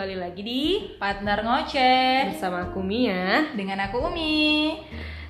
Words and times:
kembali 0.00 0.16
lagi 0.16 0.40
di 0.40 0.64
Partner 0.96 1.44
ngoceh 1.44 2.32
bersama 2.32 2.72
aku 2.72 2.80
Mia. 2.80 3.52
dengan 3.52 3.84
aku 3.84 4.00
Umi. 4.08 4.80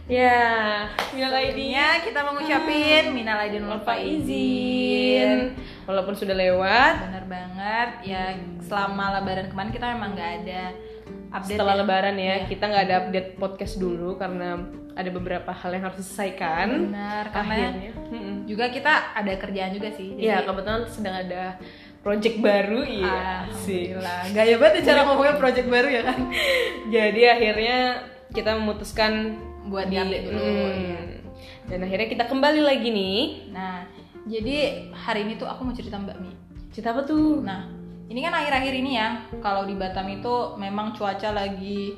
Ya, 0.06 0.86
minal 1.10 1.34
aidin 1.34 1.74
Sebelumnya 1.74 1.86
kita 2.06 2.20
mengucapin 2.22 3.02
minal 3.10 3.42
aidin 3.42 3.66
wal 3.66 3.82
izin. 3.98 5.58
Walaupun 5.90 6.14
sudah 6.14 6.38
lewat, 6.38 7.02
Bener 7.02 7.26
banget. 7.26 7.88
Ya 8.14 8.38
selama 8.62 9.18
lebaran 9.18 9.50
kemarin 9.50 9.74
kita 9.74 9.90
memang 9.90 10.14
nggak 10.14 10.32
ada 10.46 10.62
update. 11.34 11.58
setelah 11.58 11.74
ya. 11.74 11.80
lebaran 11.82 12.14
ya, 12.14 12.22
Iya. 12.22 12.46
kita 12.46 12.64
nggak 12.70 12.84
ada 12.86 12.94
update 13.02 13.28
podcast 13.42 13.74
dulu 13.74 14.22
karena 14.22 14.54
ada 14.94 15.10
beberapa 15.10 15.50
hal 15.50 15.70
yang 15.74 15.90
harus 15.90 15.98
diselesaikan. 15.98 16.94
Benar, 16.94 17.24
karena 17.34 17.54
Akhirnya. 17.74 17.90
Juga 18.46 18.70
kita 18.70 19.18
ada 19.18 19.32
kerjaan 19.34 19.74
juga 19.74 19.90
sih. 19.90 20.14
Jadi, 20.14 20.30
Ya, 20.30 20.46
kebetulan 20.46 20.86
sedang 20.86 21.26
ada 21.26 21.58
project 22.00 22.36
baru 22.40 22.80
ya. 22.84 23.44
sih. 23.52 23.92
Gaya 24.32 24.56
banget 24.56 24.82
ya 24.82 24.94
cara 24.94 25.00
ngomongnya 25.04 25.36
project 25.36 25.68
baru 25.68 25.88
ya 25.88 26.02
kan. 26.04 26.18
Jadi 26.94 27.22
akhirnya 27.26 27.78
kita 28.30 28.56
memutuskan 28.56 29.36
Buat 29.60 29.92
diupdate 29.92 30.24
dulu. 30.24 30.40
Mm. 30.40 30.72
iya. 30.72 31.00
Dan 31.68 31.78
akhirnya 31.84 32.08
kita 32.08 32.24
kembali 32.26 32.60
lagi 32.64 32.88
nih. 32.90 33.18
Nah, 33.52 33.84
jadi 34.26 34.88
hari 34.90 35.28
ini 35.28 35.38
tuh 35.38 35.46
aku 35.46 35.62
mau 35.62 35.76
cerita 35.76 36.00
Mbak 36.00 36.16
Mi. 36.18 36.32
Cerita 36.74 36.96
apa 36.96 37.04
tuh? 37.06 37.44
Nah, 37.44 37.68
ini 38.08 38.18
kan 38.18 38.34
akhir-akhir 38.34 38.72
ini 38.74 38.98
ya, 38.98 39.22
kalau 39.38 39.68
di 39.68 39.76
Batam 39.78 40.08
itu 40.10 40.56
memang 40.58 40.96
cuaca 40.96 41.30
lagi 41.30 41.94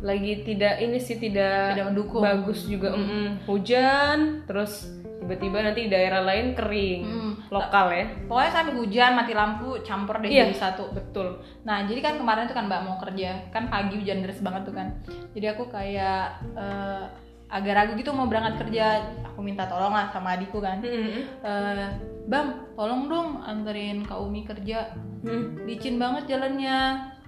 lagi 0.00 0.44
tidak 0.44 0.78
ini 0.78 0.98
sih 1.00 1.16
tidak 1.16 1.74
Tidak 1.74 1.86
mendukung. 1.90 2.22
bagus 2.22 2.68
juga 2.68 2.92
mm-mm. 2.94 3.48
hujan 3.48 4.44
terus 4.44 4.92
tiba-tiba 5.18 5.64
nanti 5.64 5.88
di 5.88 5.90
daerah 5.90 6.20
lain 6.22 6.52
kering 6.52 7.02
Hmm. 7.02 7.32
Lokal 7.48 7.86
ya 7.90 8.04
Pokoknya 8.26 8.50
sampai 8.50 8.74
hujan, 8.74 9.10
mati 9.14 9.32
lampu, 9.32 9.78
campur 9.80 10.18
deh 10.18 10.28
Iya. 10.28 10.50
jadi 10.50 10.56
satu. 10.56 10.90
betul 10.90 11.38
Nah, 11.62 11.84
jadi 11.84 12.00
kan 12.00 12.14
kemarin 12.16 12.44
tuh 12.44 12.54
kan 12.54 12.66
Mbak 12.66 12.82
mau 12.82 12.96
kerja, 12.98 13.46
kan 13.50 13.66
pagi 13.66 13.96
hujan 13.96 14.22
deras 14.22 14.42
banget 14.42 14.66
tuh 14.66 14.74
kan. 14.74 14.88
Jadi 15.30 15.46
aku 15.46 15.66
kayak 15.66 16.22
eh, 16.54 17.04
agak 17.46 17.74
ragu 17.74 17.92
gitu 17.94 18.10
mau 18.10 18.26
berangkat 18.26 18.66
kerja. 18.66 18.98
Aku 19.30 19.42
minta 19.42 19.66
tolong 19.66 19.94
lah 19.94 20.10
sama 20.10 20.34
adikku 20.34 20.58
kan. 20.58 20.82
Mm-mm. 20.82 21.22
Eh, 21.42 21.86
bang, 22.26 22.46
tolong 22.74 23.06
dong 23.06 23.28
anterin 23.42 24.02
Kak 24.02 24.18
Umi 24.18 24.42
kerja. 24.42 24.90
Mm. 25.22 25.62
Licin 25.64 25.96
banget 25.96 26.26
jalannya. 26.28 26.78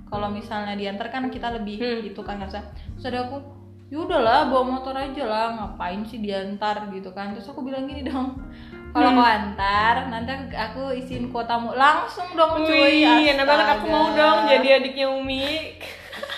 Kalau 0.08 0.33
misalnya 0.33 0.72
diantar 0.72 1.12
kan 1.12 1.28
kita 1.28 1.52
lebih 1.52 1.77
Hmm. 1.77 2.00
itu 2.00 2.16
kan 2.24 2.41
usah. 2.41 2.64
Terus 2.96 3.12
ada 3.12 3.28
aku, 3.28 3.44
yaudahlah 3.89 4.48
bawa 4.48 4.64
motor 4.64 4.96
aja 4.96 5.20
lah, 5.22 5.46
ngapain 5.52 6.00
sih 6.02 6.16
diantar 6.19 6.89
gitu 6.89 7.12
kan. 7.12 7.36
Terus 7.36 7.44
aku 7.46 7.61
bilang 7.61 7.84
gini 7.84 8.00
dong, 8.02 8.41
kalau 8.89 9.11
Hmm. 9.11 9.17
kau 9.17 9.28
antar, 9.28 9.94
nanti 10.08 10.33
aku 10.50 10.83
isiin 10.92 11.28
kuotamu 11.28 11.72
langsung 11.72 12.33
dong 12.33 12.62
cuy. 12.62 13.05
Wih, 13.05 13.30
enak 13.30 13.45
banget 13.45 13.67
aku 13.75 13.86
mau 13.86 14.11
dong 14.11 14.47
jadi 14.47 14.69
adiknya 14.78 15.06
Umi 15.08 15.77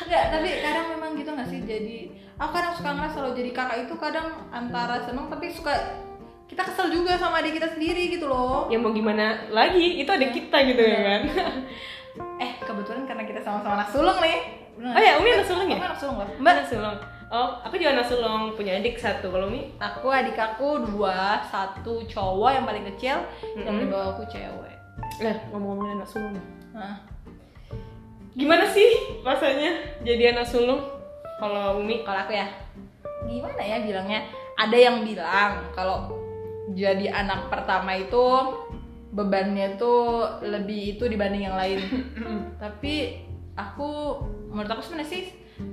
Enggak, 0.00 0.24
tapi 0.28 0.48
kadang 0.60 0.86
memang 0.90 1.10
gitu 1.14 1.30
gak 1.30 1.46
sih 1.46 1.60
jadi 1.60 1.98
aku 2.34 2.50
kadang 2.50 2.72
suka 2.72 2.90
ngerasa 2.90 3.16
kalau 3.16 3.32
jadi 3.32 3.50
kakak 3.50 3.78
itu 3.80 3.94
kadang 3.96 4.28
antara 4.50 4.96
seneng 5.00 5.26
tapi 5.26 5.46
suka 5.48 5.72
kita 6.44 6.62
kesel 6.64 6.90
juga 6.90 7.14
sama 7.14 7.38
adik 7.38 7.54
kita 7.54 7.70
sendiri 7.70 8.10
gitu 8.10 8.26
loh. 8.26 8.66
ya 8.66 8.74
mau 8.74 8.90
gimana 8.90 9.46
lagi 9.48 10.02
itu 10.02 10.10
ada 10.10 10.26
kita 10.26 10.56
gitu 10.66 10.82
ya 10.82 11.00
kan 11.00 11.20
Eh, 12.36 12.50
kebetulan 12.58 13.06
karena 13.06 13.22
kita 13.22 13.38
sama-sama 13.38 13.78
anak 13.78 13.88
sulung 13.88 14.18
nih. 14.18 14.38
Bener 14.74 14.92
oh 14.92 15.00
ya? 15.00 15.12
Umi 15.16 15.30
anak 15.30 15.46
sulung 15.46 15.64
ya 15.64 15.76
Kamu 15.76 15.86
anak 15.86 16.00
sulung 16.00 16.16
loh. 16.18 16.28
Mbak 16.36 16.52
anak 16.52 16.66
sulung 16.66 16.96
oh 17.30 17.62
aku 17.62 17.78
juga 17.78 17.94
anak 17.94 18.06
sulung 18.10 18.58
punya 18.58 18.76
adik 18.82 18.98
satu 18.98 19.30
kalau 19.30 19.46
Umi 19.46 19.70
Aku 19.78 20.10
adik 20.10 20.34
aku 20.36 20.82
dua, 20.82 21.40
satu 21.46 22.02
cowok 22.04 22.50
yang 22.50 22.64
paling 22.66 22.84
kecil, 22.94 23.22
yang 23.54 23.78
Mm-mm. 23.78 23.86
di 23.86 23.86
bawah 23.86 24.18
aku 24.18 24.26
cewek. 24.26 24.76
lah 25.24 25.36
ngomong-ngomongin 25.48 25.96
anak 25.96 26.08
sulung 26.10 26.36
Nah, 26.76 27.00
gimana 28.36 28.68
sih 28.68 29.20
rasanya 29.24 30.00
jadi 30.04 30.36
anak 30.36 30.46
sulung 30.46 30.82
kalau 31.40 31.80
Umi 31.80 32.04
kalau 32.04 32.20
aku 32.20 32.36
ya, 32.36 32.46
gimana 33.24 33.62
ya 33.64 33.80
bilangnya? 33.80 34.20
Ada 34.60 34.76
yang 34.76 34.96
bilang 35.08 35.72
kalau 35.72 36.12
jadi 36.76 37.10
anak 37.10 37.48
pertama 37.48 37.96
itu 37.96 38.22
bebannya 39.10 39.74
tuh 39.80 40.28
lebih 40.44 40.96
itu 40.98 41.04
dibanding 41.08 41.48
yang 41.48 41.56
lain. 41.56 41.80
Tapi 42.62 43.24
aku 43.56 44.20
menurut 44.52 44.70
aku 44.70 44.82
sebenarnya 44.84 45.10
sih 45.10 45.24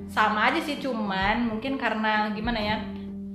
sama 0.08 0.50
aja 0.50 0.59
sih 0.64 0.80
cuman 0.80 1.52
mungkin 1.52 1.75
karena 1.75 2.31
gimana 2.31 2.59
ya 2.59 2.75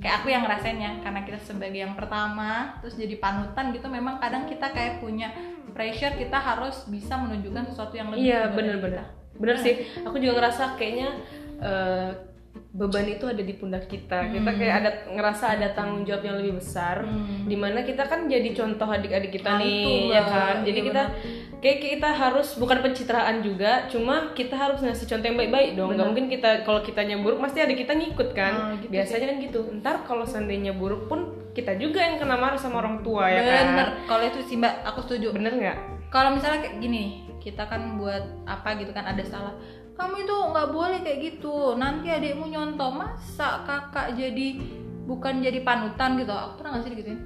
kayak 0.03 0.25
aku 0.25 0.35
yang 0.35 0.43
ngerasainnya 0.43 0.99
karena 1.05 1.21
kita 1.23 1.39
sebagai 1.45 1.79
yang 1.79 1.95
pertama 1.95 2.75
terus 2.83 2.99
jadi 2.99 3.17
panutan 3.23 3.71
gitu 3.71 3.87
memang 3.87 4.19
kadang 4.19 4.51
kita 4.51 4.73
kayak 4.75 4.99
punya 4.99 5.31
pressure 5.73 6.19
kita 6.19 6.37
harus 6.37 6.85
bisa 6.91 7.15
menunjukkan 7.17 7.71
sesuatu 7.71 7.95
yang 7.97 8.11
lebih 8.13 8.29
Iya 8.29 8.51
bener-bener 8.53 9.05
kita. 9.07 9.39
bener. 9.41 9.57
Sih. 9.63 9.75
Aku 10.05 10.21
juga 10.21 10.43
ngerasa 10.43 10.77
kayaknya 10.77 11.09
eh, 11.63 12.11
beban 12.73 13.05
itu 13.05 13.29
ada 13.29 13.39
di 13.39 13.53
pundak 13.53 13.85
kita. 13.85 14.33
Kita 14.33 14.49
Hmm. 14.49 14.57
kayak 14.57 14.75
ada 14.81 14.91
ngerasa 15.13 15.45
ada 15.55 15.69
tanggung 15.71 16.03
jawab 16.03 16.25
yang 16.25 16.37
lebih 16.41 16.57
besar 16.57 17.05
Hmm. 17.05 17.45
di 17.45 17.53
mana 17.53 17.85
kita 17.85 18.01
kan 18.03 18.25
jadi 18.25 18.49
contoh 18.51 18.89
adik-adik 18.89 19.29
kita 19.31 19.51
Nah, 19.53 19.61
nih 19.61 20.09
ya 20.09 20.23
kan? 20.25 20.55
Jadi 20.65 20.81
Iya, 20.81 20.87
kita 20.89 21.03
kayak 21.61 21.79
kita 21.79 22.09
harus 22.11 22.49
bukan 22.57 22.81
pencitraan 22.81 23.39
juga 23.39 23.87
cuma 23.87 24.33
kita 24.33 24.57
harus 24.57 24.81
ngasih 24.81 25.05
contoh 25.05 25.27
yang 25.27 25.39
baik-baik 25.39 25.71
dong. 25.75 25.89
Nggak 25.89 25.99
Benar. 26.01 26.09
mungkin 26.09 26.27
kita 26.27 26.51
kalau 26.65 26.81
kitanya 26.81 27.17
buruk 27.21 27.39
pasti 27.39 27.59
adik 27.61 27.79
kita 27.79 27.93
ngikut 27.93 28.29
kan? 28.33 28.53
Hmm, 28.57 28.75
gitu 28.81 28.89
biasanya 28.91 29.27
kan 29.27 29.37
gitu. 29.39 29.61
Ntar 29.79 29.95
kalau 30.03 30.25
seandainya 30.25 30.73
buruk 30.73 31.07
pun 31.07 31.21
kita 31.53 31.77
juga 31.77 32.01
yang 32.01 32.17
kena 32.17 32.35
marah 32.35 32.57
sama 32.57 32.81
orang 32.81 33.05
tua 33.05 33.29
ya 33.29 33.45
bener 33.45 33.69
kan 33.77 34.09
kalau 34.09 34.25
itu 34.25 34.41
sih 34.43 34.57
mbak 34.57 34.81
aku 34.83 35.05
setuju. 35.05 35.37
Bener 35.37 35.53
nggak? 35.53 35.79
Kalau 36.09 36.33
misalnya 36.33 36.65
kayak 36.65 36.81
gini 36.81 37.05
kita 37.37 37.69
kan 37.69 38.01
buat 38.01 38.25
apa 38.45 38.81
gitu 38.81 38.91
kan 38.91 39.05
ada 39.05 39.21
salah 39.21 39.53
kamu 39.93 40.15
itu 40.25 40.37
nggak 40.53 40.69
boleh 40.73 40.99
kayak 41.05 41.19
gitu. 41.21 41.77
Nanti 41.77 42.09
adikmu 42.09 42.49
nyontoh 42.49 42.91
masa 42.93 43.63
kakak 43.69 44.17
jadi 44.17 44.59
bukan 45.05 45.45
jadi 45.45 45.61
panutan 45.61 46.17
gitu? 46.17 46.33
Aku 46.33 46.61
pernah 46.61 46.71
nggak 46.77 46.83
sih 46.85 46.93
digituin? 46.97 47.21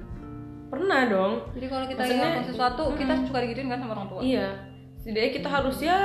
Pernah 0.67 1.01
dong. 1.07 1.33
Jadi 1.55 1.65
kalau 1.71 1.85
kita 1.87 2.01
ngelakuin 2.03 2.47
sesuatu 2.51 2.83
kita 2.99 3.13
suka 3.23 3.39
digituin 3.47 3.69
kan 3.71 3.79
sama 3.79 3.93
orang 3.95 4.07
tua? 4.11 4.19
Iya, 4.19 4.47
setidaknya 4.99 5.31
kita 5.39 5.47
harus 5.47 5.77
ya 5.79 5.99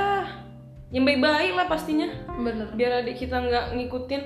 yang 0.93 1.03
baik-baik 1.03 1.51
lah 1.57 1.67
pastinya. 1.67 2.07
Bener. 2.37 2.71
Biar 2.77 3.03
adik 3.03 3.17
kita 3.19 3.43
nggak 3.43 3.65
ngikutin. 3.75 4.21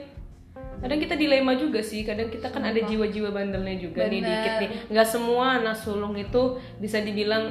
Kadang 0.78 1.00
kita 1.02 1.18
dilema 1.18 1.58
juga 1.58 1.82
sih, 1.82 2.06
kadang 2.06 2.30
kita 2.30 2.54
kan 2.54 2.62
ada 2.62 2.78
jiwa-jiwa 2.78 3.34
bandelnya 3.34 3.82
juga 3.82 4.06
nih 4.06 4.22
Bener. 4.22 4.30
dikit 4.30 4.54
nih. 4.62 4.70
Nggak 4.94 5.08
semua 5.10 5.58
anak 5.58 5.74
sulung 5.74 6.14
itu 6.14 6.62
bisa 6.78 7.02
dibilang 7.02 7.50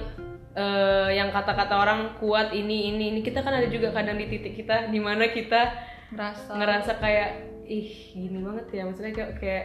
eh, 0.57 1.11
yang 1.15 1.29
kata-kata 1.29 1.75
orang 1.77 2.01
kuat 2.17 2.57
ini 2.57 2.91
ini 2.91 3.13
ini. 3.13 3.21
Kita 3.21 3.45
kan 3.45 3.61
ada 3.61 3.69
juga 3.69 3.93
kadang 3.93 4.17
di 4.17 4.27
titik 4.33 4.57
kita 4.57 4.89
di 4.89 4.99
mana 4.99 5.29
kita 5.29 5.77
ngerasa 6.17 6.57
ngerasa 6.57 6.93
kayak 6.97 7.31
ih 7.69 7.91
gini 8.15 8.39
banget 8.41 8.67
ya, 8.73 8.83
maksudnya 8.89 9.13
kayak, 9.13 9.33
kayak 9.37 9.65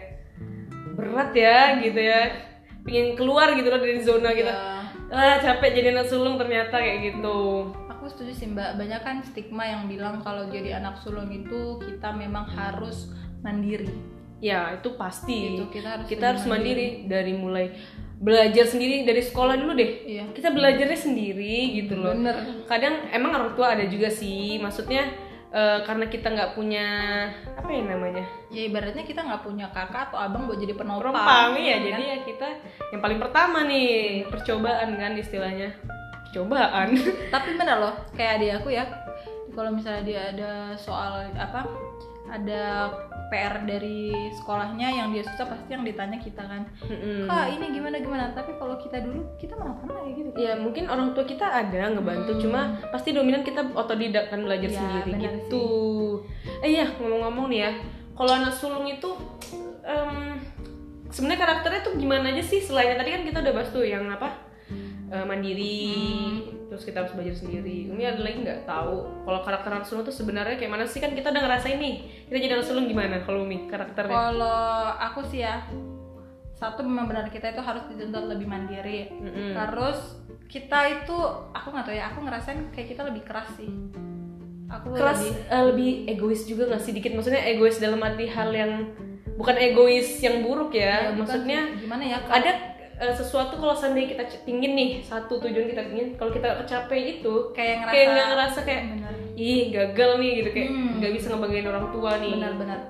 berat 1.00 1.32
ya 1.32 1.80
gitu 1.80 2.02
ya. 2.02 2.22
Pengen 2.82 3.14
keluar 3.16 3.54
gitu 3.56 3.68
loh 3.72 3.80
dari 3.80 4.02
zona 4.04 4.30
kita. 4.36 4.52
Ya, 4.52 4.82
Ah 5.12 5.44
capek 5.44 5.76
jadi 5.76 5.92
anak 5.92 6.08
sulung 6.08 6.40
ternyata 6.40 6.80
kayak 6.80 7.12
gitu. 7.12 7.68
aku 7.92 8.10
setuju 8.10 8.34
sih 8.34 8.48
mbak 8.50 8.82
banyak 8.82 9.02
kan 9.06 9.22
stigma 9.22 9.62
yang 9.68 9.86
bilang 9.86 10.24
kalau 10.26 10.50
jadi 10.50 10.82
anak 10.82 10.98
sulung 11.04 11.30
itu 11.30 11.78
kita 11.84 12.10
memang 12.16 12.50
harus 12.50 13.14
mandiri 13.46 13.92
Ya 14.42 14.74
itu 14.74 14.98
pasti. 14.98 15.54
Gitu, 15.54 15.70
kita 15.70 15.88
harus 16.02 16.06
kita 16.10 16.34
harus 16.34 16.44
mandiri. 16.50 17.06
dari 17.06 17.38
mulai 17.38 17.78
belajar 18.22 18.70
sendiri 18.70 19.02
dari 19.02 19.20
sekolah 19.26 19.58
dulu 19.58 19.74
deh. 19.74 19.92
iya 20.06 20.24
Kita 20.30 20.54
belajarnya 20.54 20.94
sendiri 20.94 21.82
gitu 21.82 21.98
loh. 21.98 22.14
bener 22.14 22.38
Kadang 22.70 23.10
emang 23.10 23.34
orang 23.34 23.52
tua 23.58 23.74
ada 23.74 23.86
juga 23.90 24.14
sih. 24.14 24.62
Maksudnya 24.62 25.10
eh, 25.50 25.80
karena 25.82 26.06
kita 26.06 26.30
nggak 26.30 26.54
punya 26.54 26.86
apa 27.58 27.68
ya 27.74 27.82
namanya 27.82 28.26
ya 28.54 28.62
ibaratnya 28.70 29.04
kita 29.04 29.26
nggak 29.26 29.42
punya 29.42 29.68
kakak 29.74 30.14
atau 30.14 30.22
abang 30.22 30.46
buat 30.46 30.62
jadi 30.62 30.78
penopang 30.78 31.12
penumpang 31.12 31.52
ya. 31.58 31.76
kan? 31.82 31.88
Jadi 31.90 32.04
ya 32.06 32.18
kita 32.22 32.48
yang 32.94 33.02
paling 33.02 33.20
pertama 33.20 33.58
nih 33.66 33.90
percobaan 34.30 34.90
kan 35.02 35.12
istilahnya 35.18 35.74
percobaan. 36.30 36.88
tapi 37.34 37.50
bener 37.58 37.78
loh 37.82 37.94
kayak 38.16 38.40
adik 38.40 38.52
aku 38.62 38.70
ya 38.72 38.86
kalau 39.52 39.74
misalnya 39.74 40.04
dia 40.08 40.22
ada 40.32 40.52
soal 40.80 41.28
apa 41.36 41.68
ada 42.32 42.88
PR 43.28 43.64
dari 43.64 44.12
sekolahnya 44.34 44.88
yang 44.92 45.08
dia 45.12 45.24
susah 45.24 45.48
pasti 45.48 45.72
yang 45.72 45.84
ditanya 45.84 46.16
kita 46.16 46.44
kan 46.44 46.68
Mm-mm. 46.84 47.28
kak 47.28 47.48
ini 47.50 47.66
gimana 47.72 47.96
gimana 47.98 48.24
tapi 48.32 48.56
kalau 48.56 48.76
kita 48.76 49.00
dulu 49.00 49.24
kita 49.36 49.56
mana 49.56 49.72
pernah 49.74 50.00
kayak 50.00 50.16
gitu 50.16 50.30
Ya 50.36 50.54
mungkin 50.56 50.88
orang 50.88 51.12
tua 51.12 51.24
kita 51.24 51.44
ada 51.44 51.92
ngebantu, 51.92 52.40
cuma 52.40 52.62
pasti 52.88 53.12
dominan 53.12 53.42
kita 53.42 53.72
otodidak 53.72 54.28
kan 54.28 54.44
belajar 54.44 54.68
Hmm. 54.68 54.76
Ya, 54.76 54.84
sendiri 55.04 55.12
gitu. 55.22 55.68
Eh 56.60 56.70
iya 56.72 56.86
ngomong-ngomong 56.92 57.48
nih 57.48 57.60
ya, 57.62 57.72
kalau 58.14 58.32
anak 58.34 58.52
sulung 58.52 58.84
itu 58.86 59.10
em, 59.82 60.40
sebenarnya 61.08 61.40
karakternya 61.40 61.82
tuh 61.82 61.94
gimana 61.96 62.32
aja 62.32 62.40
sih 62.42 62.60
selain 62.60 62.96
tadi 62.96 63.12
kan 63.12 63.24
kita 63.24 63.38
udah 63.40 63.54
bahas 63.54 63.70
tuh 63.70 63.84
yang 63.84 64.08
apa 64.08 64.30
Eh, 65.08 65.26
mandiri, 65.28 65.92
Hmm. 65.92 66.61
Terus 66.72 66.84
kita 66.84 67.04
harus 67.04 67.12
belajar 67.12 67.36
sendiri. 67.36 67.92
Umi 67.92 68.02
ada 68.02 68.16
lagi 68.18 68.40
nggak 68.40 68.64
tahu 68.64 68.96
kalau 69.22 69.40
karakter 69.44 69.84
sulung 69.84 70.02
tuh 70.02 70.16
sebenarnya 70.16 70.56
kayak 70.56 70.72
mana 70.72 70.88
sih 70.88 70.98
kan 70.98 71.12
kita 71.12 71.28
udah 71.28 71.44
ngerasain 71.44 71.76
nih 71.76 71.96
kita 72.26 72.38
jadi 72.40 72.64
sulung 72.64 72.88
gimana 72.88 73.20
kalau 73.22 73.44
Umi 73.44 73.68
karakternya? 73.68 74.08
kalau 74.08 74.64
aku 74.90 75.20
sih 75.28 75.44
ya 75.44 75.68
satu 76.54 76.80
memang 76.82 77.06
benar 77.06 77.28
kita 77.28 77.52
itu 77.52 77.60
harus 77.60 77.84
dituntut 77.88 78.24
lebih 78.26 78.46
mandiri 78.46 79.12
Mm-mm. 79.12 79.52
terus 79.52 80.16
kita 80.46 80.80
itu 80.94 81.18
aku 81.52 81.68
nggak 81.70 81.86
tahu 81.86 81.96
ya 81.98 82.06
aku 82.08 82.20
ngerasain 82.22 82.72
kayak 82.72 82.88
kita 82.88 83.02
lebih 83.04 83.24
keras 83.26 83.50
sih 83.52 83.68
aku 84.70 84.94
keras 84.94 85.20
lebih 85.20 85.34
eh, 85.50 85.64
lebih 85.66 85.90
egois 86.08 86.42
juga 86.46 86.70
nggak 86.70 86.80
sih 86.80 86.94
dikit 86.94 87.12
maksudnya 87.12 87.44
egois 87.44 87.76
dalam 87.76 88.00
arti 88.00 88.30
hal 88.30 88.48
yang 88.50 88.94
bukan 89.36 89.58
egois 89.58 90.22
yang 90.22 90.40
buruk 90.40 90.72
ya, 90.72 91.10
Ya, 91.10 91.12
maksudnya 91.12 91.62
gimana 91.76 92.04
ya 92.06 92.18
kalau- 92.22 92.36
ada 92.38 92.52
eh, 93.02 93.14
sesuatu 93.18 93.58
kalau 93.58 93.74
seandainya 93.74 94.14
kita 94.14 94.24
pingin 94.46 94.78
nih 94.78 94.90
satu 95.02 95.42
tujuan 95.42 95.68
kita 95.74 95.82
pingin 95.90 96.08
kalau 96.16 96.32
kita 96.32 96.62
kecapai 96.62 97.18
itu 97.18 97.50
kayak 97.58 97.82
ngerasa 97.82 97.94
kayak 97.98 98.08
nggak 98.14 98.28
ngerasa 98.30 98.60
kayak 98.62 98.84
benar. 98.94 99.14
Ih 99.34 99.62
gagal 99.74 100.12
nih 100.22 100.32
gitu 100.38 100.50
kayak 100.54 100.70
Hmm. 100.70 100.92
nggak 101.02 101.12
bisa 101.18 101.26
ngebanggain 101.34 101.68
orang 101.68 101.88
tua 101.90 102.12
nih. 102.22 102.34
Benar-benar 102.38 102.82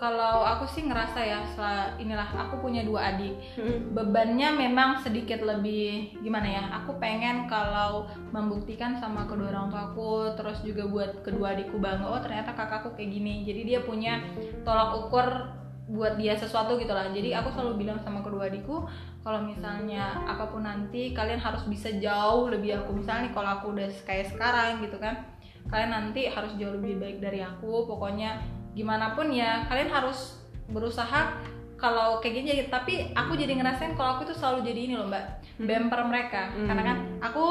kalau 0.00 0.48
aku 0.48 0.64
sih 0.64 0.88
ngerasa 0.88 1.20
ya 1.20 1.44
setelah 1.44 1.92
inilah 2.00 2.24
aku 2.24 2.64
punya 2.64 2.80
dua 2.80 3.12
adik. 3.12 3.36
Mm-mm. 3.60 3.92
bebannya 3.92 4.48
memang 4.56 4.96
sedikit 5.04 5.44
lebih 5.44 6.16
gimana 6.24 6.48
ya 6.48 6.64
aku 6.80 6.96
pengen 6.96 7.44
kalau 7.52 8.08
membuktikan 8.32 8.96
sama 8.96 9.28
kedua 9.28 9.52
orang 9.52 9.68
tua 9.68 9.92
aku 9.92 10.10
terus 10.40 10.64
juga 10.64 10.88
buat 10.88 11.20
kedua 11.20 11.52
adikku 11.52 11.76
bangga 11.76 12.08
oh 12.08 12.20
ternyata 12.24 12.56
kakakku 12.56 12.96
kayak 12.96 13.12
gini. 13.12 13.44
Jadi 13.44 13.60
dia 13.76 13.80
punya 13.84 14.24
tolak 14.64 14.96
ukur 15.04 15.28
buat 15.90 16.14
dia 16.14 16.38
sesuatu 16.38 16.78
gitu 16.78 16.94
lah. 16.94 17.10
Jadi 17.10 17.34
aku 17.34 17.50
selalu 17.50 17.82
bilang 17.82 17.98
sama 17.98 18.22
kedua 18.22 18.46
adikku 18.46 18.86
kalau 19.26 19.42
misalnya 19.42 20.22
apa 20.22 20.46
pun 20.46 20.62
nanti 20.62 21.10
kalian 21.10 21.42
harus 21.42 21.66
bisa 21.66 21.90
jauh 21.98 22.46
lebih 22.46 22.78
aku. 22.78 22.94
Misalnya 23.02 23.30
nih 23.30 23.32
kalau 23.34 23.50
aku 23.58 23.66
udah 23.74 23.90
kayak 24.06 24.30
sekarang 24.30 24.80
gitu 24.86 24.96
kan 25.02 25.26
kalian 25.68 25.92
nanti 25.92 26.30
harus 26.30 26.54
jauh 26.56 26.78
lebih 26.78 27.02
baik 27.02 27.18
dari 27.18 27.42
aku. 27.42 27.90
Pokoknya 27.90 28.38
gimana 28.72 29.18
pun 29.18 29.34
ya 29.34 29.66
kalian 29.66 29.90
harus 29.90 30.38
berusaha 30.70 31.34
kalau 31.74 32.22
kayak 32.22 32.34
gini 32.38 32.46
jadi 32.54 32.62
tapi 32.70 33.10
aku 33.16 33.34
jadi 33.34 33.56
ngerasain 33.58 33.98
kalau 33.98 34.20
aku 34.20 34.30
tuh 34.30 34.36
selalu 34.36 34.70
jadi 34.70 34.80
ini 34.86 34.94
loh 34.94 35.10
mbak. 35.10 35.24
Bumper 35.58 36.00
mereka. 36.06 36.54
Hmm. 36.54 36.70
karena 36.70 36.82
kan 36.86 36.96
aku 37.18 37.44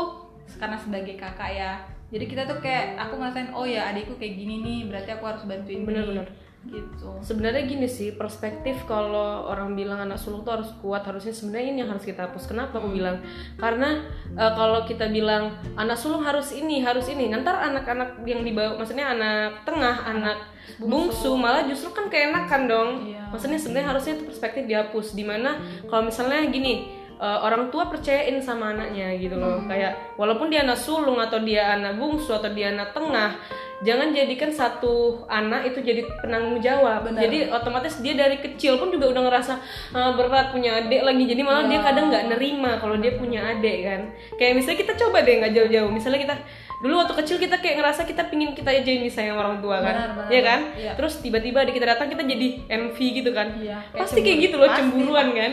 karena 0.56 0.78
sebagai 0.80 1.20
kakak 1.20 1.52
ya. 1.52 1.72
Jadi 2.10 2.26
kita 2.26 2.50
tuh 2.50 2.58
kayak 2.64 2.98
aku 2.98 3.22
ngerasain 3.22 3.52
oh 3.54 3.68
ya 3.68 3.92
adikku 3.92 4.18
kayak 4.18 4.34
gini 4.40 4.66
nih 4.66 4.80
berarti 4.88 5.10
aku 5.14 5.26
harus 5.28 5.44
bantuin 5.44 5.84
dia. 5.84 5.90
Bener-bener. 5.92 6.49
Gitu. 6.68 7.24
Sebenarnya 7.24 7.64
gini 7.64 7.88
sih 7.88 8.12
perspektif 8.12 8.84
kalau 8.84 9.48
orang 9.48 9.80
bilang 9.80 10.04
anak 10.04 10.20
sulung 10.20 10.44
tuh 10.44 10.60
harus 10.60 10.70
kuat 10.84 11.08
harusnya 11.08 11.32
sebenarnya 11.32 11.68
ini 11.72 11.78
yang 11.86 11.92
harus 11.96 12.04
kita 12.04 12.28
hapus. 12.28 12.52
Kenapa 12.52 12.84
aku 12.84 12.92
bilang? 12.92 13.24
Karena 13.56 14.04
eh, 14.36 14.52
kalau 14.60 14.84
kita 14.84 15.08
bilang 15.08 15.56
anak 15.80 15.96
sulung 15.96 16.28
harus 16.28 16.52
ini 16.52 16.84
harus 16.84 17.08
ini 17.08 17.32
nanti 17.32 17.48
anak-anak 17.48 18.20
yang 18.28 18.44
dibawa 18.44 18.76
maksudnya 18.76 19.16
anak 19.16 19.64
tengah 19.64 19.96
anak 20.04 20.38
bungsu. 20.84 21.34
malah 21.40 21.64
justru 21.64 21.96
kan 21.96 22.12
keenakan 22.12 22.62
dong. 22.68 22.90
Iya. 23.08 23.32
maksudnya 23.32 23.60
sebenarnya 23.62 23.88
harusnya 23.96 24.14
itu 24.20 24.24
perspektif 24.28 24.64
dihapus 24.68 25.16
di 25.16 25.24
mana 25.24 25.56
kalau 25.88 26.12
misalnya 26.12 26.44
gini 26.52 26.92
eh, 27.16 27.40
orang 27.40 27.72
tua 27.72 27.88
percayain 27.88 28.36
sama 28.44 28.76
anaknya 28.76 29.16
gitu 29.16 29.40
loh. 29.40 29.64
Kayak 29.64 30.20
walaupun 30.20 30.52
dia 30.52 30.68
anak 30.68 30.76
sulung 30.76 31.24
atau 31.24 31.40
dia 31.40 31.72
anak 31.72 31.96
bungsu 31.96 32.36
atau 32.36 32.52
dia 32.52 32.76
anak 32.76 32.92
tengah 32.92 33.40
jangan 33.80 34.12
jadikan 34.12 34.50
satu 34.50 34.96
anak 35.26 35.66
itu 35.66 35.80
jadi 35.80 36.04
penanggung 36.20 36.60
jawab. 36.60 37.06
Benar. 37.06 37.22
jadi 37.22 37.48
otomatis 37.50 37.98
dia 37.98 38.14
dari 38.14 38.38
kecil 38.38 38.76
pun 38.76 38.90
juga 38.90 39.08
udah 39.08 39.24
ngerasa 39.24 39.54
"Ah, 39.90 40.12
berat 40.12 40.50
punya 40.50 40.78
adik 40.78 41.02
lagi. 41.02 41.24
Jadi 41.26 41.42
malah 41.42 41.64
dia 41.64 41.80
kadang 41.80 42.08
nggak 42.08 42.26
nerima 42.30 42.76
kalau 42.76 42.96
dia 42.96 43.14
punya 43.14 43.40
adik 43.50 43.78
kan. 43.82 44.02
Kayak 44.36 44.54
misalnya 44.56 44.80
kita 44.80 44.94
coba 44.98 45.18
deh 45.22 45.36
nggak 45.38 45.54
jauh-jauh. 45.54 45.90
Misalnya 45.90 46.20
kita 46.20 46.36
dulu 46.80 46.96
waktu 46.98 47.16
kecil 47.18 47.38
kita 47.38 47.56
kayak 47.58 47.76
ngerasa 47.78 48.04
kita 48.04 48.24
pingin 48.26 48.52
kita 48.52 48.70
aja 48.70 48.88
yang 48.88 49.04
disayang 49.04 49.36
orang 49.36 49.60
tua 49.60 49.80
kan. 49.80 49.96
Benar, 49.96 50.10
benar, 50.16 50.30
Iya 50.30 50.42
kan? 50.42 50.60
Iya. 50.76 50.92
terus 50.96 51.14
tiba-tiba 51.20 51.58
adik 51.62 51.76
kita 51.76 51.88
datang 51.90 52.08
kita 52.08 52.24
jadi 52.24 52.48
envy 52.68 53.08
gitu 53.16 53.32
kan. 53.32 53.48
Iya, 53.56 53.80
kayak 53.86 54.00
pasti 54.02 54.20
kayak 54.20 54.28
cemburu. 54.30 54.46
gitu 54.46 54.56
loh 54.56 54.68
Pasti. 54.68 54.80
cemburuan 54.82 55.28
kan 55.34 55.52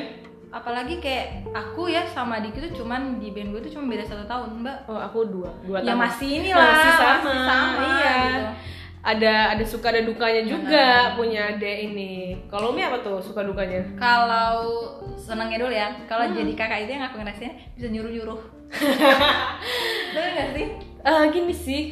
apalagi 0.49 0.99
kayak 0.99 1.27
aku 1.51 1.87
ya 1.87 2.07
sama 2.07 2.39
adikku 2.39 2.59
tuh 2.61 2.83
cuman 2.83 3.19
di 3.19 3.31
band 3.31 3.51
gue 3.51 3.61
tuh 3.63 3.73
cuma 3.77 3.91
beda 3.91 4.03
satu 4.03 4.25
tahun 4.25 4.63
mbak. 4.63 4.87
Oh 4.87 4.97
aku 4.97 5.27
dua 5.27 5.51
dua 5.63 5.79
ya 5.81 5.93
tahun. 5.93 6.01
masih 6.01 6.29
inilah 6.41 6.65
Masih 6.71 6.93
sama, 6.97 7.33
sama 7.45 7.83
iya. 7.83 8.15
gitu. 8.17 8.43
ada 9.07 9.35
ada 9.55 9.65
suka 9.65 9.87
ada 9.89 10.03
dukanya 10.03 10.43
juga 10.43 10.87
punya 11.15 11.55
adik 11.55 11.77
ini. 11.89 12.13
Kalau 12.47 12.71
Umi 12.71 12.83
apa 12.83 12.99
tuh 12.99 13.23
suka 13.23 13.43
dukanya? 13.43 13.79
Kalau 13.95 14.59
senangnya 15.15 15.63
dulu 15.63 15.71
ya. 15.71 15.95
Kalau 16.05 16.27
Hmm. 16.27 16.35
jadi 16.35 16.53
kakak 16.53 16.79
itu 16.83 16.91
yang 16.95 17.07
aku 17.07 17.17
ngerasain 17.19 17.55
bisa 17.75 17.87
nyuruh 17.87 18.11
nyuruh 18.11 18.41
bener 20.15 20.31
gak 20.33 20.49
sih? 20.55 20.67
Eh 21.07 21.23
gini 21.31 21.55
sih 21.55 21.83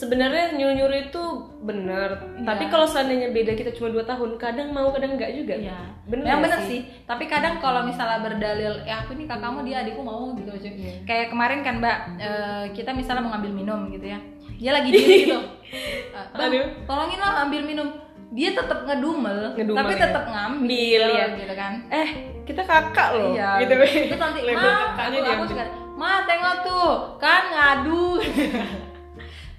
sebenarnya 0.00 0.56
nyuruh 0.56 0.74
nyuruh 0.74 0.98
itu 1.02 1.22
bener 1.60 2.08
Iya. 2.34 2.46
tapi 2.48 2.64
kalau 2.66 2.84
seandainya 2.84 3.28
beda 3.30 3.52
kita 3.52 3.70
cuma 3.70 3.92
dua 3.92 4.00
tahun 4.02 4.34
kadang 4.34 4.72
mau 4.72 4.88
kadang 4.88 5.12
enggak 5.14 5.36
juga 5.36 5.52
Iya, 5.52 5.76
bener 6.08 6.24
yang 6.26 6.40
bener 6.40 6.60
sih. 6.64 6.80
Tapi 7.04 7.24
kadang 7.26 7.60
kalau 7.60 7.84
misalnya 7.84 8.18
berdalil, 8.18 8.80
ya 8.82 9.04
aku 9.04 9.12
ini 9.12 9.28
kakakmu 9.28 9.60
dia 9.60 9.84
adikku 9.84 10.00
mau 10.00 10.32
gitu 10.32 10.48
aja. 10.48 10.70
Iya. 10.70 10.92
Kayak 11.04 11.26
kemarin 11.28 11.60
kan 11.60 11.74
mbak, 11.78 11.96
eh, 12.16 12.64
kita 12.72 12.90
misalnya 12.90 13.20
mau 13.20 13.36
ngambil 13.36 13.52
minum 13.52 13.80
gitu 13.90 14.06
ya, 14.06 14.18
dia 14.56 14.70
lagi 14.72 14.88
diri 14.88 15.14
gitu. 15.26 15.36
Bang, 16.34 16.48
Aduh. 16.48 16.66
tolongin 16.82 17.20
lah 17.20 17.44
ambil 17.44 17.62
minum. 17.62 17.88
Dia 18.30 18.54
tetap 18.54 18.86
ngedumel, 18.86 19.58
Ngedumel, 19.58 19.74
tapi 19.74 19.92
ya. 19.92 20.00
tetap 20.06 20.24
ngambil 20.24 21.02
Ambil, 21.02 21.18
ya. 21.18 21.26
gitu 21.34 21.54
kan. 21.58 21.72
eh 21.90 22.08
kita 22.46 22.62
kakak 22.62 23.08
loh 23.12 23.34
Iya, 23.34 23.66
gitu 23.66 23.74
Terus 24.06 24.20
nanti, 24.22 24.38
ma, 24.54 24.70
aku, 24.94 25.18
aku 25.18 25.44
suka, 25.50 25.64
ma 25.98 26.22
tengok 26.24 26.56
tuh, 26.62 26.90
kan 27.18 27.42
ngadu. 27.50 28.06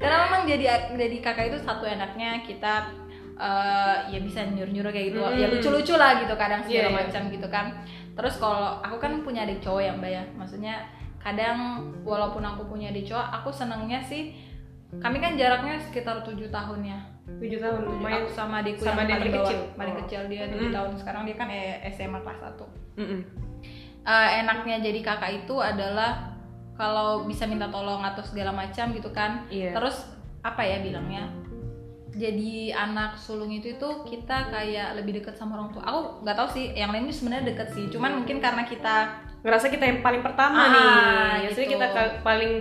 Karena 0.01 0.17
memang 0.25 0.41
jadi 0.43 0.65
jadi 0.91 1.17
kakak 1.21 1.45
itu 1.47 1.57
satu 1.61 1.85
enaknya 1.85 2.41
kita 2.41 2.89
eh, 3.37 3.97
ya 4.09 4.19
bisa 4.19 4.45
nyuruh-nyuruh 4.45 4.89
kayak 4.89 5.07
gitu, 5.09 5.19
Mm. 5.19 5.33
ya 5.35 5.47
lucu-lucu 5.47 5.93
lah 5.95 6.17
gitu 6.17 6.33
kadang 6.35 6.61
segala 6.61 6.77
Iya, 6.83 6.89
iya. 6.89 6.97
macam 6.99 7.21
gitu 7.27 7.47
kan. 7.47 7.65
Terus 8.11 8.37
kalau 8.37 8.77
aku 8.77 8.97
kan 8.97 9.21
punya 9.21 9.41
adik 9.43 9.57
cowok 9.59 9.81
ya 9.81 9.91
mbak 9.91 10.11
ya, 10.11 10.23
maksudnya 10.35 10.75
kadang 11.17 11.57
walaupun 12.01 12.41
aku 12.41 12.65
punya 12.67 12.89
adik 12.89 13.05
cowok, 13.07 13.27
aku 13.31 13.49
senengnya 13.49 13.97
sih 13.99 14.33
kami 14.93 15.17
kan 15.17 15.33
jaraknya 15.33 15.79
sekitar 15.79 16.21
tujuh 16.21 16.49
tahun 16.49 16.81
ya. 16.83 16.99
tujuh 17.31 17.57
tahun 17.57 17.81
lumayan 17.87 18.21
Aku 18.21 18.33
sama 18.35 18.59
adikku 18.59 18.83
Sama 18.83 19.01
yang 19.01 19.15
paling 19.15 19.31
kecil? 19.31 19.41
kecil, 19.41 19.61
paling 19.73 19.95
Oh. 19.95 19.99
kecil 20.03 20.21
dia 20.27 20.43
tujuh 20.45 20.67
Mm. 20.67 20.75
tahun 20.75 20.91
sekarang 20.99 21.21
dia 21.23 21.35
kan 21.35 21.47
eh, 21.47 21.79
SMA 21.87 22.19
kelas 22.19 22.39
1 22.43 22.65
Mm-mm. 22.99 23.21
Eh, 24.03 24.29
enaknya 24.37 24.75
jadi 24.81 24.99
kakak 24.99 25.31
itu 25.39 25.55
adalah 25.55 26.30
kalau 26.81 27.29
bisa 27.29 27.45
minta 27.45 27.69
tolong 27.69 28.01
atau 28.01 28.25
segala 28.25 28.49
macam 28.49 28.89
gitu 28.89 29.13
kan 29.13 29.45
Iya. 29.53 29.77
terus 29.77 30.01
apa 30.41 30.65
ya 30.65 30.81
bilangnya 30.81 31.29
jadi 32.11 32.53
anak 32.73 33.15
sulung 33.15 33.49
itu 33.49 33.71
itu 33.71 33.89
kita 34.03 34.51
kayak 34.51 34.95
lebih 34.95 35.17
dekat 35.17 35.33
sama 35.33 35.55
orang 35.55 35.71
tua. 35.71 35.83
Aku 35.83 35.99
nggak 36.21 36.35
tahu 36.35 36.47
sih 36.51 36.65
yang 36.71 36.91
lain 36.91 37.05
itu 37.05 37.15
sebenarnya 37.17 37.47
deket 37.47 37.71
sih. 37.71 37.87
Cuman 37.87 38.19
mungkin 38.19 38.37
karena 38.37 38.63
kita 38.63 38.95
ngerasa 39.41 39.73
kita 39.73 39.81
yang 39.81 39.99
paling 39.99 40.21
Ah, 40.21 40.25
pertama 40.27 40.59
nih. 40.69 40.85
biasanya 41.41 41.65
gitu. 41.65 41.73
kita 41.73 41.87
paling 42.21 42.51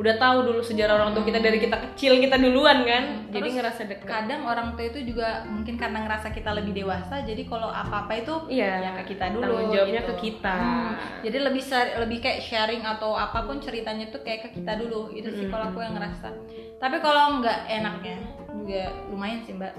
udah 0.00 0.14
tahu 0.16 0.36
dulu 0.40 0.60
sejarah 0.64 0.96
orang 0.96 1.12
tua 1.12 1.20
kita 1.20 1.36
dari 1.36 1.60
kita 1.60 1.76
kecil 1.84 2.16
kita 2.16 2.40
duluan 2.40 2.80
kan. 2.80 3.28
Jadi 3.28 3.44
Terus 3.44 3.56
ngerasa 3.60 3.80
dekat 3.84 4.06
kadang 4.08 4.42
orang 4.46 4.72
tua 4.72 4.88
itu 4.88 5.04
juga 5.04 5.44
mungkin 5.44 5.76
karena 5.76 6.00
ngerasa 6.00 6.32
kita 6.32 6.56
lebih 6.56 6.72
dewasa 6.72 7.20
jadi 7.20 7.44
kalau 7.44 7.68
apa 7.68 8.08
apa 8.08 8.12
itu 8.16 8.32
Iya. 8.48 8.72
ya 8.78 8.90
ke 8.96 9.12
kita 9.12 9.28
dulu 9.30 9.52
Tanggung 9.52 9.68
jawabnya 9.68 10.00
gitu. 10.00 10.08
ke 10.08 10.14
kita. 10.22 10.56
Hmm, 10.56 10.92
jadi 11.20 11.38
lebih 11.44 11.62
lebih 12.00 12.18
kayak 12.22 12.40
sharing 12.40 12.82
atau 12.88 13.12
apa 13.12 13.44
pun 13.44 13.60
ceritanya 13.60 14.08
tuh 14.08 14.24
kayak 14.24 14.48
ke 14.48 14.56
kita 14.56 14.80
dulu. 14.80 15.12
Itu 15.12 15.28
sih 15.28 15.44
kalau 15.44 15.68
aku 15.68 15.84
yang 15.84 15.92
ngerasa. 15.92 16.32
Tapi 16.80 16.96
kalau 17.04 17.44
nggak 17.44 17.68
enaknya 17.68 18.16
juga 18.52 18.82
lumayan 19.08 19.40
sih 19.42 19.54
mbak. 19.54 19.72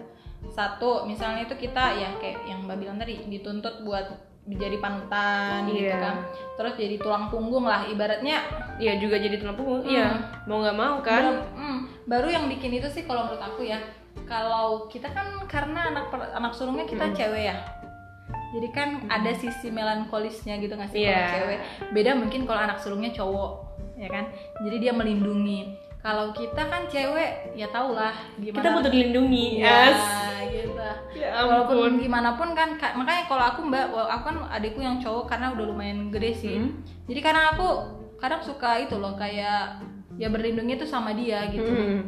Satu 0.50 1.06
misalnya 1.06 1.46
itu 1.46 1.56
kita 1.56 1.96
ya 1.96 2.10
kayak 2.18 2.44
yang 2.46 2.66
mbak 2.66 2.78
bilang 2.78 2.98
tadi 2.98 3.22
dituntut 3.26 3.82
buat 3.82 4.10
jadi 4.42 4.82
panutan 4.82 5.70
gitu 5.70 5.86
Iya. 5.86 6.02
kan. 6.02 6.16
Terus 6.58 6.74
jadi 6.74 6.96
tulang 6.98 7.30
punggung 7.30 7.64
lah 7.64 7.86
ibaratnya. 7.86 8.42
Iya 8.76 8.98
juga 8.98 9.16
jadi 9.16 9.38
tulang 9.38 9.54
punggung 9.54 9.86
iya. 9.86 10.18
Mau 10.50 10.60
nggak 10.60 10.76
mau 10.76 10.98
kan? 11.00 11.22
Baru, 11.22 11.32
hmm, 11.54 11.78
baru 12.10 12.28
yang 12.28 12.46
bikin 12.50 12.74
itu 12.74 12.90
sih 12.90 13.06
kalau 13.06 13.30
menurut 13.30 13.40
aku 13.40 13.62
ya 13.64 13.78
kalau 14.26 14.88
kita 14.88 15.08
kan 15.08 15.28
karena 15.46 15.94
anak 15.94 16.10
per- 16.10 16.34
anak 16.34 16.52
sulungnya 16.52 16.84
kita 16.84 17.14
cewek 17.14 17.54
ya. 17.54 17.56
Jadi 18.52 18.68
kan 18.72 18.90
ada 19.08 19.32
sisi 19.32 19.72
melankolisnya 19.72 20.58
gitu 20.58 20.74
nggak 20.74 20.90
sih 20.90 21.00
kalau 21.00 21.14
Iya. 21.14 21.30
cewek? 21.32 21.60
Beda 21.94 22.12
mungkin 22.18 22.44
kalau 22.44 22.60
anak 22.60 22.82
sulungnya 22.82 23.14
cowok 23.14 23.52
ya 23.96 24.10
kan? 24.10 24.26
Jadi 24.60 24.78
dia 24.82 24.92
melindungi 24.92 25.78
kalau 26.02 26.34
kita 26.34 26.66
kan 26.66 26.90
cewek 26.90 27.54
ya 27.54 27.70
tau 27.70 27.94
lah 27.94 28.14
gimana 28.42 28.58
kita 28.58 28.70
butuh 28.74 28.92
dilindungi. 28.92 29.62
Ya, 29.62 29.94
yes. 29.94 30.02
gitu. 30.50 30.74
Ya 31.14 31.46
walaupun 31.46 32.02
gimana 32.02 32.34
pun 32.34 32.58
kan 32.58 32.74
ka- 32.82 32.98
makanya 32.98 33.30
kalau 33.30 33.44
aku 33.46 33.60
mbak 33.70 33.94
aku 33.94 34.24
kan 34.34 34.38
adikku 34.50 34.82
yang 34.82 34.98
cowok 34.98 35.30
karena 35.30 35.54
udah 35.54 35.66
lumayan 35.70 36.10
gede 36.10 36.32
sih. 36.34 36.58
Hmm. 36.58 36.82
jadi 37.06 37.20
kadang 37.22 37.46
aku 37.54 37.68
kadang 38.18 38.42
suka 38.42 38.82
itu 38.82 38.98
loh 38.98 39.14
kayak 39.14 39.82
ya 40.18 40.28
berlindungnya 40.34 40.82
tuh 40.82 40.90
sama 40.90 41.14
dia 41.14 41.46
gitu. 41.54 41.70
Mm. 41.70 42.02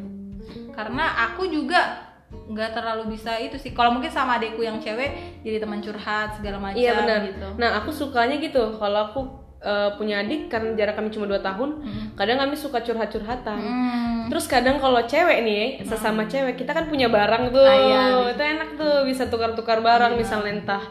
karena 0.76 1.08
aku 1.32 1.48
juga 1.48 2.12
nggak 2.34 2.74
terlalu 2.74 3.14
bisa 3.14 3.38
itu 3.38 3.56
sih. 3.62 3.78
Kalau 3.78 3.94
mungkin 3.94 4.10
sama 4.10 4.42
adikku 4.42 4.66
yang 4.66 4.82
cewek 4.82 5.42
jadi 5.46 5.62
teman 5.62 5.80
curhat 5.86 6.34
segala 6.42 6.58
macam 6.58 6.82
iya 6.82 6.98
benar. 6.98 7.20
gitu. 7.30 7.48
Nah 7.62 7.70
aku 7.78 7.94
sukanya 7.94 8.42
gitu. 8.42 8.74
Kalau 8.82 9.00
aku 9.14 9.22
eh, 9.64 9.90
punya 9.96 10.20
adik 10.20 10.48
karena 10.48 10.76
jarak 10.76 10.94
kami 10.94 11.10
cuma 11.10 11.26
2 11.26 11.40
tahun 11.40 11.70
kadang 12.14 12.38
kami 12.38 12.56
suka 12.56 12.80
curhat-curhatan 12.80 13.60
Hmm. 13.60 14.32
Terus 14.32 14.48
kadang 14.48 14.80
kalau 14.80 15.04
cewek 15.04 15.44
nih, 15.44 15.66
sesama 15.84 16.24
cewek 16.26 16.56
kita 16.56 16.72
kan 16.72 16.88
punya 16.88 17.12
barang 17.12 17.52
tuh. 17.52 17.60
Ah, 17.62 17.76
iya, 17.76 18.02
itu 18.32 18.40
enak 18.40 18.70
tuh 18.80 19.04
bisa 19.04 19.28
tukar-tukar 19.28 19.84
barang 19.84 20.16
misalnya 20.16 20.58
entah 20.58 20.84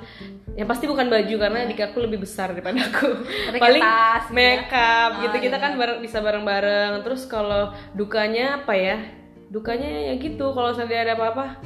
ya 0.52 0.68
pasti 0.68 0.84
bukan 0.84 1.08
baju 1.08 1.34
karena 1.40 1.64
adik 1.64 1.80
aku 1.82 2.04
lebih 2.04 2.20
besar 2.20 2.52
daripada 2.52 2.76
aku. 2.84 3.08
Tapi 3.48 3.56
Paling 3.56 3.82
tas 3.82 4.28
gitu 4.28 4.36
ya. 4.36 4.36
makeup 4.36 5.10
gitu 5.24 5.36
Ah, 5.36 5.42
kita 5.42 5.56
iya. 5.56 5.64
kan 5.64 5.72
bareng, 5.74 5.98
bisa 6.00 6.18
bareng-bareng. 6.20 6.92
Terus 7.02 7.22
kalau 7.24 7.62
dukanya 7.92 8.62
apa 8.62 8.74
ya? 8.76 8.98
dukanya 9.48 9.84
ya 10.08 10.14
gitu 10.16 10.48
kalau 10.56 10.72
misalnya 10.72 11.04
ada 11.04 11.12
apa-apa 11.12 11.60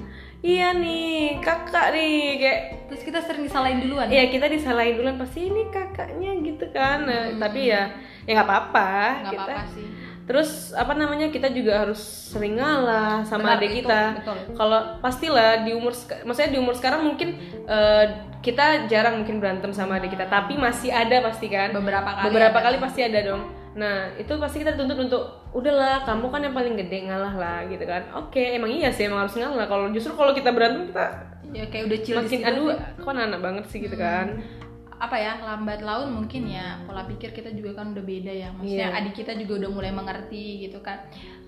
iya 0.46 0.68
nih 0.78 1.42
kakak 1.42 1.90
nih 1.90 2.14
kayak 2.38 2.60
terus 2.86 3.02
kita 3.02 3.18
sering 3.18 3.50
disalahin 3.50 3.82
duluan. 3.82 4.06
Iya 4.06 4.30
kita 4.30 4.46
disalahin 4.46 4.94
duluan 4.94 5.18
pasti 5.18 5.50
ini 5.50 5.66
kakaknya 5.74 6.30
gitu 6.46 6.70
kan. 6.70 7.02
Nah, 7.02 7.34
tapi 7.42 7.74
ya 7.74 7.90
ya 8.22 8.30
nggak 8.38 8.46
apa-apa. 8.46 8.90
Kita 9.26 9.42
apa-apa 9.42 9.62
sih. 9.74 9.86
terus 10.26 10.74
apa 10.74 10.90
namanya 10.98 11.30
kita 11.30 11.54
juga 11.54 11.86
harus 11.86 12.02
sering 12.02 12.58
ngalah 12.58 13.22
sama 13.22 13.54
Benar, 13.54 13.58
adik 13.62 13.70
itu, 13.70 13.78
kita 13.86 14.00
kalau 14.58 14.98
pastilah 14.98 15.62
di 15.62 15.70
umur 15.70 15.94
maksudnya 16.26 16.50
di 16.50 16.58
umur 16.58 16.74
sekarang 16.74 17.06
mungkin 17.06 17.38
eh, 17.62 18.06
kita 18.42 18.90
jarang 18.90 19.22
mungkin 19.22 19.38
berantem 19.38 19.70
sama 19.70 20.02
adik 20.02 20.18
kita 20.18 20.26
tapi 20.26 20.58
masih 20.58 20.90
ada 20.90 21.22
pasti 21.30 21.46
kan. 21.46 21.70
Beberapa 21.70 22.10
kali 22.10 22.26
beberapa 22.26 22.58
ada. 22.58 22.66
kali 22.70 22.76
pasti 22.82 23.00
ada 23.06 23.18
dong 23.22 23.65
nah 23.76 24.08
itu 24.16 24.32
pasti 24.40 24.64
kita 24.64 24.72
dituntut 24.72 24.98
untuk 25.04 25.22
udahlah 25.52 26.00
kamu 26.08 26.32
kan 26.32 26.40
yang 26.40 26.56
paling 26.56 26.74
gede 26.80 26.98
ngalah 27.06 27.34
lah 27.36 27.58
gitu 27.68 27.84
kan. 27.84 28.08
Oke 28.16 28.56
emang 28.56 28.72
iya 28.72 28.88
sih 28.88 29.04
emang 29.04 29.28
harus 29.28 29.36
ngalah. 29.36 29.68
Kalau 29.68 29.92
justru 29.92 30.16
kalau 30.16 30.32
kita 30.32 30.48
berantem 30.56 30.88
kita 30.88 31.06
ya 31.52 31.64
kayak 31.68 31.84
udah 31.92 31.98
chill 32.00 32.16
di 32.16 32.20
makin 32.24 32.40
aduh 32.42 32.68
kok 32.98 33.12
anak 33.12 33.40
banget 33.44 33.64
sih 33.68 33.78
gitu 33.84 33.96
kan. 34.00 34.40
Apa 34.96 35.16
ya 35.20 35.36
lambat 35.44 35.84
laun 35.84 36.08
mungkin 36.08 36.48
ya 36.48 36.80
pola 36.88 37.04
pikir 37.04 37.36
kita 37.36 37.52
juga 37.52 37.76
kan 37.84 37.92
udah 37.92 38.00
beda 38.00 38.32
ya. 38.32 38.48
Maksudnya 38.56 38.88
Iya. 38.88 38.96
adik 38.96 39.14
kita 39.20 39.36
juga 39.36 39.60
udah 39.64 39.70
mulai 39.76 39.92
mengerti 39.92 40.64
gitu 40.64 40.80
kan 40.80 40.96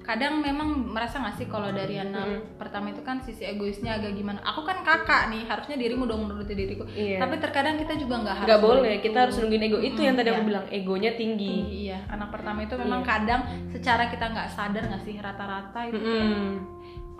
kadang 0.09 0.41
memang 0.41 0.89
merasa 0.89 1.21
nggak 1.21 1.37
sih 1.37 1.45
kalau 1.53 1.69
dari 1.69 2.01
anak 2.01 2.57
pertama 2.57 2.89
itu 2.89 3.05
kan 3.05 3.21
sisi 3.21 3.45
egoisnya 3.45 4.01
agak 4.01 4.17
gimana 4.17 4.41
aku 4.41 4.65
kan 4.65 4.81
kakak 4.81 5.29
nih 5.29 5.45
harusnya 5.45 5.77
dirimu 5.77 6.09
dong 6.09 6.25
menuruti 6.25 6.57
diriku 6.57 6.89
Iya. 6.97 7.21
tapi 7.21 7.37
terkadang 7.37 7.77
kita 7.77 7.93
juga 8.01 8.25
nggak 8.25 8.37
harus 8.41 8.49
nggak 8.49 8.63
boleh 8.65 8.93
begitu. 8.97 9.05
kita 9.13 9.19
harus 9.21 9.37
nungguin 9.37 9.65
ego 9.69 9.79
itu 9.85 10.01
yang 10.01 10.17
tadi 10.17 10.29
aku 10.33 10.41
iya. 10.41 10.49
bilang 10.49 10.65
egonya 10.73 11.13
tinggi 11.13 11.57
iya 11.85 11.99
anak 12.09 12.33
pertama 12.33 12.65
itu 12.65 12.75
memang 12.81 13.05
kadang 13.05 13.45
secara 13.69 14.09
kita 14.09 14.33
nggak 14.33 14.49
sadar 14.49 14.83
nggak 14.89 15.03
sih 15.05 15.15
rata-rata 15.21 15.81
itu 15.93 16.01
Mm-mm. 16.01 16.57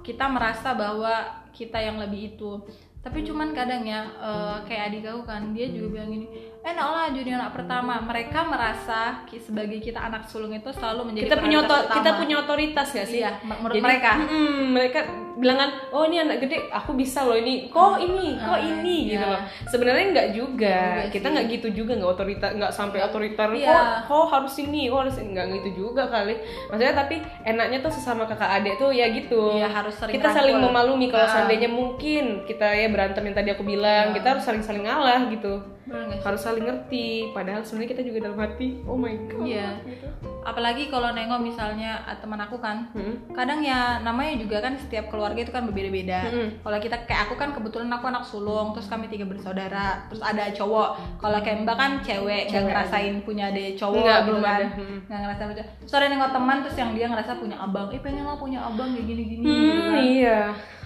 kita 0.01 0.25
merasa 0.25 0.73
bahwa 0.73 1.45
kita 1.53 1.77
yang 1.85 2.01
lebih 2.01 2.33
itu 2.33 2.57
tapi 2.99 3.21
cuman 3.21 3.53
kadang 3.53 3.85
ya 3.85 4.01
eh, 4.17 4.57
kayak 4.65 4.97
adik 4.97 5.05
aku 5.13 5.29
kan 5.29 5.53
dia 5.53 5.69
juga 5.69 6.01
bilang 6.01 6.09
gini 6.09 6.27
enak 6.61 6.87
lah 6.87 7.07
jadi 7.09 7.31
anak 7.35 7.55
pertama. 7.55 7.95
Mereka 8.01 8.39
merasa 8.45 9.01
sebagai 9.31 9.79
kita 9.79 9.99
anak 10.01 10.27
sulung 10.27 10.53
itu 10.53 10.69
selalu 10.71 11.09
menjadi 11.09 11.25
kita 11.27 11.37
punya 11.39 11.59
otor- 11.63 11.87
kita 11.89 12.11
punya 12.15 12.35
otoritas 12.39 12.89
gak 12.91 13.07
sih? 13.07 13.21
Iya 13.21 13.41
m- 13.41 13.57
menurut 13.59 13.75
Jadi, 13.75 13.85
mereka. 13.85 14.11
mm-mm, 14.19 14.53
mereka 14.69 15.01
bilang 15.35 15.55
kan 15.57 15.71
oh 15.89 16.03
ini 16.03 16.19
anak 16.19 16.43
gede 16.43 16.67
aku 16.69 16.93
bisa 16.93 17.23
loh 17.23 17.35
ini. 17.35 17.69
Kok 17.69 17.97
ini? 17.99 18.37
Kok 18.37 18.53
Ah, 18.53 18.61
ini? 18.61 18.97
Gitu 19.07 19.17
iya. 19.17 19.33
loh. 19.33 19.41
Sebenarnya 19.65 20.05
nggak 20.11 20.29
juga. 20.31 20.77
Kita 21.09 21.27
nggak 21.31 21.47
gitu 21.49 21.69
juga 21.73 21.93
nggak 21.95 22.11
otorita 22.11 22.47
nggak 22.53 22.73
sampai 22.73 22.99
otoriter. 23.01 23.49
Iya. 23.55 24.05
kok 24.05 24.11
kok 24.11 24.27
harus 24.29 24.55
ini? 24.59 24.83
Kok 24.87 24.99
harus 25.01 25.17
nggak 25.17 25.47
gitu 25.55 25.69
juga 25.79 26.03
kali. 26.07 26.35
Maksudnya 26.69 26.93
tapi 26.93 27.17
enaknya 27.45 27.79
tuh 27.81 27.93
sesama 27.95 28.27
kakak 28.27 28.51
adik 28.57 28.75
tuh 28.77 28.91
ya 28.91 29.07
gitu. 29.09 29.55
Iya, 29.55 29.71
harus 29.71 29.95
sering 29.95 30.15
kita 30.15 30.29
saling 30.29 30.53
rangkul. 30.55 30.69
memaklumi 30.69 31.07
kalau 31.09 31.25
Ah. 31.25 31.33
seandainya 31.33 31.71
mungkin 31.71 32.25
kita 32.45 32.67
ya 32.69 32.89
berantem 32.89 33.23
yang 33.23 33.37
tadi 33.37 33.51
aku 33.51 33.63
bilang 33.63 34.11
kita 34.13 34.37
harus 34.37 34.43
saling 34.43 34.61
saling 34.61 34.85
ngalah 34.85 35.31
gitu 35.31 35.78
Harus 36.19 36.41
saling 36.41 36.63
ngerti 36.63 37.07
padahal 37.31 37.61
sebenarnya 37.61 37.91
kita 37.91 38.03
juga 38.03 38.19
dalam 38.23 38.39
hati 38.39 38.81
oh 38.83 38.95
my 38.95 39.15
god 39.27 39.45
Iya. 39.45 39.69
gitu. 39.83 40.07
apalagi 40.41 40.89
kalau 40.89 41.11
nengok 41.11 41.41
misalnya 41.43 42.01
ah, 42.03 42.15
teman 42.15 42.37
aku 42.39 42.57
kan 42.57 42.89
Hmm. 42.91 43.21
kadang 43.31 43.61
ya 43.61 43.99
namanya 43.99 44.33
juga 44.35 44.59
kan 44.59 44.75
setiap 44.75 45.09
keluarga 45.09 45.37
itu 45.39 45.49
kan 45.49 45.63
berbeda-beda 45.63 46.25
Mm-mm. 46.27 46.49
kalau 46.59 46.79
kita 46.79 46.97
kayak 47.05 47.29
aku 47.29 47.35
kan 47.35 47.53
kebetulan 47.53 47.89
aku 47.89 48.05
anak 48.07 48.23
sulung 48.23 48.73
terus 48.73 48.87
kami 48.87 49.07
tiga 49.07 49.25
bersaudara 49.25 50.09
terus 50.09 50.21
ada 50.21 50.49
cowok 50.51 50.89
kalau 51.19 51.39
kayak 51.39 51.63
mbak 51.63 51.77
kan 51.77 51.91
cewek 52.01 52.49
Cewek 52.49 52.65
ngerasain 52.67 53.15
punya 53.23 53.45
ada 53.47 53.61
cowok 53.75 54.01
Nggak, 54.01 54.17
gitu 54.17 54.27
belum 54.27 54.43
kan 54.43 54.53
ada. 54.55 54.67
Nggak 55.05 55.19
ngerasain 55.21 55.49
punya 55.49 55.65
terus 55.79 55.95
ada 55.95 56.07
nengok 56.07 56.31
teman 56.31 56.57
terus 56.63 56.77
yang 56.77 56.91
dia 56.93 57.07
ngerasa 57.07 57.33
punya 57.35 57.57
abang 57.59 57.87
eh 57.89 58.01
pengen 58.01 58.25
lah 58.25 58.37
punya 58.37 58.59
abang 58.59 58.89
kayak 58.91 59.05
gini 59.07 59.23
gini 59.27 59.43
gitu 59.45 59.53
Hmm, 59.75 59.85
kan 59.87 60.01
iya. 60.03 60.41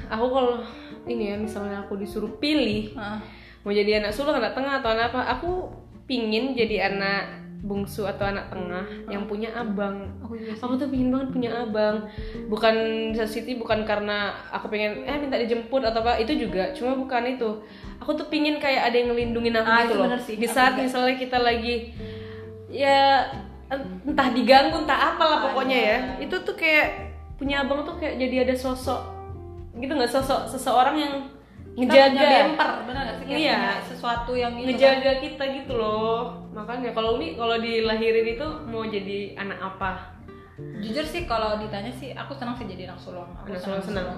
Aku 0.09 0.26
kalau 0.28 0.54
ini 1.04 1.25
ya 1.25 1.37
misalnya 1.37 1.76
aku 1.80 1.94
disuruh 1.94 2.35
pilih 2.37 2.92
Heeh. 2.92 3.18
Mau 3.62 3.73
jadi 3.73 4.02
anak 4.02 4.11
sulung, 4.11 4.37
anak 4.37 4.52
tengah 4.52 4.83
atau 4.83 4.90
anak 4.90 5.14
apa, 5.14 5.21
aku 5.38 5.50
pingin 6.04 6.52
jadi 6.52 6.90
anak 6.90 7.40
bungsu 7.62 8.02
atau 8.02 8.26
anak 8.26 8.50
tengah 8.50 8.83
yang 9.07 9.23
punya 9.31 9.54
abang. 9.54 10.11
aku 10.19 10.35
juga 10.35 10.50
sih 10.50 10.62
Aku 10.66 10.75
tuh 10.75 10.90
pingin 10.90 11.14
banget 11.14 11.28
punya 11.31 11.50
abang. 11.62 12.11
Bukan 12.50 12.75
Siti 13.23 13.54
bukan 13.54 13.87
karena 13.87 14.35
aku 14.50 14.66
pengen 14.66 15.07
eh 15.07 15.14
minta 15.14 15.38
dijemput 15.38 15.78
atau 15.78 16.02
apa, 16.02 16.19
itu 16.19 16.35
juga. 16.35 16.75
Cuma 16.75 16.99
bukan 16.99 17.23
itu. 17.23 17.62
Aku 18.02 18.19
tuh 18.19 18.26
pingin 18.26 18.59
kayak 18.59 18.90
ada 18.90 18.97
yang 18.99 19.14
ngelindungin 19.14 19.54
aku 19.54 19.71
Ah, 19.71 19.81
gitu 19.87 19.95
itu 19.95 20.02
loh. 20.02 20.19
sih. 20.19 20.35
Di 20.42 20.47
Aku 20.50 20.54
saat 20.59 20.73
juga. 20.75 20.83
misalnya 20.90 21.14
kita 21.14 21.38
lagi 21.38 21.75
ya 22.66 23.31
entah 24.04 24.28
diganggu 24.35 24.83
entah 24.83 25.14
apalah 25.14 25.38
Ah, 25.38 25.42
pokoknya 25.47 25.78
ya. 25.78 25.99
Itu 26.19 26.42
tuh 26.42 26.59
kayak 26.59 27.14
punya 27.38 27.62
abang 27.62 27.87
tuh 27.87 27.95
kayak 27.95 28.19
jadi 28.19 28.42
ada 28.42 28.54
sosok 28.59 29.00
gitu 29.73 29.88
nggak 29.88 30.11
sosok 30.11 30.50
seseorang 30.50 30.99
yang 30.99 31.14
ngejaga 31.73 32.52
kayak 33.23 33.38
Iya. 33.38 33.55
punya 33.55 33.75
sesuatu 33.85 34.33
yang 34.33 34.52
itu 34.55 34.64
kan. 34.64 34.69
ngejaga 34.73 35.12
kita 35.19 35.45
gitu 35.55 35.73
loh 35.75 36.21
makanya 36.50 36.91
kalau 36.91 37.14
Umi 37.14 37.35
kalau 37.35 37.57
dilahirin 37.57 38.26
itu 38.29 38.47
mau 38.64 38.85
jadi 38.85 39.19
anak 39.37 39.59
apa 39.61 39.91
jujur 40.79 41.02
sih 41.02 41.25
kalau 41.25 41.57
ditanya 41.57 41.91
sih 41.91 42.12
aku 42.12 42.33
senang 42.33 42.55
sih 42.55 42.67
jadi 42.67 42.87
anak 42.87 42.99
sulung 42.99 43.31
aku 43.33 43.49
Anak 43.49 43.61
sulung 43.61 43.83
senang. 43.83 44.09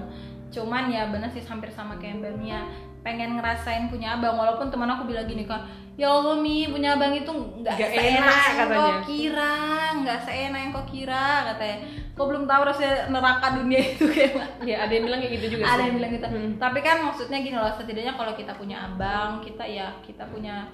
cuman 0.47 0.83
ya 0.87 1.07
bener 1.07 1.27
sih 1.27 1.41
hampir 1.41 1.67
sama 1.69 1.95
kayak 1.95 2.19
mbak 2.19 2.35
Mia 2.35 2.61
pengen 3.05 3.37
ngerasain 3.37 3.85
punya 3.85 4.17
abang 4.17 4.33
walaupun 4.33 4.67
teman 4.67 4.89
aku 4.89 5.05
bilang 5.05 5.29
gini 5.29 5.45
kan 5.45 5.61
ya 5.93 6.09
Allah 6.09 6.35
mi 6.35 6.65
punya 6.67 6.97
abang 6.97 7.13
itu 7.13 7.29
nggak 7.29 7.77
seenak 7.77 8.17
enak 8.17 8.35
yang 8.35 8.57
katanya. 8.57 8.73
kau 8.75 8.93
kira 9.05 9.53
nggak 10.01 10.19
seenak 10.25 10.59
yang 10.59 10.71
kau 10.73 10.85
kira 10.89 11.25
katanya. 11.53 11.77
Kau 12.15 12.25
belum 12.25 12.47
tahu 12.47 12.61
rasanya 12.63 13.11
neraka 13.11 13.47
dunia 13.55 13.79
itu 13.91 14.03
kayak 14.07 14.33
ya 14.63 14.87
ada 14.87 14.91
yang 14.91 15.03
bilang 15.05 15.19
kayak 15.21 15.33
gitu 15.37 15.47
juga 15.55 15.63
ada 15.67 15.77
sih. 15.77 15.85
yang 15.85 15.95
bilang 15.95 16.11
gitu. 16.15 16.27
Hmm. 16.27 16.51
tapi 16.57 16.79
kan 16.79 16.97
maksudnya 17.03 17.37
gini 17.39 17.55
loh 17.55 17.71
setidaknya 17.71 18.13
kalau 18.15 18.33
kita 18.33 18.51
punya 18.55 18.77
abang 18.81 19.39
kita 19.39 19.63
ya 19.63 19.87
kita 20.01 20.23
punya 20.27 20.65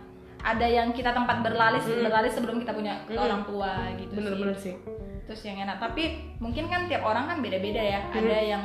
ada 0.41 0.65
yang 0.65 0.89
kita 0.89 1.13
tempat 1.13 1.41
berlalis 1.41 1.85
berlalis 1.85 2.33
sebelum 2.33 2.57
kita 2.57 2.73
punya 2.73 2.93
Hmm. 3.05 3.19
orang 3.19 3.41
tua 3.43 3.73
gitu 3.93 4.13
bener-bener 4.15 4.57
sih. 4.57 4.73
sih. 4.73 4.75
Terus 5.21 5.41
yang 5.45 5.63
enak. 5.63 5.77
Tapi 5.77 6.03
mungkin 6.39 6.65
kan 6.67 6.89
tiap 6.89 7.03
orang 7.03 7.29
kan 7.29 7.37
beda-beda 7.39 7.79
ya. 7.79 8.01
Ada 8.09 8.37
yang 8.41 8.63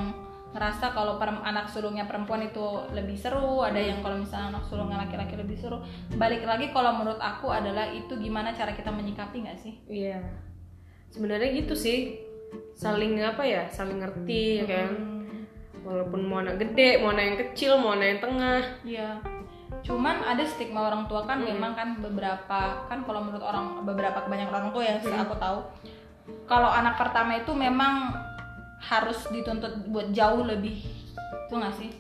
ngerasa 0.57 0.97
kalau 0.97 1.21
anak 1.21 1.69
sulungnya 1.69 2.09
perempuan 2.09 2.49
itu 2.49 2.89
lebih 2.97 3.13
seru 3.13 3.61
ada 3.61 3.77
yang 3.77 4.01
kalau 4.01 4.17
misalnya 4.17 4.57
anak 4.57 4.65
sulungnya 4.65 5.05
laki-laki 5.05 5.37
lebih 5.37 5.61
seru. 5.61 5.85
Balik 6.17 6.49
lagi 6.49 6.73
kalau 6.73 6.97
menurut 6.97 7.21
aku 7.21 7.53
adalah 7.53 7.93
itu 7.93 8.17
gimana 8.17 8.57
cara 8.57 8.73
kita 8.73 8.89
menyikapi 8.89 9.45
nggak 9.45 9.61
sih? 9.61 9.77
Iya. 9.85 10.25
Sebenarnya 11.13 11.53
gitu 11.61 11.77
sih. 11.77 12.25
Saling 12.73 13.21
apa 13.21 13.45
ya? 13.45 13.69
Saling 13.69 14.01
ngerti 14.01 14.65
ya 14.65 14.65
kan? 14.65 14.91
Walaupun 15.85 16.25
mau 16.25 16.41
anak 16.41 16.57
gede 16.59 17.05
mau 17.05 17.13
anak 17.13 17.25
yang 17.29 17.39
kecil 17.45 17.73
mau 17.77 17.93
anak 17.93 18.09
yang 18.17 18.21
tengah. 18.25 18.63
Iya. 18.81 19.11
Cuman 19.85 20.25
ada 20.25 20.43
stigma 20.43 20.89
orang 20.89 21.05
tua 21.05 21.29
kan 21.29 21.45
memang 21.45 21.77
kan 21.77 22.01
beberapa 22.01 22.89
kan 22.89 23.05
kalau 23.05 23.21
menurut 23.23 23.45
orang 23.45 23.85
beberapa 23.85 24.25
kebanyakan 24.25 24.57
orang 24.57 24.71
tua 24.73 24.83
yang 24.89 24.99
aku 25.05 25.37
tahu. 25.37 25.61
Kalau 26.49 26.67
anak 26.67 26.99
pertama 26.99 27.39
itu 27.39 27.55
memang 27.55 28.11
harus 28.87 29.27
dituntut 29.35 29.91
buat 29.91 30.15
jauh 30.15 30.47
lebih 30.47 30.79
itu 31.47 31.55
nggak 31.55 31.77
sih? 31.79 31.91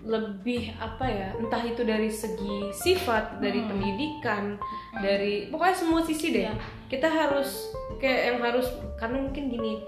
lebih 0.00 0.72
apa 0.80 1.04
ya 1.04 1.28
entah 1.36 1.60
itu 1.60 1.84
dari 1.84 2.08
segi 2.08 2.72
sifat 2.72 3.36
dari 3.36 3.60
pendidikan 3.68 4.56
dari 4.96 5.52
pokoknya 5.52 5.76
semua 5.76 6.00
sisi 6.00 6.32
deh. 6.32 6.48
Iya. 6.48 6.56
kita 6.88 7.04
harus 7.04 7.68
kayak 8.00 8.20
yang 8.32 8.38
harus 8.40 8.66
karena 8.96 9.20
mungkin 9.20 9.52
gini 9.52 9.84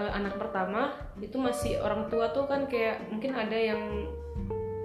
eh, 0.00 0.10
anak 0.16 0.40
pertama 0.40 0.96
itu 1.20 1.36
masih 1.36 1.76
orang 1.84 2.08
tua 2.08 2.32
tuh 2.32 2.48
kan 2.48 2.64
kayak 2.64 3.04
mungkin 3.12 3.36
ada 3.36 3.54
yang 3.54 4.08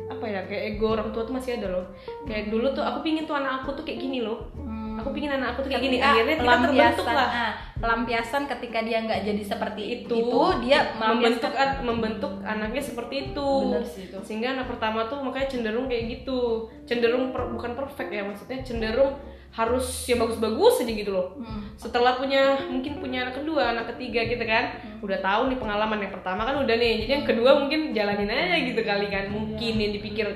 apa 0.05 0.25
ya 0.27 0.43
kayak 0.45 0.75
ego 0.75 0.93
orang 0.93 1.09
tua 1.15 1.23
tuh 1.23 1.33
masih 1.39 1.57
ada 1.57 1.71
loh. 1.71 1.85
Kayak 2.27 2.51
dulu 2.51 2.69
tuh 2.75 2.83
aku 2.83 2.99
pingin 3.01 3.23
tuh 3.25 3.39
anak 3.39 3.63
aku 3.63 3.79
tuh 3.79 3.83
kayak 3.87 4.03
gini 4.03 4.21
loh 4.21 4.51
aku 4.99 5.09
pingin 5.11 5.31
anak 5.35 5.55
aku 5.55 5.67
tuh 5.67 5.69
kayak 5.75 5.83
gini 5.83 5.97
akhirnya 5.99 6.35
kita 6.39 6.55
terbentuk 6.63 7.07
lah. 7.07 7.29
ah, 7.29 7.51
pelampiasan 7.75 8.43
ketika 8.47 8.79
dia 8.81 8.97
nggak 9.03 9.21
jadi 9.27 9.43
seperti 9.43 9.83
itu, 10.01 10.15
itu, 10.15 10.41
dia 10.63 10.79
membentuk 10.95 11.53
membentuk 11.83 12.33
anaknya 12.41 12.81
seperti 12.81 13.15
itu. 13.31 13.49
Bener 13.69 13.83
sih 13.83 14.07
itu. 14.07 14.17
sehingga 14.23 14.55
anak 14.55 14.71
pertama 14.71 15.05
tuh 15.11 15.19
makanya 15.21 15.51
cenderung 15.51 15.91
kayak 15.91 16.21
gitu. 16.21 16.71
Cenderung 16.87 17.35
per- 17.35 17.51
bukan 17.51 17.75
perfect 17.75 18.11
ya 18.11 18.23
maksudnya 18.23 18.63
cenderung 18.63 19.19
harus 19.55 20.03
ya 20.03 20.19
bagus-bagus 20.19 20.83
aja 20.83 20.91
gitu 20.91 21.15
loh. 21.15 21.39
Hmm. 21.39 21.63
setelah 21.79 22.19
punya 22.19 22.59
mungkin 22.67 22.99
punya 22.99 23.23
anak 23.23 23.39
kedua 23.39 23.71
anak 23.71 23.95
ketiga 23.95 24.27
gitu 24.27 24.43
kan. 24.43 24.75
Udah 24.99 25.19
tahu 25.23 25.47
nih 25.47 25.59
pengalaman 25.59 25.99
yang 26.03 26.11
pertama 26.11 26.43
kan 26.43 26.59
udah 26.59 26.75
nih. 26.75 27.07
Jadi 27.07 27.11
yang 27.23 27.27
kedua 27.27 27.51
mungkin 27.63 27.95
jalanin 27.95 28.27
aja 28.27 28.59
gitu 28.59 28.81
kali 28.83 29.07
kan. 29.07 29.31
Mungkin 29.31 29.73
yang 29.79 29.91
dipikir 29.95 30.27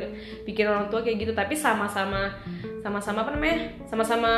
pikir 0.47 0.65
orang 0.71 0.87
tua 0.87 1.03
kayak 1.03 1.19
gitu. 1.27 1.31
Tapi 1.35 1.51
sama-sama 1.55 2.31
sama-sama 2.89 3.21
apa 3.21 3.31
namanya 3.37 3.57
sama-sama 3.85 4.31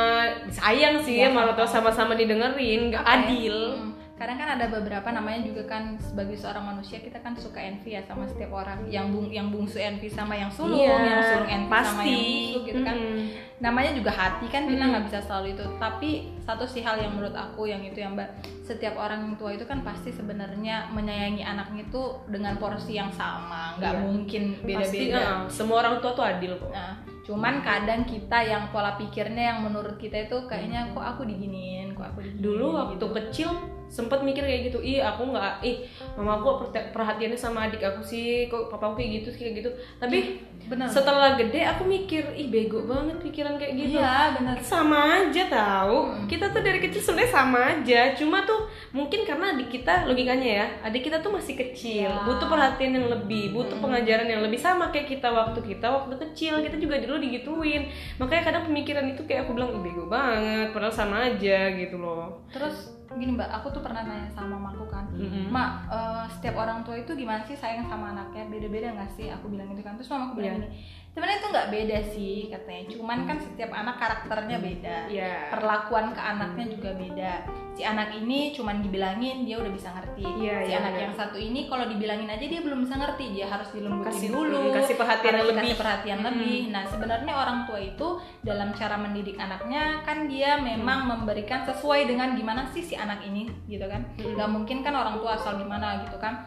sayang 0.51 0.99
sih 0.99 1.23
ya, 1.23 1.31
tua 1.55 1.63
sama-sama 1.63 2.13
didengerin 2.19 2.91
nggak 2.91 3.03
ya? 3.07 3.11
adil 3.15 3.57
Hmm. 3.79 3.91
Kadang 4.21 4.37
kan 4.37 4.53
ada 4.53 4.69
beberapa 4.69 5.09
namanya 5.09 5.41
juga 5.41 5.65
kan 5.65 5.97
sebagai 5.97 6.37
seorang 6.37 6.61
manusia 6.63 7.01
kita 7.01 7.17
kan 7.17 7.33
suka 7.33 7.57
envy 7.57 7.89
ya 7.91 8.05
sama 8.05 8.23
setiap 8.23 8.53
orang 8.53 8.85
yang 8.85 9.09
bung 9.09 9.27
yang 9.27 9.49
bungsu 9.49 9.81
envy 9.81 10.05
sama 10.07 10.37
yang 10.37 10.47
sulung 10.47 10.77
Iya, 10.77 10.93
yang 11.01 11.21
sulung 11.25 11.49
envy 11.49 11.65
sama 11.65 11.73
pasti. 11.73 12.05
yang 12.05 12.21
bungsu 12.21 12.59
gitu 12.63 12.79
kan 12.81 12.95
Mm-mm. 12.95 13.25
namanya 13.59 13.91
juga 13.91 14.11
hati 14.11 14.45
kan 14.45 14.63
kita 14.63 14.77
Mm. 14.79 14.89
nggak 14.89 15.05
bisa 15.07 15.19
selalu 15.19 15.47
itu 15.51 15.65
tapi 15.75 16.09
satu 16.39 16.63
sih 16.63 16.79
hal 16.79 16.95
yang 16.95 17.11
menurut 17.11 17.33
aku 17.33 17.65
yang 17.65 17.81
itu 17.81 17.97
yang 17.97 18.13
mbak 18.13 18.29
setiap 18.61 18.93
orang 18.95 19.33
tua 19.35 19.51
itu 19.51 19.65
kan 19.65 19.81
pasti 19.81 20.09
sebenarnya 20.11 20.85
menyayangi 20.91 21.41
anaknya 21.41 21.83
itu 21.83 22.01
dengan 22.27 22.55
porsi 22.55 22.93
yang 22.93 23.09
sama 23.09 23.73
nggak 23.75 23.89
Iya. 23.91 24.01
mungkin 24.03 24.43
Pasti, 24.53 24.67
beda-beda 24.69 25.17
ah, 25.17 25.39
semua 25.47 25.81
orang 25.81 25.97
tua 25.97 26.13
tuh 26.13 26.23
adil 26.23 26.53
kok 26.55 26.69
Nah, 26.69 26.93
cuman 27.21 27.61
kadang 27.61 28.01
kita 28.03 28.37
yang 28.43 28.69
pola 28.69 28.93
pikirnya 28.95 29.43
yang 29.49 29.59
menurut 29.61 29.97
kita 29.97 30.25
itu 30.25 30.45
kayaknya 30.45 30.89
kok 30.89 31.01
aku 31.01 31.21
diginiin, 31.23 31.93
kok 31.93 32.05
aku 32.07 32.21
diginiin. 32.21 32.43
dulu 32.43 32.65
waktu 32.71 32.93
gitu. 32.95 33.07
kecil 33.11 33.49
sempet 33.91 34.19
mikir 34.21 34.39
kayak 34.39 34.61
gitu 34.65 34.79
ih 34.79 34.97
aku 34.97 35.27
nggak 35.27 35.59
ih 35.61 35.83
mama 36.15 36.39
aku 36.39 36.63
perhati- 36.63 36.89
perhatiannya 36.89 37.35
sama 37.35 37.67
adik 37.67 37.83
aku 37.83 37.99
sih 38.01 38.47
kok 38.47 38.65
papa 38.65 38.87
aku 38.87 38.95
kayak 38.97 39.11
gitu 39.19 39.29
kayak 39.35 39.53
gitu 39.57 39.69
tapi 39.99 40.39
benar. 40.63 40.87
setelah 40.87 41.35
gede 41.35 41.59
aku 41.61 41.83
mikir 41.83 42.23
ih 42.31 42.47
bego 42.47 42.85
banget 42.85 43.19
pikiran 43.19 43.59
kayak 43.59 43.75
gitu 43.75 43.99
Iya, 43.99 44.31
benar. 44.33 44.55
sama 44.57 44.95
aja 45.19 45.43
tahu 45.45 45.97
Hmm. 46.07 46.23
kita 46.25 46.47
tuh 46.47 46.61
dari 46.61 46.79
kecil 46.79 47.03
sebenarnya 47.03 47.31
sama 47.33 47.59
aja 47.69 48.01
cuma 48.13 48.37
tuh 48.41 48.63
mungkin 48.91 49.21
karena 49.21 49.51
adik 49.51 49.67
kita 49.69 50.05
logikanya 50.05 50.49
ya 50.55 50.65
adik 50.81 51.03
kita 51.03 51.19
tuh 51.19 51.29
masih 51.29 51.59
kecil 51.59 52.07
Ya. 52.07 52.23
butuh 52.23 52.47
perhatian 52.47 52.93
yang 52.93 53.07
lebih 53.09 53.51
butuh 53.51 53.73
Hmm. 53.73 53.83
pengajaran 53.83 54.25
yang 54.25 54.39
lebih 54.39 54.57
sama 54.57 54.87
kayak 54.89 55.11
kita 55.11 55.27
waktu 55.27 55.59
kita 55.59 55.83
waktu 55.85 56.15
kecil 56.17 56.61
kita 56.61 56.77
juga 56.77 56.95
dulu 56.97 57.19
digituin 57.19 57.91
makanya 58.15 58.43
kadang 58.45 58.63
pemikiran 58.63 59.03
itu 59.05 59.19
kayak 59.21 59.43
aku 59.43 59.51
bilang 59.53 59.69
ih 59.69 59.81
bego 59.81 60.07
banget 60.07 60.71
padahal 60.71 60.93
sama 60.93 61.27
aja 61.27 61.67
gitu 61.73 61.97
loh 61.97 62.39
Terus 62.47 63.00
gini 63.15 63.31
mbak, 63.33 63.49
aku 63.49 63.67
tuh 63.69 63.81
pernah 63.81 64.01
nanya 64.01 64.27
sama 64.27 64.55
mamaku 64.55 64.85
kan, 64.87 65.05
Mm-mm. 65.11 65.49
mak 65.49 65.87
eh, 65.89 66.25
setiap 66.31 66.55
orang 66.55 66.79
tua 66.81 66.95
itu 66.95 67.11
gimana 67.11 67.41
sih 67.41 67.53
sayang 67.53 67.83
sama 67.85 68.11
anaknya? 68.11 68.47
Beda-beda 68.47 68.91
nggak 68.91 69.11
sih? 69.11 69.27
Aku 69.27 69.49
bilang 69.49 69.67
gitu 69.71 69.81
kan. 69.81 69.95
Terus 69.95 70.09
mamaku 70.09 70.39
bilang 70.39 70.55
Iya. 70.55 70.59
gini, 70.61 70.69
sebenarnya 71.11 71.37
itu 71.37 71.47
nggak 71.49 71.69
beda 71.69 71.97
sih 72.09 72.35
katanya. 72.47 72.83
Cuman 72.89 73.19
kan 73.25 73.37
setiap 73.37 73.71
anak 73.71 73.95
karakternya 73.97 74.57
beda. 74.57 74.95
Iya. 75.07 75.33
perlakuan 75.51 76.15
ke 76.15 76.21
anaknya 76.21 76.65
juga 76.71 76.91
beda. 76.95 77.33
Si 77.71 77.83
anak 77.83 78.11
ini 78.13 78.51
cuman 78.51 78.79
dibilangin 78.79 79.43
dia 79.43 79.55
udah 79.55 79.71
bisa 79.71 79.91
ngerti. 79.91 80.23
Iya, 80.23 80.55
si 80.63 80.71
iya, 80.71 80.79
anak 80.79 80.91
benar. 80.91 81.03
yang 81.07 81.13
satu 81.15 81.37
ini 81.39 81.67
kalau 81.67 81.87
dibilangin 81.87 82.27
aja 82.27 82.43
dia 82.43 82.59
belum 82.59 82.83
bisa 82.83 82.95
ngerti. 82.95 83.25
Dia 83.31 83.47
harus 83.47 83.69
dilembutin 83.71 84.11
Kasih- 84.11 84.31
dulu. 84.31 84.61
kasih 84.71 84.95
perhatian 84.95 85.31
harus 85.33 85.47
lebih. 85.47 85.55
dikasih 85.59 85.77
perhatian 85.79 86.17
Mm-mm. 86.19 86.27
lebih. 86.31 86.59
Nah, 86.67 86.83
sebenarnya 86.85 87.33
orang 87.33 87.59
tua 87.67 87.79
itu 87.79 88.07
dalam 88.41 88.69
cara 88.71 88.95
mendidik 88.95 89.35
anaknya 89.35 89.83
kan 90.03 90.27
dia 90.27 90.59
memang 90.59 91.07
memberikan 91.07 91.63
sesuai 91.63 92.07
dengan 92.07 92.35
gimana 92.35 92.67
sih 92.71 92.83
si 92.83 92.95
anak 92.95 93.23
ini 93.23 93.47
gitu 93.67 93.87
kan. 93.87 94.03
Mm-mm. 94.15 94.35
Gak 94.35 94.49
mungkin 94.49 94.77
kan 94.79 94.91
orang 94.91 95.19
tua 95.19 95.35
asal 95.35 95.55
gimana 95.55 96.03
gitu 96.03 96.19
kan. 96.19 96.39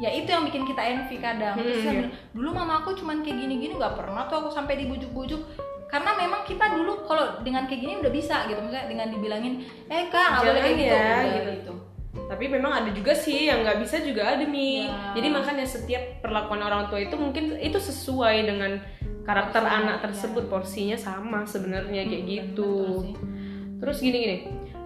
Ya 0.00 0.10
itu 0.10 0.26
yang 0.26 0.42
bikin 0.42 0.64
kita 0.64 0.80
envy 0.80 1.16
kadang. 1.16 1.54
Terus 1.54 1.76
Mm, 1.76 1.82
saya 1.82 1.92
iya. 1.92 1.98
bilang, 2.00 2.12
dulu 2.32 2.48
mama 2.50 2.74
aku 2.80 2.90
cuman 2.94 3.20
kayak 3.20 3.36
gini-gini 3.38 3.72
nggak 3.74 3.94
pernah 3.94 4.24
tuh 4.24 4.36
aku 4.38 4.48
sampai 4.48 4.80
dibujuk-bujuk 4.80 5.42
karena 5.86 6.14
memang 6.14 6.40
kita 6.42 6.70
dulu 6.70 7.02
kalau 7.04 7.42
dengan 7.42 7.66
kayak 7.66 7.80
gini 7.80 7.92
udah 7.98 8.08
bisa 8.08 8.46
gitu 8.46 8.62
misalnya 8.62 8.86
dengan 8.86 9.06
dibilangin 9.10 9.54
eh 9.86 10.06
kak 10.06 10.26
nggak 10.30 10.42
boleh 10.46 10.62
kayak 10.62 10.76
gitu 10.76 10.86
ya, 10.86 10.94
udah, 10.94 11.18
gitu. 11.26 11.50
gitu. 11.50 11.72
tapi 12.30 12.44
memang 12.46 12.72
ada 12.72 12.90
juga 12.90 13.10
sih 13.12 13.50
yang 13.50 13.58
nggak 13.60 13.82
bisa 13.82 13.96
juga 13.98 14.22
ada 14.30 14.46
mi 14.46 14.86
Ya. 14.86 15.18
jadi 15.18 15.28
makanya 15.28 15.66
setiap 15.66 16.22
perlakuan 16.22 16.62
orang 16.62 16.86
tua 16.86 17.02
itu 17.02 17.10
mungkin 17.14 17.58
itu 17.58 17.74
sesuai 17.76 18.36
dengan 18.46 18.78
karakter 19.20 19.60
Porsinya, 19.60 19.82
anak 19.82 19.96
ya. 19.98 20.02
tersebut 20.06 20.44
porsinya 20.46 20.94
sama 20.94 21.42
sebenarnya 21.44 22.02
kayak 22.06 22.22
Hmm, 22.22 22.30
gitu 22.30 22.46
betul 22.54 23.02
sih. 23.02 23.14
terus 23.82 23.96
gini 23.98 24.16
gini 24.16 24.36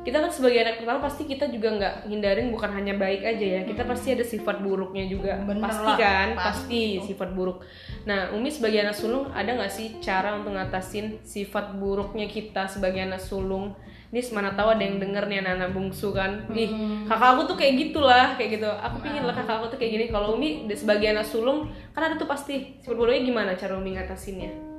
kita 0.05 0.21
kan 0.21 0.29
sebagai 0.29 0.61
anak 0.61 0.85
pertama 0.85 1.01
pasti 1.01 1.25
kita 1.25 1.49
juga 1.49 1.69
nggak 1.81 1.95
hindarin 2.13 2.53
bukan 2.53 2.71
hanya 2.77 2.95
baik 3.01 3.25
aja 3.25 3.47
ya. 3.59 3.61
Kita 3.65 3.89
pasti 3.89 4.13
ada 4.13 4.21
sifat 4.21 4.61
buruknya 4.61 5.09
juga. 5.09 5.41
Bener 5.41 5.65
pasti 5.65 5.89
lah, 5.89 5.97
kan? 5.97 6.29
pasti 6.37 6.45
pasti 6.45 6.81
itu. 7.01 7.05
sifat 7.09 7.33
buruk. 7.33 7.65
Nah 8.05 8.29
umi 8.37 8.53
sebagai 8.53 8.85
anak 8.85 8.93
sulung 8.93 9.33
ada 9.33 9.49
nggak 9.49 9.73
sih 9.73 9.97
cara 10.05 10.37
untuk 10.37 10.53
ngatasin 10.53 11.25
sifat 11.25 11.81
buruknya 11.81 12.29
kita 12.29 12.69
sebagai 12.69 13.01
anak 13.01 13.25
sulung? 13.25 13.73
Ini 14.13 14.23
mana 14.31 14.55
tahu 14.55 14.79
ada 14.79 14.85
yang 14.85 15.03
denger 15.03 15.27
nih 15.27 15.43
anak-anak 15.43 15.71
bungsu 15.75 16.15
kan? 16.15 16.47
Ih 16.55 16.71
Hmm. 16.71 17.09
kakak 17.09 17.29
aku 17.35 17.43
tuh 17.51 17.57
kayak 17.57 17.75
gitulah 17.89 18.37
kayak 18.37 18.61
gitu. 18.61 18.69
Aku 18.69 19.01
pingin 19.01 19.25
lah 19.25 19.35
kakak 19.35 19.57
aku 19.59 19.67
tuh 19.73 19.79
kayak 19.81 19.93
gini. 19.97 20.05
Kalau 20.13 20.37
umi 20.37 20.69
sebagai 20.77 21.11
anak 21.11 21.25
sulung 21.25 21.73
kan 21.97 22.13
ada 22.13 22.15
tuh 22.21 22.29
pasti 22.29 22.77
sifat 22.85 22.95
buruknya 22.95 23.25
gimana 23.25 23.57
cara 23.57 23.75
umi 23.81 23.97
ngatasinnya 23.97 24.74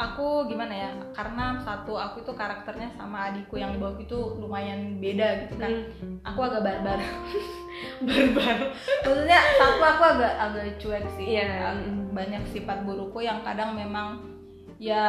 aku 0.00 0.48
gimana 0.48 0.72
ya 0.72 0.90
karena 1.12 1.60
satu 1.60 1.92
aku 1.92 2.24
itu 2.24 2.32
karakternya 2.32 2.88
sama 2.96 3.28
adikku 3.28 3.60
yang 3.60 3.76
di 3.76 3.78
bawah 3.78 4.00
itu 4.00 4.16
lumayan 4.40 4.96
beda 4.96 5.44
gitu 5.44 5.60
kan. 5.60 5.68
Hmm. 6.00 6.16
aku 6.24 6.40
agak 6.40 6.62
barbar. 6.64 6.98
Barbar. 8.00 8.56
Maksudnya 9.04 9.40
satu 9.56 9.80
aku 9.80 10.02
agak 10.04 10.32
agak 10.36 10.64
cuek 10.80 11.04
sih. 11.16 11.36
Iya. 11.36 11.76
Ag- 11.76 12.12
banyak 12.12 12.42
sifat 12.48 12.82
burukku 12.82 13.20
yang 13.20 13.40
kadang 13.40 13.72
memang 13.72 14.20
ya 14.80 15.04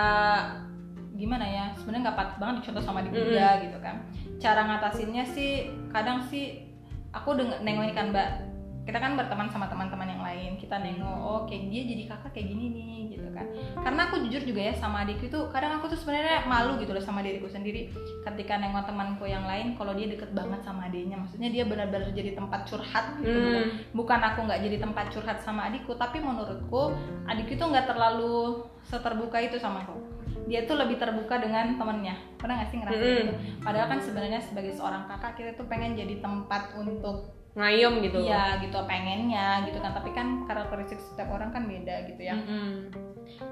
gimana 1.16 1.44
ya 1.44 1.66
sebenarnya 1.76 2.12
nggak 2.12 2.20
patut 2.20 2.38
banget 2.40 2.56
dicontoh 2.62 2.84
sama 2.84 3.00
di 3.04 3.10
Mm-mm. 3.12 3.32
dia 3.32 3.50
gitu 3.64 3.78
kan. 3.80 3.96
Cara 4.40 4.62
ngatasinnya 4.68 5.24
sih 5.28 5.52
kadang 5.92 6.24
sih 6.28 6.68
aku 7.12 7.36
denger 7.36 7.60
nengokin 7.64 7.96
kan 7.96 8.08
mbak. 8.12 8.30
Kita 8.82 8.98
kan 8.98 9.14
berteman 9.14 9.48
sama 9.52 9.68
teman-teman 9.68 10.08
yang 10.08 10.24
lain. 10.24 10.52
Kita 10.56 10.80
nengok 10.80 11.18
oh 11.22 11.40
kayak 11.48 11.70
dia 11.70 11.82
jadi 11.86 12.04
kakak 12.08 12.32
kayak 12.34 12.48
gini 12.50 12.66
nih 12.72 13.00
gitu 13.16 13.21
kan. 13.42 13.48
Karena 13.82 14.02
aku 14.08 14.22
jujur 14.30 14.46
juga 14.46 14.62
ya 14.70 14.74
sama 14.78 15.02
adikku 15.02 15.26
itu 15.26 15.40
kadang 15.50 15.82
aku 15.82 15.90
tuh 15.90 15.98
sebenarnya 15.98 16.46
malu 16.46 16.78
gitu 16.78 16.94
loh 16.94 17.02
sama 17.02 17.26
diriku 17.26 17.50
sendiri. 17.50 17.90
Ketika 18.22 18.62
nengok 18.62 18.86
temanku 18.86 19.26
yang 19.26 19.50
lain 19.50 19.74
kalau 19.74 19.98
dia 19.98 20.06
deket 20.06 20.30
banget 20.38 20.62
sama 20.62 20.86
adiknya 20.86 21.18
maksudnya 21.18 21.50
dia 21.50 21.66
benar-benar 21.66 22.14
jadi 22.14 22.38
tempat 22.38 22.70
curhat 22.70 23.18
gitu 23.20 23.34
bukan 23.34 23.60
Hmm. 23.62 23.74
bukan 23.98 24.20
aku 24.22 24.40
nggak 24.46 24.62
jadi 24.64 24.78
tempat 24.80 25.06
curhat 25.10 25.38
sama 25.42 25.68
adikku 25.68 25.98
tapi 25.98 26.22
menurutku 26.22 26.94
adikku 27.26 27.58
itu 27.58 27.66
nggak 27.66 27.90
terlalu 27.90 28.64
seterbuka 28.86 29.42
itu 29.42 29.58
sama 29.58 29.82
aku. 29.84 29.98
Dia 30.50 30.66
tuh 30.66 30.78
lebih 30.78 30.98
terbuka 31.02 31.38
dengan 31.38 31.78
temennya. 31.78 32.16
Pernah 32.38 32.62
nggak 32.62 32.70
sih 32.70 32.78
ngerasa 32.82 33.02
Mm-mm. 33.02 33.18
gitu? 33.18 33.34
Padahal 33.62 33.88
kan 33.88 34.00
sebenarnya 34.02 34.40
sebagai 34.42 34.74
seorang 34.74 35.06
kakak 35.08 35.34
kita 35.38 35.52
tuh 35.58 35.66
pengen 35.70 35.98
jadi 35.98 36.20
tempat 36.20 36.76
untuk 36.78 37.41
ngayom 37.54 38.00
gitu 38.00 38.18
Iya 38.22 38.60
gitu 38.60 38.78
pengennya 38.82 39.66
gitu 39.66 39.78
kan 39.78 39.92
tapi 39.92 40.10
kan 40.12 40.28
karakteristik 40.46 40.96
setiap 40.98 41.28
orang 41.30 41.52
kan 41.52 41.68
beda 41.68 42.08
gitu 42.08 42.22
ya 42.22 42.32
Mm-mm. 42.34 42.88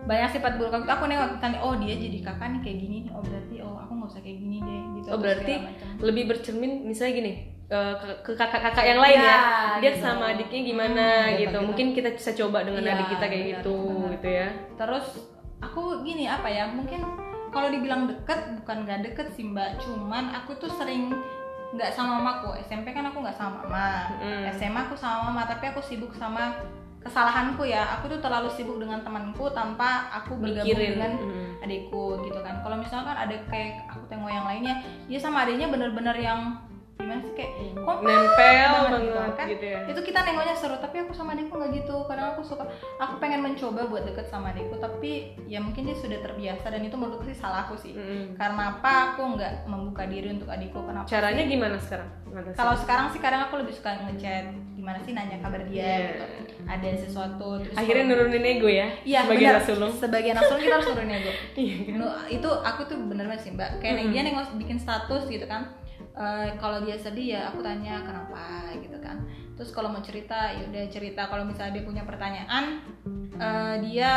banyak 0.05 0.29
sifat 0.31 0.55
buruk 0.55 0.71
aku 0.73 0.87
aku 0.87 1.03
nengok 1.05 1.35
misalnya 1.35 1.59
oh 1.59 1.75
dia 1.75 1.93
jadi 1.93 2.19
kakak 2.21 2.47
nih 2.49 2.61
kayak 2.61 2.77
gini 2.79 2.95
nih 3.03 3.11
oh 3.11 3.19
berarti 3.19 3.55
oh 3.59 3.75
aku 3.75 3.91
nggak 3.93 4.09
usah 4.09 4.21
kayak 4.21 4.37
gini 4.37 4.57
deh 4.59 4.81
gitu 4.95 5.07
Oh, 5.09 5.17
berarti 5.17 5.53
lebih 5.99 6.23
bercermin 6.25 6.71
misalnya 6.83 7.13
gini 7.17 7.33
eh, 7.67 7.93
ke 8.19 8.31
kakak-kakak 8.33 8.85
yang 8.87 8.99
lain 8.99 9.19
ya, 9.19 9.27
Ya, 9.27 9.39
dia 9.77 9.91
gitu. 9.91 10.01
sama 10.01 10.23
adiknya 10.31 10.61
gimana 10.63 11.05
Hmm, 11.05 11.27
gitu. 11.27 11.39
gitu-gitu. 11.43 11.59
mungkin 11.61 11.87
kita 11.91 12.09
bisa 12.13 12.31
coba 12.33 12.57
dengan 12.63 12.81
Iya, 12.81 12.93
adik 12.93 13.07
kita 13.09 13.25
kayak 13.25 13.43
benar, 13.43 13.51
gitu 13.57 13.77
benar. 13.77 14.11
gitu 14.15 14.27
ya 14.29 14.47
terus 14.75 15.05
aku 15.59 15.81
gini 16.01 16.23
apa 16.25 16.47
ya 16.47 16.63
mungkin 16.65 17.01
kalau 17.49 17.67
dibilang 17.67 18.05
deket 18.05 18.39
bukan 18.55 18.77
nggak 18.85 18.99
deket 19.03 19.27
sih 19.29 19.43
mbak 19.43 19.75
cuman 19.77 20.31
aku 20.33 20.55
tuh 20.55 20.71
sering 20.71 21.11
nggak 21.69 21.91
sama 21.93 22.17
mamaku 22.17 22.57
SMP 22.65 22.91
kan 22.91 23.05
aku 23.05 23.21
nggak 23.21 23.37
sama 23.37 23.61
mama. 23.65 24.09
Mm. 24.17 24.49
SMA 24.57 24.79
aku 24.89 24.95
sama 24.97 25.29
mama 25.29 25.45
tapi 25.45 25.69
aku 25.69 25.81
sibuk 25.85 26.13
sama 26.17 26.57
kesalahanku 26.99 27.63
ya. 27.63 27.99
Aku 27.99 28.09
tuh 28.11 28.19
terlalu 28.19 28.49
sibuk 28.51 28.81
dengan 28.81 28.99
temanku 29.05 29.47
tanpa 29.53 30.09
aku 30.11 30.35
bergabung 30.35 30.65
mikirin. 30.65 30.97
dengan 30.97 31.11
Mm. 31.21 31.63
adikku 31.63 32.25
gitu 32.25 32.39
kan. 32.41 32.59
Kalau 32.65 32.75
misalkan 32.81 33.15
ada 33.15 33.35
kayak 33.47 33.85
aku 33.85 34.03
tengok 34.09 34.31
yang 34.33 34.45
lainnya 34.49 34.81
dia 35.05 35.19
sama 35.21 35.45
adiknya 35.45 35.69
bener-bener 35.69 36.15
yang 36.17 36.57
gimana 37.09 37.25
sih 37.25 37.33
kayak 37.33 37.51
kompak 37.75 38.05
nempel 38.05 38.69
banget 38.85 39.01
gitu 39.01 39.17
kan. 39.33 39.47
gitu 39.49 39.65
ya 39.65 39.79
itu 39.83 40.01
kita 40.03 40.19
nengoknya 40.21 40.53
seru 40.53 40.77
tapi 40.77 40.95
aku 40.99 41.11
sama 41.11 41.33
adikku 41.33 41.51
nggak 41.51 41.71
gitu 41.75 41.95
kadang 42.05 42.27
aku 42.29 42.41
suka 42.43 42.63
aku 42.95 43.13
pengen 43.17 43.41
mencoba 43.41 43.81
buat 43.83 44.05
deket 44.05 44.29
sama 44.29 44.53
adikku 44.53 44.77
tapi 44.77 45.11
ya 45.43 45.57
mungkin 45.57 45.83
dia 45.83 45.95
sudah 45.95 46.19
terbiasa 46.19 46.69
dan 46.69 46.81
itu 46.81 46.93
menurutku 46.93 47.25
sih 47.25 47.33
salahku 47.33 47.73
sih 47.75 47.91
Mm. 47.91 48.35
karena 48.35 48.77
apa 48.77 48.93
aku 49.11 49.33
nggak 49.33 49.65
membuka 49.65 50.05
diri 50.05 50.29
untuk 50.29 50.45
adikku 50.47 50.79
kenapa 50.79 51.03
caranya 51.05 51.41
sih? 51.41 51.49
gimana 51.49 51.75
sekarang 51.75 52.09
kalau 52.53 52.75
sekarang 52.75 53.09
sih 53.09 53.17
kadang 53.17 53.41
aku 53.41 53.57
lebih 53.57 53.73
suka 53.73 53.89
ngechat 54.03 54.45
gimana 54.71 55.01
sih 55.01 55.11
nanya 55.11 55.37
kabar 55.39 55.65
dia 55.65 55.81
Iya. 55.81 55.97
gitu 56.05 56.25
ada 56.63 56.87
sesuatu 56.95 57.47
terus 57.59 57.73
akhirnya 57.73 58.05
kalau- 58.05 58.21
nurunin 58.21 58.45
ego 58.47 58.69
ya 58.69 58.87
Iya 59.01 59.19
sebagai 59.25 59.41
benar. 59.43 59.63
sulung 59.63 59.91
Sebagai 59.91 60.29
anak 60.29 60.43
sulung 60.45 60.61
kita 60.61 60.75
harus 60.75 60.87
nurunin 60.87 61.15
ego. 61.17 61.31
Iya 61.57 61.75
kan? 61.81 61.97
Itu 62.29 62.49
aku 62.61 62.81
tuh 62.85 62.97
bener 63.03 63.25
banget 63.25 63.41
sih 63.41 63.51
mbak. 63.51 63.69
Kayak 63.79 63.93
Mm-mm. 63.97 64.11
dia 64.11 64.21
nengok 64.23 64.45
bikin 64.55 64.77
status 64.77 65.23
gitu 65.25 65.45
kan. 65.45 65.61
Eh, 66.15 66.49
kalau 66.57 66.83
dia 66.83 66.97
sedih 66.97 67.37
ya 67.37 67.41
aku 67.53 67.61
tanya 67.61 68.01
kenapa 68.01 68.73
gitu 68.77 68.97
kan. 68.99 69.21
Terus 69.55 69.69
kalau 69.75 69.91
mau 69.91 70.01
cerita 70.03 70.51
ya 70.55 70.65
udah 70.67 70.85
cerita. 70.89 71.27
Kalau 71.27 71.43
misalnya 71.45 71.79
dia 71.79 71.85
punya 71.85 72.03
pertanyaan, 72.03 72.81
eh, 73.37 73.75
dia 73.87 74.13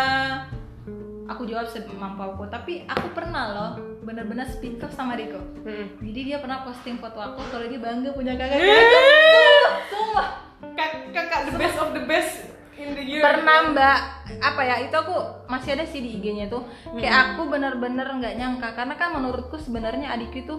aku 1.28 1.46
jawab 1.46 1.68
semampu 1.68 2.22
aku. 2.22 2.48
Tapi 2.48 2.88
aku 2.88 3.12
pernah 3.12 3.44
loh 3.52 3.72
bener-bener 4.02 4.48
speak 4.48 4.83
up 4.83 4.90
sama 4.90 5.14
Riko. 5.14 5.38
Mm. 5.62 6.02
Jadi 6.11 6.20
dia 6.33 6.38
pernah 6.42 6.66
posting 6.66 6.98
foto 6.98 7.22
aku 7.22 7.38
kalau 7.55 7.70
dia 7.70 7.78
bangga 7.78 8.11
punya 8.11 8.35
kakak. 8.35 8.59
Eh. 8.59 9.66
Sumpah. 9.87 10.28
Kak- 10.74 11.11
kakak 11.14 11.40
the 11.50 11.55
best 11.59 11.76
of 11.78 11.90
the 11.94 12.02
best 12.07 12.35
in 12.78 12.96
the 12.96 13.05
year 13.05 13.22
pernah 13.22 13.70
mbak 13.70 13.98
apa 14.40 14.61
ya 14.64 14.76
itu 14.83 14.94
aku 14.96 15.14
masih 15.46 15.76
ada 15.76 15.85
sih 15.85 16.00
di 16.00 16.18
IG-nya 16.18 16.48
tuh 16.48 16.64
kayak 16.96 17.37
aku 17.37 17.46
bener-bener 17.46 18.09
nggak 18.09 18.35
nyangka 18.40 18.72
karena 18.74 18.94
kan 18.96 19.12
menurutku 19.14 19.61
sebenarnya 19.61 20.11
adikku 20.16 20.38
itu 20.42 20.57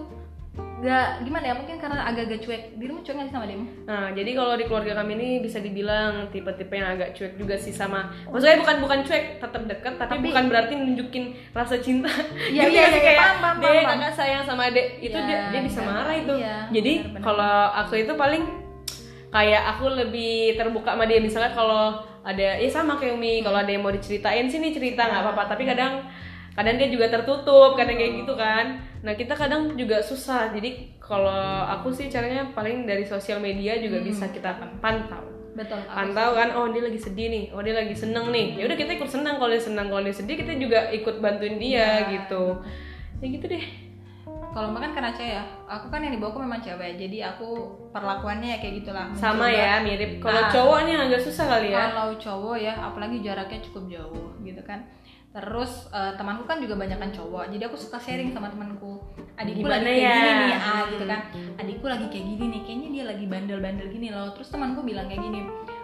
nggak 0.74 1.06
gimana 1.22 1.44
ya? 1.44 1.54
Mungkin 1.54 1.76
karena 1.78 2.02
agak-agak 2.04 2.40
cuek. 2.40 2.62
Dirimu 2.74 3.00
cuek 3.00 3.14
nggak 3.14 3.26
sih 3.26 3.34
sama 3.34 3.46
dirimu 3.46 3.66
Nah, 3.84 4.06
jadi 4.10 4.30
kalau 4.32 4.54
di 4.54 4.64
keluarga 4.64 4.92
kami 4.96 5.12
ini 5.14 5.28
bisa 5.38 5.58
dibilang 5.58 6.12
tipe-tipe 6.28 6.72
yang 6.72 6.88
agak 6.90 7.14
cuek 7.14 7.32
juga 7.34 7.54
sih 7.54 7.70
sama. 7.70 8.10
Maksudnya 8.26 8.58
bukan 8.58 8.76
bukan 8.80 8.98
cuek, 9.02 9.24
tetap 9.38 9.62
dekat, 9.64 9.94
tapi, 9.94 10.10
Tapi- 10.12 10.24
bukan 10.26 10.44
berarti 10.46 10.72
nunjukin 10.74 11.24
rasa 11.50 11.78
cinta. 11.78 12.10
Iya, 12.44 12.62
Gitu 12.64 12.74
iya, 12.74 12.82
nggak 12.82 12.90
sih? 12.90 13.00
iya, 13.00 13.06
kayak 13.06 13.20
paham, 13.38 13.56
kakak 13.60 14.12
sayang 14.12 14.42
sama 14.42 14.62
adek, 14.66 14.86
itu 15.00 15.14
Iya, 15.14 15.26
dia, 15.26 15.38
dia 15.50 15.60
bisa 15.62 15.80
iya, 15.80 15.86
marah 15.86 16.14
itu. 16.14 16.34
iya, 16.36 16.56
jadi 16.70 16.92
kalau 17.18 17.54
aku 17.74 17.94
itu 17.96 18.12
paling 18.14 18.44
kayak 19.30 19.62
aku 19.68 19.84
lebih 19.90 20.34
terbuka 20.54 20.92
sama 20.92 21.04
dia. 21.04 21.18
Misalnya 21.18 21.50
kalau 21.50 21.84
ada 22.22 22.56
ya 22.56 22.68
sama 22.68 22.96
kayak 22.96 23.14
Umi 23.14 23.42
kalau 23.42 23.58
ada 23.58 23.68
yang 23.68 23.82
mau 23.82 23.90
diceritain 23.90 24.46
sini 24.46 24.70
cerita 24.70 25.02
nggak 25.02 25.22
apa-apa. 25.22 25.42
Tapi 25.50 25.62
kadang 25.64 26.06
kadang 26.54 26.78
dia 26.78 26.86
juga 26.86 27.06
tertutup 27.08 27.74
kadang 27.74 27.94
kayak 27.94 28.22
gitu 28.22 28.34
kan. 28.34 28.78
Nah 29.02 29.12
kita 29.12 29.34
kadang 29.34 29.74
juga 29.74 29.98
susah. 29.98 30.48
Jadi 30.48 30.94
kalau 30.96 31.34
aku 31.66 31.90
sih 31.90 32.06
caranya 32.06 32.46
paling 32.50 32.86
dari 32.86 33.02
sosial 33.02 33.38
media 33.38 33.76
juga 33.76 34.00
bisa 34.00 34.30
kita 34.30 34.54
pantau. 34.78 35.26
Betul. 35.54 35.78
Pantau 35.86 36.34
kan 36.34 36.50
oh 36.54 36.70
dia 36.70 36.82
lagi 36.82 36.98
sedih 36.98 37.28
nih. 37.28 37.44
Oh 37.50 37.60
dia 37.60 37.74
lagi 37.74 37.94
seneng 37.94 38.30
nih. 38.30 38.58
Ya 38.58 38.66
udah 38.66 38.74
kita 38.74 38.94
ikut 38.94 39.06
senang. 39.06 39.36
Kalau 39.36 39.50
dia 39.50 39.60
senang 39.60 39.86
kalau 39.86 40.02
dia 40.02 40.14
sedih 40.14 40.34
kita 40.34 40.54
juga 40.54 40.90
ikut 40.90 41.18
bantuin 41.18 41.58
dia 41.58 42.06
Iya. 42.06 42.22
gitu. 42.22 42.58
Ya 43.22 43.26
gitu 43.30 43.46
deh. 43.46 43.64
Kalau 44.54 44.70
makan 44.70 44.94
karena 44.94 45.10
cewek 45.10 45.34
ya. 45.34 45.42
Aku 45.66 45.90
kan 45.90 45.98
yang 45.98 46.14
dibawa 46.14 46.38
memang 46.38 46.62
cewek. 46.62 46.94
Jadi 46.94 47.18
aku 47.20 47.66
perlakuannya 47.90 48.54
ya 48.54 48.58
kayak 48.58 48.74
gitulah. 48.82 49.06
Sama 49.14 49.50
ya 49.50 49.82
mirip. 49.82 50.22
Kalau 50.22 50.42
Nah. 50.42 50.50
cowoknya 50.50 50.96
agak 51.10 51.20
susah 51.22 51.46
kali 51.50 51.74
ya. 51.74 51.90
Kalau 51.90 52.14
cowok 52.14 52.56
ya 52.58 52.74
apalagi 52.78 53.18
jaraknya 53.18 53.58
cukup 53.62 53.84
jauh 53.90 54.30
gitu 54.42 54.62
kan 54.62 54.82
terus 55.34 55.90
eh, 55.90 56.12
temanku 56.14 56.46
kan 56.46 56.56
juga 56.56 56.74
banyak 56.74 56.94
kan 56.94 57.10
cowok 57.10 57.50
jadi 57.50 57.66
aku 57.66 57.74
suka 57.74 57.98
sharing 57.98 58.30
sama 58.30 58.48
temanku. 58.48 59.02
Adikku 59.34 59.60
Gimana 59.60 59.82
lagi 59.82 59.90
kayak 59.90 59.98
ya? 60.00 60.14
gini 60.14 60.30
nih 60.40 60.54
ah 60.54 60.62
Hmm. 60.78 60.90
gitu 60.94 61.04
kan. 61.04 61.20
Adikku 61.58 61.86
lagi 61.86 62.06
kayak 62.06 62.26
gini 62.28 62.44
nih 62.48 62.60
kayaknya 62.62 62.88
dia 62.88 63.04
lagi 63.04 63.24
bandel-bandel 63.26 63.86
gini 63.88 64.08
loh. 64.08 64.30
Terus 64.30 64.48
temanku 64.48 64.80
bilang 64.80 65.06
kayak 65.06 65.20
gini 65.20 65.42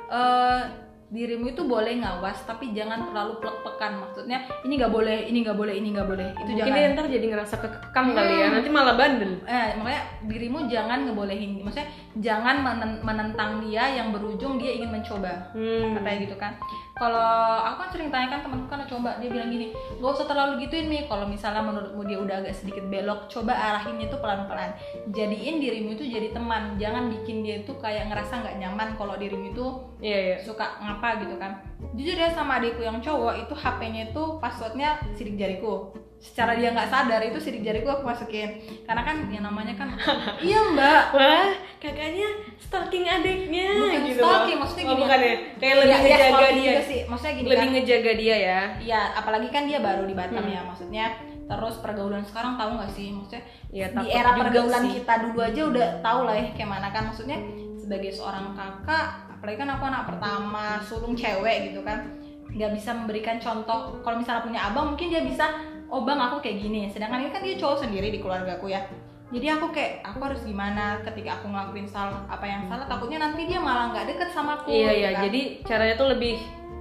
eh 0.08 0.62
dirimu 1.10 1.50
itu 1.50 1.66
boleh 1.66 1.98
ngawas 1.98 2.46
tapi 2.46 2.70
jangan 2.70 3.02
terlalu 3.02 3.42
plek-pekan 3.42 3.98
maksudnya 3.98 4.46
ini 4.62 4.78
nggak 4.78 4.94
boleh 4.94 5.26
ini 5.26 5.42
nggak 5.42 5.58
boleh 5.58 5.74
ini 5.74 5.88
nggak 5.90 6.06
boleh. 6.06 6.28
Itu 6.32 6.46
mungkin 6.48 6.58
jangan. 6.62 6.78
dia 6.78 6.94
ntar 6.94 7.06
jadi 7.10 7.26
ngerasa 7.26 7.54
kekekang 7.58 8.08
kali 8.14 8.34
ya 8.36 8.46
nanti 8.48 8.70
malah 8.70 8.94
bandel. 8.94 9.32
Eh 9.42 9.74
makanya 9.74 10.02
dirimu 10.22 10.70
jangan 10.70 10.98
ngebolehin. 11.04 11.58
Maksudnya 11.58 11.90
jangan 12.16 12.62
menen- 12.62 13.02
menentang 13.02 13.58
dia 13.60 13.90
yang 13.90 14.14
berujung 14.14 14.54
dia 14.56 14.70
ingin 14.72 14.90
mencoba. 14.92 15.50
Hmm. 15.50 15.98
katanya 15.98 16.18
gitu 16.22 16.36
kan 16.38 16.54
kalau 17.00 17.64
aku 17.64 17.76
kan 17.80 17.88
sering 17.96 18.12
tanyakan 18.12 18.44
temanku 18.44 18.66
kan 18.68 18.84
coba 18.84 19.16
dia 19.24 19.32
bilang 19.32 19.48
gini 19.48 19.72
gak 19.72 20.12
usah 20.12 20.28
terlalu 20.28 20.68
gituin 20.68 20.92
nih 20.92 21.08
kalau 21.08 21.24
misalnya 21.24 21.64
menurutmu 21.64 22.04
dia 22.04 22.20
udah 22.20 22.44
agak 22.44 22.52
sedikit 22.52 22.84
belok 22.92 23.24
coba 23.32 23.56
arahinnya 23.56 24.12
tuh 24.12 24.20
pelan 24.20 24.44
pelan 24.44 24.76
jadiin 25.08 25.64
dirimu 25.64 25.96
itu 25.96 26.04
jadi 26.04 26.36
teman 26.36 26.76
jangan 26.76 27.08
bikin 27.08 27.40
dia 27.40 27.64
itu 27.64 27.72
kayak 27.80 28.12
ngerasa 28.12 28.44
nggak 28.44 28.56
nyaman 28.60 28.88
kalau 29.00 29.16
dirimu 29.16 29.48
itu 29.48 29.66
iya 30.04 30.18
iya. 30.20 30.36
suka 30.44 30.76
ngapa 30.84 31.24
gitu 31.24 31.40
kan. 31.40 31.64
Jujur 31.96 32.16
ya 32.20 32.28
sama 32.36 32.60
adikku 32.60 32.84
yang 32.84 33.00
cowok 33.00 33.48
itu 33.48 33.54
HP-nya 33.56 34.12
itu 34.12 34.22
passwordnya 34.36 35.00
sidik 35.16 35.40
jariku 35.40 35.96
secara 36.20 36.52
dia 36.52 36.68
nggak 36.70 36.86
sadar 36.86 37.20
itu 37.24 37.40
sidik 37.40 37.64
jariku 37.64 37.88
aku 37.90 38.04
masukin 38.04 38.60
karena 38.84 39.00
kan 39.00 39.24
yang 39.26 39.40
namanya 39.40 39.72
kan 39.72 39.88
iya 40.44 40.60
mbak 40.68 41.02
wah 41.10 41.48
kakaknya 41.80 42.28
stalking 42.60 43.02
adiknya 43.02 43.72
Bukan 43.72 44.00
gitu 44.04 44.20
stalking, 44.20 44.52
loh. 44.52 44.60
maksudnya 44.62 44.84
oh, 44.84 44.90
gini. 44.90 45.00
bukan 45.00 45.18
ya 45.18 45.34
kayak 45.56 45.74
lebih 45.74 45.88
iya, 45.88 45.96
ngejaga 45.96 46.28
stalking 46.28 46.60
dia 46.60 46.80
sih. 46.84 47.00
maksudnya 47.08 47.32
gini 47.34 47.46
lebih 47.46 47.56
kan 47.58 47.68
ngejaga 47.72 48.12
dia 48.14 48.36
ya 48.38 48.60
Iya, 48.78 49.00
apalagi 49.16 49.48
kan 49.48 49.62
dia 49.64 49.78
baru 49.80 50.02
di 50.04 50.12
Batam 50.12 50.40
Hmm. 50.40 50.52
ya, 50.52 50.60
maksudnya 50.62 51.04
terus 51.42 51.74
pergaulan 51.80 52.22
sekarang 52.22 52.54
tahu 52.54 52.70
nggak 52.76 52.92
sih, 52.92 53.08
maksudnya 53.10 53.42
Iya, 53.70 53.86
di 53.90 54.06
era 54.08 54.30
pergaulan 54.36 54.82
sih. 54.84 54.92
kita 54.96 55.14
dulu 55.20 55.38
aja 55.40 55.62
udah 55.66 55.88
tahu 55.98 56.20
lah 56.22 56.36
ya 56.36 56.46
kayak 56.52 56.70
mana 56.70 56.88
kan, 56.88 57.02
maksudnya 57.06 57.38
sebagai 57.74 58.12
seorang 58.12 58.52
kakak, 58.52 59.06
apalagi 59.30 59.56
kan 59.58 59.70
aku 59.70 59.84
anak 59.84 60.04
pertama 60.06 60.64
sulung 60.80 61.12
cewek 61.12 61.56
gitu 61.66 61.80
kan, 61.80 62.06
nggak 62.46 62.70
bisa 62.70 62.90
memberikan 62.92 63.36
contoh. 63.36 63.98
Kalau 63.98 64.16
misalnya 64.16 64.44
punya 64.44 64.60
abang, 64.62 64.94
mungkin 64.94 65.08
dia 65.08 65.22
bisa, 65.22 65.46
oh 65.90 66.00
bang 66.00 66.18
aku 66.18 66.38
kayak 66.38 66.58
gini. 66.58 66.86
Sedangkan 66.86 67.20
ini 67.20 67.30
kan 67.30 67.42
dia 67.42 67.54
cowok 67.54 67.78
sendiri 67.80 68.08
di 68.08 68.18
keluargaku 68.18 68.66
ya. 68.66 68.80
Jadi 69.28 69.46
aku 69.48 69.70
kayak 69.70 70.02
aku 70.02 70.18
harus 70.20 70.42
gimana 70.42 70.98
ketika 71.02 71.38
aku 71.38 71.46
ngelakuin 71.46 71.86
salah 71.86 72.18
apa 72.26 72.42
yang 72.42 72.66
salah 72.66 72.82
takutnya 72.84 73.18
nanti 73.20 73.44
dia 73.44 73.58
malah 73.58 73.90
nggak 73.90 74.06
deket 74.08 74.28
sama 74.28 74.58
aku. 74.58 74.66
iya 74.68 74.90
gitu 74.90 74.98
iya 74.98 75.08
kan. 75.08 75.22
jadi 75.22 75.40
caranya 75.62 75.94
tuh 75.94 76.08
lebih 76.10 76.34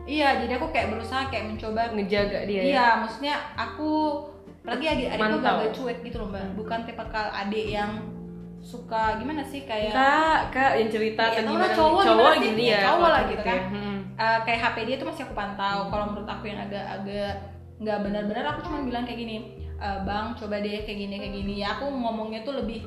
iya 0.05 0.29
jadi 0.35 0.57
aku 0.57 0.67
kayak 0.69 0.89
berusaha 0.89 1.29
kayak 1.29 1.45
mencoba 1.45 1.93
ngejaga 1.93 2.39
dia 2.45 2.57
ya 2.57 2.63
Iya, 2.65 2.87
maksudnya 2.99 3.35
aku 3.53 3.89
apalagi 4.59 4.85
adik 4.87 5.07
adikku 5.11 5.21
Mantau. 5.37 5.55
agak 5.61 5.71
cuek 5.71 5.97
gitu 6.01 6.17
loh 6.17 6.27
mbak. 6.27 6.45
Bukan 6.57 6.79
tipe 6.85 7.03
kal 7.05 7.27
adik 7.29 7.65
yang 7.69 7.91
suka 8.59 9.03
gimana 9.15 9.41
sih 9.41 9.61
kayak 9.63 9.93
kak 9.93 10.39
kak 10.49 10.71
yang 10.75 10.89
cerita 10.89 11.23
Iya, 11.23 11.35
kan 11.37 11.43
tau 11.45 11.53
gimana 11.53 11.67
cowok 11.71 12.01
cowok 12.03 12.31
gini 12.41 12.63
Ya, 12.65 12.73
ya 12.73 12.81
cowok 12.89 13.09
lah 13.09 13.21
gitu 13.25 13.41
ya. 13.41 13.47
kan. 13.47 13.59
Hmm. 13.69 13.97
eh, 14.17 14.39
kayak 14.43 14.59
HP 14.59 14.77
dia 14.83 14.95
tuh 14.97 15.07
masih 15.07 15.23
aku 15.23 15.33
pantau. 15.33 15.79
Kalau 15.87 16.05
menurut 16.09 16.25
aku 16.27 16.43
yang 16.45 16.59
agak-agak 16.59 17.33
nggak 17.79 17.97
benar-benar 18.01 18.45
aku 18.49 18.59
cuma 18.61 18.83
bilang 18.83 19.03
kayak 19.03 19.19
gini, 19.19 19.37
"Eh, 19.73 19.97
bang 20.03 20.35
coba 20.35 20.59
deh 20.59 20.83
kayak 20.83 20.99
gini 20.99 21.15
kayak 21.15 21.33
gini. 21.33 21.53
Ya 21.57 21.73
aku 21.73 21.87
ngomongnya 21.87 22.43
tuh 22.43 22.55
lebih 22.55 22.83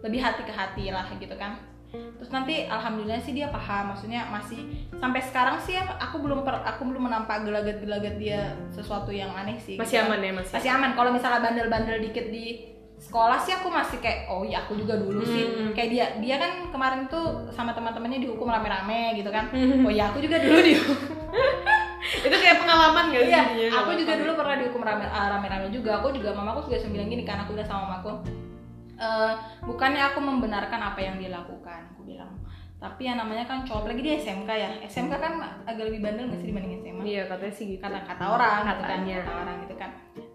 lebih 0.00 0.16
hati 0.18 0.42
ke 0.42 0.50
hati 0.50 0.88
lah 0.88 1.04
gitu 1.12 1.32
kan. 1.34 1.60
Terus 1.90 2.30
nanti 2.30 2.64
alhamdulillah 2.64 3.18
sih 3.18 3.32
dia 3.32 3.48
paham. 3.48 3.90
Maksudnya 3.90 4.24
masih 4.26 4.62
sampai 4.94 5.20
sekarang 5.20 5.58
sih 5.58 5.74
ya, 5.74 5.84
aku 5.98 6.16
belum 6.18 6.40
per- 6.40 6.62
aku 6.62 6.84
belum 6.84 7.04
menampak 7.04 7.42
gelagat-gelagat 7.42 8.14
dia 8.16 8.40
sesuatu 8.68 9.10
yang 9.10 9.28
aneh 9.30 9.56
sih. 9.56 9.74
masih 9.74 9.98
gitu 9.98 10.06
aman 10.06 10.20
ya 10.20 10.32
masih 10.32 10.52
masih 10.54 10.70
aman 10.70 10.90
kalau 10.94 11.10
misalnya 11.10 11.40
bandel-bandel 11.40 11.98
dikit 12.00 12.30
di 12.30 12.70
sekolah 12.96 13.40
sih 13.40 13.52
aku 13.52 13.68
masih 13.68 13.96
kayak 13.98 14.28
oh 14.28 14.40
iya 14.40 14.60
aku 14.60 14.76
juga 14.76 14.94
dulu 14.94 15.24
sih 15.24 15.40
Hmm. 15.42 15.72
kayak 15.72 15.88
dia 15.88 16.06
dia 16.20 16.36
kan 16.36 16.68
kemarin 16.68 17.08
tuh 17.08 17.48
sama 17.50 17.72
teman-temannya 17.72 18.20
dihukum 18.20 18.44
rame-rame 18.46 19.16
gitu 19.16 19.28
kan 19.28 19.48
Hmm. 19.48 19.82
oh 19.82 19.90
iya 19.90 20.08
aku 20.08 20.20
juga 20.20 20.36
dulu 20.38 20.60
dihukum 20.60 20.96
itu 22.00 22.32
kayak 22.32 22.56
pengalaman 22.64 23.04
gak 23.12 23.22
sih 23.22 23.32
iya 23.32 23.42
jadinya 23.52 23.78
aku 23.84 23.90
juga 23.96 24.12
dulu 24.16 24.32
pernah 24.40 24.56
dihukum 24.56 24.80
ah, 24.84 25.26
rame-rame 25.36 25.68
juga. 25.68 25.90
Aku 26.00 26.08
juga 26.16 26.32
mamaku 26.32 26.66
juga 26.68 26.76
sering 26.80 26.94
bilang 26.96 27.08
gini 27.12 27.22
kan 27.28 27.44
aku 27.44 27.52
udah 27.52 27.66
sama 27.68 27.82
mamaku. 27.86 28.24
"Eh, 28.96 29.32
bukannya 29.64 30.02
aku 30.12 30.18
membenarkan 30.20 30.80
apa 30.80 31.00
yang 31.00 31.16
dia 31.20 31.30
lakukan 31.32 31.80
aku 31.92 32.04
bilang. 32.08 32.32
Tapi 32.80 33.02
yang 33.04 33.20
namanya 33.20 33.44
kan 33.44 33.60
cowok 33.68 33.92
lagi 33.92 34.00
dia 34.00 34.14
SMK 34.16 34.50
ya. 34.56 34.70
SMK 34.88 35.12
kan 35.20 35.32
agak 35.68 35.92
lebih 35.92 36.00
bandel 36.00 36.32
nggak 36.32 36.40
sih 36.40 36.48
dibanding 36.48 36.80
SMA 36.80 37.02
iya 37.04 37.22
katanya 37.28 37.52
sih 37.52 37.64
gitu. 37.76 37.80
Kata 37.84 38.00
kata 38.08 38.24
orang 38.24 38.60
gitu 38.64 38.64
kan 38.64 38.76
Katanya. 38.80 39.16
kata 39.20 39.32
orang 39.36 39.56
gitu 39.68 39.74
kan 39.76 39.90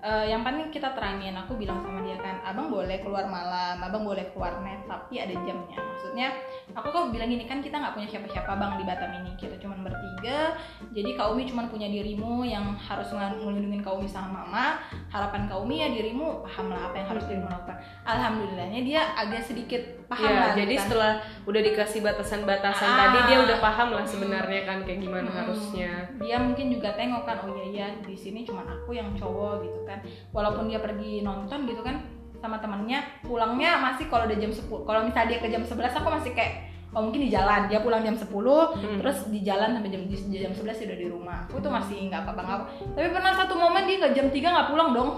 Eh, 0.06 0.30
yang 0.30 0.46
penting 0.46 0.70
kita 0.70 0.94
terangin 0.94 1.34
aku 1.34 1.58
bilang 1.58 1.82
sama 1.82 1.98
dia 2.00 2.13
kan 2.15 2.38
abang 2.39 2.70
boleh 2.70 3.02
keluar 3.02 3.26
malam 3.26 3.82
abang 3.82 4.06
boleh 4.06 4.22
keluar 4.30 4.62
net 4.62 4.86
tapi 4.86 5.18
ada 5.18 5.34
jamnya 5.36 5.74
maksudnya 5.76 6.30
aku 6.70 6.88
kok 6.88 7.10
bilang 7.10 7.26
gini 7.26 7.41
kan 7.44 7.58
kita 7.58 7.74
nggak 7.74 7.89
punya 7.91 8.06
siapa-siapa 8.06 8.54
bang 8.54 8.78
di 8.78 8.86
Batam 8.86 9.10
ini 9.15 9.34
kita 9.34 9.58
cuma 9.58 9.74
bertiga 9.82 10.54
jadi 10.91 11.10
Kak 11.12 11.34
Umi 11.34 11.50
cuma 11.50 11.65
punya 11.65 11.89
dirimu 11.89 12.46
yang 12.46 12.78
harus 12.78 13.10
ngal- 13.10 13.34
ngelindungin 13.36 13.82
Kak 13.82 13.98
Umi 13.98 14.06
sama 14.06 14.46
mama 14.46 14.78
harapan 15.10 15.50
Kak 15.50 15.58
Umi 15.58 15.76
ya 15.76 15.89
dirimu 15.89 16.46
paham 16.46 16.70
lah 16.70 16.86
apa 16.86 16.96
yang 16.96 17.08
harus 17.10 17.26
dirimu 17.26 17.50
lakukan 17.50 17.78
alhamdulillahnya 18.06 18.82
dia 18.84 19.02
agak 19.12 19.41
sedikit 19.41 19.82
paham 20.06 20.22
Iya, 20.24 20.38
lah 20.38 20.50
jadi 20.54 20.70
gitu 20.70 20.78
kan. 20.78 20.86
setelah 20.86 21.13
udah 21.44 21.62
dikasih 21.63 22.00
batasan-batasan 22.00 22.86
Ah. 22.88 22.98
tadi 23.02 23.20
dia 23.26 23.38
udah 23.41 23.58
paham 23.58 23.89
lah 23.91 24.06
sebenarnya 24.06 24.62
kan 24.63 24.78
kayak 24.80 25.02
gimana 25.02 25.26
Hmm. 25.26 25.39
harusnya. 25.41 25.91
dia 26.15 26.38
mungkin 26.38 26.70
juga 26.70 26.94
tengok 26.94 27.26
kan 27.26 27.41
oh 27.41 27.58
iya 27.58 27.65
iya 27.68 27.88
di 28.00 28.13
sini 28.13 28.46
cuma 28.46 28.62
aku 28.63 28.94
yang 28.94 29.10
cowok 29.12 29.65
gitu 29.65 29.82
kan 29.82 29.94
walaupun 30.29 30.65
dia 30.65 30.79
pergi 30.79 31.21
nonton 31.21 31.65
gitu 31.65 31.81
kan 31.81 32.01
sama 32.36 32.58
temannya 32.58 33.01
pulangnya 33.21 33.79
masih 33.79 34.05
kalau 34.05 34.25
udah 34.25 34.36
jam 34.36 34.49
10 34.49 34.65
kalau 34.86 35.01
misalnya 35.01 35.27
dia 35.27 35.39
ke 35.39 35.47
jam 35.47 35.62
11 35.62 35.75
aku 35.93 36.10
masih 36.10 36.31
kayak 36.31 36.53
oh 36.95 37.03
mungkin 37.03 37.25
di 37.25 37.29
jalan. 37.29 37.67
Dia 37.67 37.79
pulang 37.79 37.99
jam 38.01 38.15
10 38.15 38.23
Hmm. 38.23 38.97
terus 38.97 39.27
di 39.27 39.41
jalan 39.41 39.73
sampai 39.73 39.89
jam 39.89 40.03
di 40.05 40.15
jam 40.38 40.51
11 40.51 40.79
dia 40.79 40.88
udah 40.88 40.99
di 40.99 41.08
rumah. 41.10 41.39
Aku 41.45 41.60
tuh 41.60 41.67
masih 41.67 42.08
nggak 42.08 42.23
apa-apa 42.23 42.41
nggak 42.41 42.58
apa 42.58 42.65
tapi 42.95 43.08
pernah 43.12 43.34
satu 43.34 43.53
momen 43.53 43.84
dia 43.84 43.95
nggak 43.99 44.13
jam 44.13 44.27
3 44.29 44.39
nggak 44.45 44.67
pulang 44.71 44.89
dong. 44.93 45.10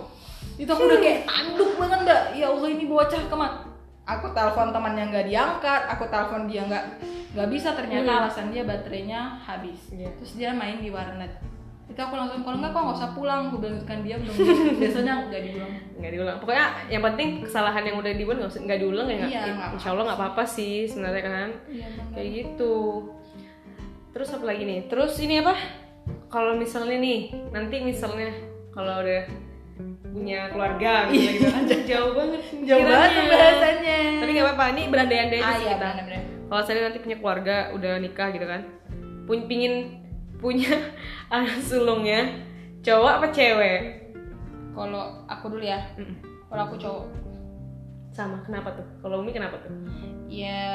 Itu 0.55 0.69
aku 0.69 0.83
udah 0.85 0.99
kayak 0.99 1.19
tanduk 1.23 1.71
banget 1.75 1.99
mbak. 2.01 2.21
Ya 2.33 2.45
Allah 2.47 2.69
ini 2.69 2.85
bocah 2.85 3.21
ke 3.23 3.35
mana 3.35 3.57
aku 4.07 4.31
telepon 4.31 4.71
temannya 4.71 5.03
nggak 5.11 5.25
diangkat 5.27 5.81
aku 5.91 6.07
telepon 6.07 6.47
dia 6.47 6.63
nggak 6.63 6.83
nggak 7.35 7.49
bisa 7.51 7.75
ternyata 7.75 8.07
Hmm. 8.07 8.19
alasan 8.23 8.47
dia 8.49 8.63
baterainya 8.63 9.35
habis. 9.37 9.91
Iya. 9.91 10.09
terus 10.15 10.31
dia 10.33 10.55
main 10.55 10.79
di 10.79 10.87
warnet 10.87 11.29
itu 11.87 11.95
aku 11.97 12.13
langsung 12.13 12.43
kalau 12.43 12.59
nggak 12.59 12.71
kok 12.71 12.81
nggak 12.83 12.97
usah 12.99 13.11
pulang 13.15 13.41
aku 13.47 13.57
bilang 13.63 13.79
kan 13.87 13.99
dia 14.03 14.15
belum 14.19 14.35
biasanya 14.83 15.13
nggak 15.31 15.41
diulang 15.41 15.71
nggak 15.97 16.11
diulang. 16.13 16.37
Pokoknya 16.37 16.65
yang 16.93 17.01
penting 17.01 17.27
kesalahan 17.41 17.83
yang 17.87 17.97
udah 17.97 18.13
dibuat 18.13 18.35
nggak 18.37 18.51
usah 18.53 18.61
nggak 18.61 18.79
diulang 18.79 19.07
ya. 19.07 19.17
Iya, 19.17 19.41
nggak 19.55 19.69
Insya 19.79 19.89
Allah 19.95 20.03
nggak 20.05 20.19
apa-apa 20.19 20.43
sih 20.45 20.85
sebenarnya 20.85 21.23
kan. 21.23 21.49
iya 21.71 21.87
Kayak 22.13 22.29
gitu. 22.29 22.75
Terus 24.13 24.29
apa 24.33 24.45
lagi 24.45 24.63
nih? 24.63 24.79
Terus 24.85 25.13
ini 25.17 25.41
apa? 25.41 25.55
Kalau 26.27 26.53
misalnya 26.55 26.97
nih 26.99 27.19
nanti 27.49 27.75
misalnya 27.81 28.29
kalau 28.69 29.01
udah 29.01 29.23
punya 30.09 30.49
keluarga 30.49 31.05
gitu 31.13 31.45
Anjir, 31.47 31.81
jauh 31.85 32.11
banget 32.17 32.41
Iya. 32.41 32.65
jauh 32.65 32.83
banget 32.83 33.09
pembahasannya 33.13 33.99
tapi 34.17 34.29
nggak 34.33 34.45
apa-apa 34.49 34.65
ini 34.73 34.81
berandai-andai 34.89 35.39
aja 35.39 35.45
ah 35.45 35.57
iya 35.57 35.73
kita 35.77 35.89
kalau 36.49 36.61
saya 36.65 36.89
nanti 36.89 36.99
punya 36.99 37.17
keluarga 37.21 37.55
udah 37.77 37.93
nikah 38.01 38.27
gitu 38.33 38.45
kan 38.49 38.61
pun 39.29 39.45
pingin 39.45 40.01
punya 40.37 40.69
anak 41.33 41.57
sulungnya 41.59 42.29
cowok 42.79 43.11
apa 43.19 43.27
cewek 43.29 43.79
kalau 44.71 45.25
aku 45.25 45.45
dulu 45.49 45.63
ya 45.63 45.81
Mm. 45.97 46.15
kalau 46.47 46.61
aku 46.63 46.75
cowok 46.77 47.05
sama 48.09 48.41
kenapa 48.41 48.73
tuh 48.73 48.85
kalau 48.97 49.21
Umi 49.21 49.29
kenapa 49.29 49.61
tuh 49.61 49.69
ya 50.25 50.65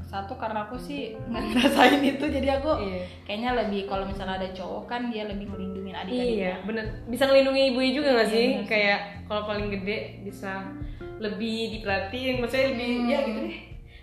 satu 0.00 0.34
karena 0.34 0.64
aku 0.64 0.76
sih 0.76 1.12
nggak 1.20 1.42
ngerasain 1.52 2.00
itu 2.00 2.24
jadi 2.24 2.58
aku 2.58 2.80
iya 2.80 3.04
kayaknya 3.24 3.50
lebih 3.58 3.84
kalau 3.84 4.04
misalnya 4.04 4.36
ada 4.36 4.48
cowok 4.50 4.84
kan 4.86 5.08
dia 5.08 5.24
lebih 5.24 5.48
ngelindungin 5.48 5.92
adik-adiknya 5.94 6.32
Iya, 6.32 6.52
bener. 6.64 6.84
Bisa 7.06 7.24
ngelindungi 7.24 7.62
ibu 7.68 7.80
juga 7.92 8.08
gak 8.14 8.24
Iya, 8.24 8.32
sih? 8.32 8.46
sih. 8.54 8.64
Kayak 8.64 8.98
kalau 9.24 9.42
paling 9.44 9.68
gede 9.68 9.98
bisa 10.22 10.64
lebih 11.18 11.76
diperhatiin, 11.76 12.38
maksudnya 12.38 12.66
lebih 12.72 12.88
Hmm. 12.94 13.06
ya 13.06 13.18
gitu 13.22 13.40
deh. 13.42 13.56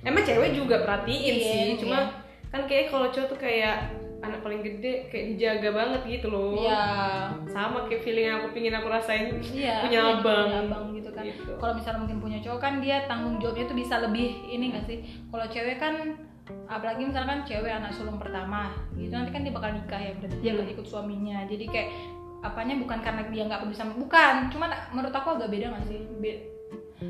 Emang 0.03 0.23
cewek 0.23 0.49
juga 0.53 0.75
perhatiin 0.81 1.35
Iya, 1.35 1.41
sih, 1.41 1.65
cuma 1.79 1.97
iya. 1.97 2.05
kan 2.47 2.61
kayak 2.65 2.85
kalau 2.87 3.07
cowok 3.09 3.27
tuh 3.27 3.39
kayak 3.39 3.77
anak 4.25 4.39
paling 4.39 4.61
gede 4.61 4.93
kayak 5.07 5.25
dijaga 5.33 5.69
banget 5.71 6.01
gitu 6.05 6.27
loh. 6.27 6.57
Iya. 6.57 6.83
Sama 7.45 7.85
kayak 7.85 8.01
feeling 8.01 8.25
yang 8.25 8.37
aku 8.39 8.49
pingin 8.51 8.73
aku 8.73 8.87
rasain 8.87 9.37
Iya, 9.39 9.81
punya 9.81 9.99
abang. 10.13 10.45
punya 10.45 10.59
abang 10.63 10.85
gitu 10.91 11.09
kan. 11.09 11.23
Gitu. 11.23 11.51
Kalau 11.55 11.73
misalnya 11.73 11.99
mungkin 12.01 12.17
punya 12.19 12.39
cowok 12.39 12.59
kan 12.59 12.73
dia 12.79 12.97
tanggung 13.05 13.37
jawabnya 13.37 13.65
tuh 13.65 13.77
bisa 13.77 13.95
lebih 13.99 14.27
ini 14.45 14.71
gak 14.71 14.85
sih? 14.85 14.97
Kalau 15.27 15.45
cewek 15.45 15.77
kan 15.77 15.95
apalagi 16.65 17.01
misalkan 17.03 17.41
cewek 17.41 17.69
anak 17.69 17.89
sulung 17.89 18.21
pertama 18.21 18.69
gitu 18.93 19.09
nanti 19.09 19.33
kan 19.33 19.41
dia 19.41 19.49
bakal 19.49 19.73
nikah 19.73 19.97
ya 19.97 20.13
berarti 20.13 20.37
dia 20.39 20.53
Hmm. 20.53 20.61
gak 20.61 20.77
ikut 20.77 20.85
suaminya 20.85 21.41
jadi 21.49 21.65
kayak 21.65 21.89
apanya 22.39 22.77
bukan 22.77 23.01
karena 23.01 23.25
dia 23.25 23.43
nggak 23.43 23.59
peduli 23.59 23.73
sama 23.73 23.97
bukan 23.97 24.53
cuman 24.53 24.69
menurut 24.93 25.09
aku 25.09 25.33
agak 25.33 25.49
beda 25.49 25.73
gak 25.73 25.85
sih 25.89 26.05
Be- 26.21 26.54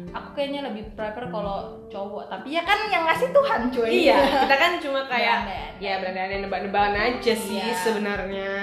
aku 0.07 0.29
kayaknya 0.33 0.61
lebih 0.63 0.83
prefer 0.91 1.27
kalau 1.27 1.57
cowok 1.85 2.27
tapi 2.27 2.51
ya 2.51 2.61
kan 2.61 2.87
yang 2.87 3.03
ngasih 3.03 3.29
Tuhan 3.29 3.61
cuy 3.69 3.89
Iya, 4.03 4.17
kita 4.43 4.55
kan 4.55 4.71
cuma 4.77 5.01
kayak 5.05 5.37
Berandai-andai. 5.43 5.81
ya 5.81 5.93
berandai 5.97 6.37
nebak-nebakan 6.39 6.93
aja 6.97 7.33
sih 7.33 7.59
Iya. 7.61 7.75
sebenarnya. 7.77 8.53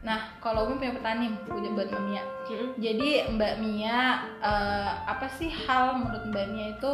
nah 0.00 0.16
kalau 0.38 0.64
Umi 0.64 0.80
punya 0.80 1.12
nih 1.14 1.28
punya 1.44 1.70
buat 1.70 1.88
Mbak 1.88 2.02
Mia 2.02 2.24
Mm-mm. 2.50 2.68
Jadi 2.76 3.08
Mbak 3.30 3.54
Mia 3.58 3.98
eh, 4.38 4.90
apa 5.04 5.28
sih 5.28 5.52
hal 5.52 5.94
menurut 5.94 6.24
Mbak 6.26 6.46
Mia 6.48 6.66
itu 6.72 6.90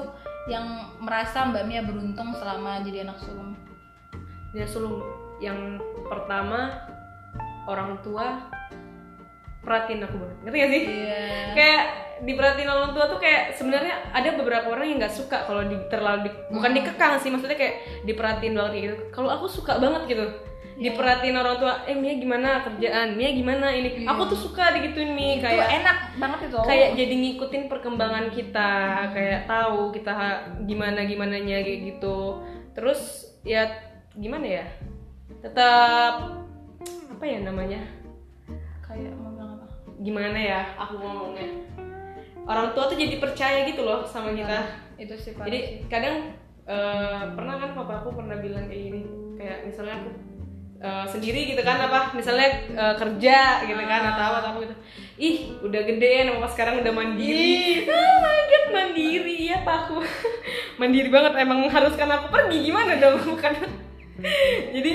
yang 0.47 0.67
merasa 0.99 1.47
Mbak 1.47 1.65
Mia 1.65 1.81
beruntung 1.81 2.35
selama 2.35 2.83
jadi 2.83 3.03
anak 3.03 3.17
sulung? 3.17 3.55
Dia 4.51 4.67
sulung 4.67 5.01
yang 5.39 5.79
pertama 6.05 6.83
orang 7.65 7.95
tua 8.01 8.43
perhatiin 9.61 10.03
aku 10.03 10.17
banget. 10.17 10.39
Ngerti 10.43 10.57
gak 10.57 10.71
sih? 10.71 10.83
Iya. 10.85 11.25
kayak 11.53 11.83
diperhatiin 12.19 12.65
orang 12.67 12.91
tua 12.91 13.05
tuh 13.07 13.17
kayak 13.17 13.53
sebenarnya 13.53 13.93
ada 14.11 14.33
beberapa 14.33 14.69
orang 14.69 14.87
yang 14.87 14.99
nggak 14.99 15.13
suka 15.13 15.43
kalau 15.43 15.61
di, 15.63 15.77
terlalu 15.87 16.27
di- 16.27 16.37
bukan 16.51 16.71
Hmm. 16.71 16.79
dikekang 16.79 17.13
sih 17.17 17.29
maksudnya 17.29 17.55
kayak 17.55 17.75
diperhatiin 18.03 18.53
banget 18.53 18.73
gitu 18.83 18.97
kalau 19.11 19.29
aku 19.29 19.45
suka 19.47 19.77
banget 19.77 20.09
gitu 20.09 20.25
Iya. 20.77 20.93
diperhatiin 20.93 21.33
orang 21.35 21.57
tua 21.57 21.73
eh 21.83 21.93
Mia 21.93 22.13
gimana 22.15 22.61
kerjaan 22.63 23.17
Mia 23.17 23.31
gimana 23.31 23.69
ini 23.71 23.89
Iya. 23.99 24.09
aku 24.09 24.29
tuh 24.29 24.39
suka 24.39 24.73
digituin 24.73 25.09
Mi 25.11 25.37
Itu 25.37 25.45
kayak 25.45 25.69
enak 25.75 25.99
banget 26.17 26.41
itu. 26.47 26.59
kayak 26.63 26.89
jadi 26.95 27.15
ngikutin 27.17 27.63
perkembangan 27.67 28.27
kita 28.29 28.71
kayak 29.11 29.41
tahu 29.45 29.89
kita 29.91 30.13
gimana 30.63 31.01
gimana 31.03 31.37
nya 31.39 31.61
kayak 31.61 31.81
gitu 31.87 32.41
terus 32.73 33.01
ya 33.41 33.65
gimana 34.13 34.45
ya 34.55 34.65
tetap 35.39 36.29
apa 37.09 37.25
ya 37.25 37.39
namanya 37.41 37.81
kayak 38.83 39.13
mau 39.15 39.31
bilang 39.31 39.57
apa? 39.57 39.67
gimana 39.99 40.37
ya 40.37 40.61
aku 40.77 40.95
ngomongnya 40.95 41.49
orang 42.47 42.73
tua 42.73 42.87
tuh 42.87 42.97
jadi 42.97 43.19
percaya 43.19 43.67
gitu 43.67 43.83
loh 43.83 44.07
sama 44.07 44.33
kita. 44.33 44.87
Itu 44.97 45.15
sih 45.19 45.35
jadi 45.35 45.85
kadang 45.91 46.33
eh, 46.65 47.23
pernah 47.35 47.55
kan 47.59 47.71
papa 47.75 48.03
aku 48.03 48.17
pernah 48.17 48.39
bilang 48.39 48.71
kayak 48.71 48.83
gini 48.91 49.01
kayak 49.37 49.69
misalnya 49.69 50.01
aku 50.01 50.11
eh, 50.81 51.07
sendiri 51.11 51.41
gitu 51.53 51.63
kan 51.67 51.77
apa 51.83 52.15
misalnya 52.15 52.49
eh, 52.71 52.95
kerja 52.97 53.39
gitu 53.67 53.83
kan 53.83 54.03
atau 54.15 54.23
apa 54.23 54.37
atau 54.41 54.51
apa 54.55 54.59
gitu. 54.65 54.77
Ih 55.17 55.37
udah 55.61 55.81
gede 55.85 56.11
ya 56.23 56.33
papa 56.39 56.49
sekarang 56.55 56.75
udah 56.81 56.93
mandiri. 56.95 57.85
Oh 57.91 58.17
my 58.23 58.41
god 58.47 58.67
mandiri 58.71 59.39
ya 59.51 59.67
pak 59.67 59.91
aku. 59.91 60.01
Mandiri 60.81 61.09
banget 61.09 61.33
emang 61.41 61.65
mengharuskan 61.65 62.05
aku 62.05 62.29
pergi 62.29 62.69
gimana 62.69 63.01
dong? 63.01 63.17
Bukan. 63.33 63.53
Jadi 64.77 64.93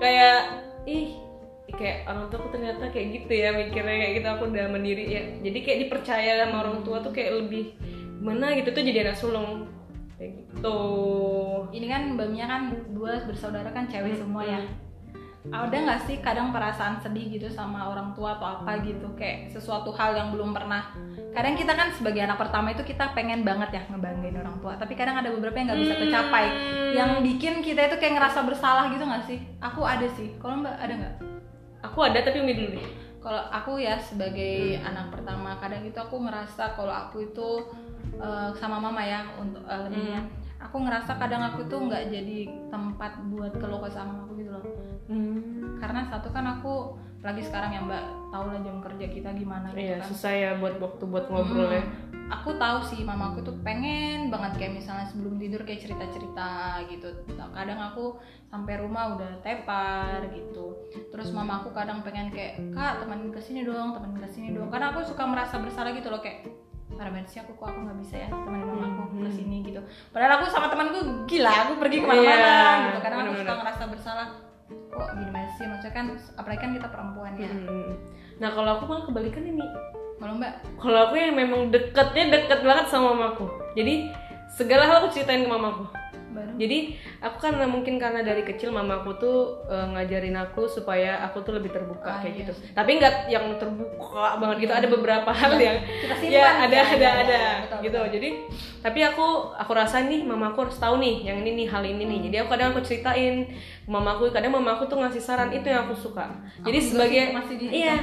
kayak 0.00 0.40
ih 0.88 1.27
kayak 1.72 2.08
orang 2.08 2.26
tua 2.26 2.38
aku 2.40 2.48
ternyata 2.50 2.84
kayak 2.88 3.06
gitu 3.12 3.32
ya 3.34 3.50
mikirnya 3.52 3.96
kayak 3.98 4.14
gitu 4.18 4.28
aku 4.28 4.42
udah 4.48 4.66
mandiri 4.66 5.04
ya 5.04 5.22
jadi 5.40 5.58
kayak 5.60 5.78
dipercaya 5.86 6.32
sama 6.42 6.56
orang 6.64 6.80
tua 6.80 6.98
tuh 6.98 7.12
kayak 7.12 7.44
lebih 7.44 7.76
mana 8.18 8.50
gitu 8.56 8.72
tuh 8.72 8.82
jadi 8.82 9.06
anak 9.06 9.16
sulung 9.16 9.68
kayak 10.16 10.32
gitu 10.42 10.80
Ini 11.68 11.86
kan 11.86 12.02
Mbak 12.16 12.28
Mia 12.32 12.46
kan 12.48 12.62
dua 12.90 13.22
bersaudara 13.22 13.68
kan 13.70 13.84
cewek 13.86 14.16
Hmm. 14.16 14.22
semua 14.24 14.42
ya. 14.42 14.60
Ada 15.48 15.76
nggak 15.80 16.00
sih 16.04 16.16
kadang 16.20 16.50
perasaan 16.50 17.00
sedih 17.00 17.28
gitu 17.30 17.48
sama 17.48 17.88
orang 17.88 18.12
tua 18.12 18.36
atau 18.36 18.58
apa 18.58 18.80
gitu 18.82 19.04
kayak 19.16 19.48
sesuatu 19.48 19.92
hal 19.92 20.12
yang 20.12 20.28
belum 20.32 20.52
pernah. 20.52 20.92
Kadang 21.32 21.54
kita 21.54 21.72
kan 21.72 21.88
sebagai 21.92 22.20
anak 22.20 22.36
pertama 22.36 22.72
itu 22.72 22.82
kita 22.82 23.12
pengen 23.12 23.44
banget 23.44 23.70
ya 23.70 23.82
ngebanggain 23.88 24.34
orang 24.34 24.56
tua, 24.58 24.76
tapi 24.76 24.92
kadang 24.92 25.16
ada 25.16 25.28
beberapa 25.28 25.56
yang 25.56 25.72
nggak 25.72 25.80
bisa 25.80 25.94
Hmm. 25.94 26.02
tercapai. 26.04 26.44
Yang 26.96 27.10
bikin 27.22 27.54
kita 27.60 27.80
itu 27.86 27.96
kayak 27.96 28.14
ngerasa 28.16 28.38
bersalah 28.44 28.84
gitu 28.90 29.04
nggak 29.04 29.24
sih? 29.24 29.38
Aku 29.60 29.80
ada 29.84 30.08
sih. 30.10 30.36
Kalau 30.36 30.60
Mbak 30.60 30.74
ada 30.74 30.94
nggak? 30.96 31.14
Aku 31.80 31.98
ada 32.02 32.18
tapi 32.20 32.40
umi 32.40 32.54
dulu 32.54 32.70
deh 32.76 32.86
Kalau 33.18 33.42
aku 33.50 33.82
ya 33.82 33.98
sebagai 33.98 34.78
anak 34.78 35.10
pertama 35.10 35.58
kadang 35.58 35.82
itu 35.82 35.98
aku 35.98 36.22
ngerasa 36.22 36.78
kalau 36.78 36.94
aku 36.94 37.26
itu 37.26 37.48
eh, 38.14 38.50
sama 38.54 38.78
mama 38.78 39.02
ya 39.02 39.26
untuk 39.36 39.58
eh, 39.66 39.80
lebihnya. 39.84 40.22
Aku 40.58 40.78
ngerasa 40.78 41.18
kadang 41.18 41.42
aku 41.42 41.66
tuh 41.66 41.82
nggak 41.82 42.10
jadi 42.10 42.46
tempat 42.66 43.18
buat 43.26 43.52
keluh 43.58 43.78
kesah 43.78 44.06
sama 44.06 44.22
aku 44.22 44.38
gitu 44.38 44.50
loh. 44.54 44.64
hmm. 45.06 45.78
Karena 45.78 46.06
satu 46.06 46.30
kan 46.30 46.46
aku 46.46 46.94
lagi 47.18 47.42
sekarang 47.42 47.74
ya 47.74 47.82
Mbak 47.82 48.04
tahu 48.30 48.44
lah 48.46 48.58
jam 48.62 48.78
kerja 48.78 49.06
kita 49.10 49.30
gimana 49.34 49.66
gitu 49.74 49.82
iya 49.82 49.98
kan. 49.98 50.06
susah 50.06 50.32
ya 50.32 50.50
buat 50.54 50.78
waktu 50.78 51.02
buat 51.04 51.26
ngobrol 51.26 51.66
ya 51.68 51.82
Hmm, 51.82 52.17
Aku 52.28 52.52
tahu 52.54 52.78
sih 52.84 53.00
mamaku 53.02 53.40
tuh 53.40 53.56
pengen 53.60 54.28
banget 54.28 54.52
kayak 54.56 54.72
misalnya 54.76 55.08
sebelum 55.08 55.36
tidur 55.36 55.64
kayak 55.64 55.80
cerita-cerita 55.80 56.48
gitu. 56.86 57.08
Kadang 57.32 57.80
aku 57.80 58.20
sampai 58.46 58.76
rumah 58.76 59.16
udah 59.16 59.40
tepar 59.40 60.28
gitu. 60.30 60.76
Terus 61.08 61.32
mamaku 61.32 61.72
kadang 61.72 62.04
pengen 62.04 62.28
kayak 62.28 62.60
kak 62.72 63.00
temenin 63.00 63.32
ke 63.32 63.40
sini 63.40 63.64
dong, 63.64 63.96
temenin 63.96 64.20
ke 64.20 64.28
sini 64.28 64.48
dong. 64.52 64.68
Karena 64.68 64.92
aku 64.92 65.04
suka 65.04 65.24
merasa 65.24 65.56
bersalah 65.56 65.92
gitu 65.92 66.08
loh 66.08 66.20
kayak 66.20 66.44
parah 66.88 67.14
banget 67.14 67.30
sih 67.30 67.38
aku 67.38 67.54
kok 67.54 67.70
aku 67.70 67.78
nggak 67.80 67.98
bisa 68.02 68.14
ya 68.18 68.28
temenin 68.28 68.66
mamaku 68.66 69.02
Hmm. 69.08 69.24
ke 69.24 69.30
sini 69.32 69.56
gitu. 69.64 69.80
Padahal 70.10 70.32
aku 70.36 70.44
sama 70.50 70.66
temanku 70.68 70.98
gila, 71.24 71.52
aku 71.64 71.72
pergi 71.80 71.96
ke 71.98 72.06
mana-mana 72.06 72.28
Iya, 72.28 72.60
gitu. 72.84 72.98
Kadang 73.00 73.18
aku 73.24 73.32
suka 73.40 73.54
ngerasa 73.56 73.82
bersalah. 73.88 74.28
Kok 74.68 75.08
gini 75.14 75.30
banget 75.30 75.50
sih? 75.56 75.64
Maksudnya 75.64 75.94
kan 75.94 76.06
apalagi 76.36 76.60
kan 76.60 76.70
kita 76.76 76.88
perempuan 76.88 77.32
ya. 77.34 77.48
Hmm. 77.48 77.96
nah 78.38 78.54
kalau 78.54 78.78
aku 78.78 78.84
malah 78.86 79.02
kebalikan 79.02 79.42
ini 79.42 79.66
Kalau 80.18 80.34
Mbak? 80.34 80.52
Kalau 80.78 80.98
aku 81.08 81.14
yang 81.14 81.34
memang 81.34 81.70
deketnya 81.70 82.24
deket 82.34 82.60
banget 82.66 82.86
sama 82.90 83.14
mamaku. 83.14 83.46
Jadi 83.78 84.10
segala 84.50 84.82
hal 84.84 85.06
aku 85.06 85.14
ceritain 85.14 85.46
ke 85.46 85.50
mamaku. 85.50 85.86
Baru? 86.28 86.52
Jadi 86.60 86.78
aku 87.22 87.36
kan 87.40 87.56
mungkin 87.64 87.96
karena 87.96 88.20
dari 88.20 88.42
kecil 88.44 88.68
mamaku 88.68 89.16
tuh 89.16 89.38
eh, 89.64 89.86
ngajarin 89.94 90.36
aku 90.36 90.66
supaya 90.68 91.22
aku 91.24 91.40
tuh 91.40 91.56
lebih 91.56 91.72
terbuka 91.72 92.04
Ah, 92.04 92.20
kayak 92.20 92.34
iya 92.34 92.40
gitu. 92.44 92.52
tapi 92.76 92.90
nggak 93.00 93.14
yang 93.32 93.46
terbuka 93.56 94.36
banget 94.36 94.68
gitu 94.68 94.72
ada 94.76 94.88
beberapa 94.92 95.30
hal 95.32 95.56
yang 95.56 95.80
kita 95.88 96.14
simpan 96.20 96.36
ya 96.36 96.50
ada 96.68 96.76
ya, 96.76 96.84
ada 96.84 97.00
ya, 97.00 97.12
ada 97.16 97.32
ya, 97.32 97.52
betul, 97.64 97.78
gitu. 97.80 97.96
betul. 97.96 98.06
jadi 98.12 98.28
tapi 98.84 99.00
aku 99.02 99.26
aku 99.56 99.72
rasa 99.72 99.96
nih 100.04 100.20
mamaku 100.22 100.68
harus 100.68 100.76
tahu 100.76 101.00
nih 101.00 101.16
yang 101.32 101.40
ini 101.42 101.50
nih 101.64 101.66
hal 101.72 101.82
ini 101.82 102.04
nih. 102.04 102.18
Jadi 102.28 102.36
aku 102.44 102.48
kadang 102.52 102.68
aku 102.76 102.80
ceritain 102.84 103.34
mamaku 103.88 104.28
kadang 104.28 104.52
mamaku 104.52 104.84
tuh 104.84 105.00
ngasih 105.00 105.22
saran 105.24 105.50
itu 105.50 105.64
yang 105.64 105.88
aku 105.88 105.96
suka. 105.96 106.28
Jadi 106.60 106.78
Aku 106.78 106.88
sebagai 106.92 107.22
sih 107.24 107.34
masih 107.34 107.54
di 107.56 107.66
iya 107.72 107.96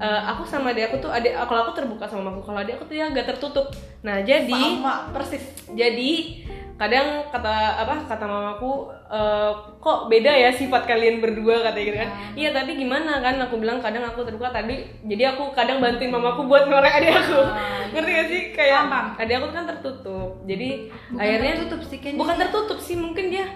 eh, 0.00 0.20
aku 0.30 0.42
sama 0.46 0.74
dia 0.74 0.90
aku 0.90 0.98
tuh 0.98 1.10
adik 1.10 1.34
kalau 1.46 1.68
aku 1.68 1.72
terbuka 1.78 2.04
sama 2.08 2.30
mamaku 2.30 2.50
kalau 2.50 2.60
adik 2.62 2.78
aku 2.78 2.84
tuh 2.90 2.96
ya 2.98 3.10
agak 3.10 3.34
tertutup. 3.34 3.70
Nah 4.02 4.22
jadi 4.22 4.50
sama. 4.50 5.10
persis. 5.14 5.44
Jadi 5.72 6.42
kadang 6.74 7.30
kata 7.30 7.86
apa 7.86 8.02
kata 8.10 8.26
mamaku 8.26 8.90
"Eh, 9.06 9.52
kok 9.78 10.10
beda 10.10 10.32
ya 10.34 10.50
sifat 10.50 10.90
kalian 10.90 11.22
berdua 11.22 11.62
katanya 11.62 11.84
gitu 11.86 11.98
kan. 12.02 12.10
Iya. 12.34 12.50
Tapi 12.50 12.70
gimana 12.74 13.22
kan? 13.22 13.38
Aku 13.46 13.62
bilang 13.62 13.78
kadang 13.78 14.02
aku 14.02 14.26
terbuka 14.26 14.50
tadi 14.50 14.82
jadi 15.06 15.38
aku 15.38 15.54
kadang 15.54 15.78
bantuin 15.78 16.10
mamaku 16.10 16.50
buat 16.50 16.66
ngorek 16.66 16.94
adik 16.98 17.14
aku. 17.14 17.38
Ah, 17.46 17.86
ngerti 17.94 18.10
gak 18.10 18.26
sih? 18.26 18.42
Kayak 18.50 18.80
adik 19.18 19.34
aku 19.38 19.48
kan 19.54 19.64
tertutup. 19.70 20.30
Jadi 20.42 20.90
bukan 20.90 21.22
akhirnya 21.22 21.52
tertutup 21.62 21.80
sih 21.86 21.98
kayaknya 22.02 22.18
bukan 22.18 22.36
tertutup 22.42 22.78
sih 22.82 22.96
mungkin 22.98 23.26
dia 23.30 23.46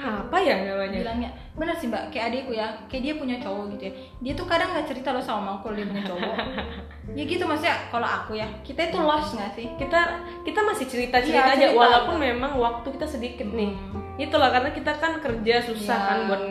apa 0.00 0.36
ya 0.36 0.54
namanya 0.64 0.98
bilangnya 0.98 1.30
bener 1.52 1.76
sih 1.76 1.86
mbak 1.86 2.08
kayak 2.08 2.26
adikku 2.28 2.52
ya 2.52 2.66
kayak 2.86 3.02
dia 3.02 3.14
punya 3.14 3.36
cowok 3.36 3.64
gitu 3.70 3.82
ya 3.84 3.92
dia 4.18 4.32
tuh 4.32 4.46
kadang 4.46 4.72
nggak 4.72 4.86
cerita 4.86 5.08
loh 5.10 5.20
sama 5.20 5.40
mamaku 5.44 5.60
kalau 5.62 5.76
dia 5.76 5.86
punya 5.86 6.04
cowok 6.04 6.36
ya 7.18 7.22
gitu 7.22 7.44
maksudnya 7.44 7.76
kalau 7.88 8.08
aku 8.08 8.32
ya 8.34 8.48
kita 8.62 8.80
itu 8.86 8.98
lost 8.98 9.30
nggak 9.34 9.52
sih 9.52 9.66
kita 9.76 10.00
kita 10.40 10.60
masih 10.62 10.86
cerita 10.86 11.16
cerita 11.18 11.44
Iya, 11.44 11.54
aja 11.54 11.66
cerita, 11.66 11.76
walaupun 11.76 12.14
betul. 12.16 12.26
memang 12.26 12.52
waktu 12.56 12.88
kita 12.90 13.06
sedikit 13.06 13.48
nih 13.48 13.70
Hmm. 13.70 14.02
itulah 14.18 14.48
karena 14.48 14.70
kita 14.70 14.92
kan 14.94 15.12
kerja 15.16 15.54
susah 15.62 15.96
Iya. 15.96 16.06
kan 16.06 16.18
buat 16.26 16.42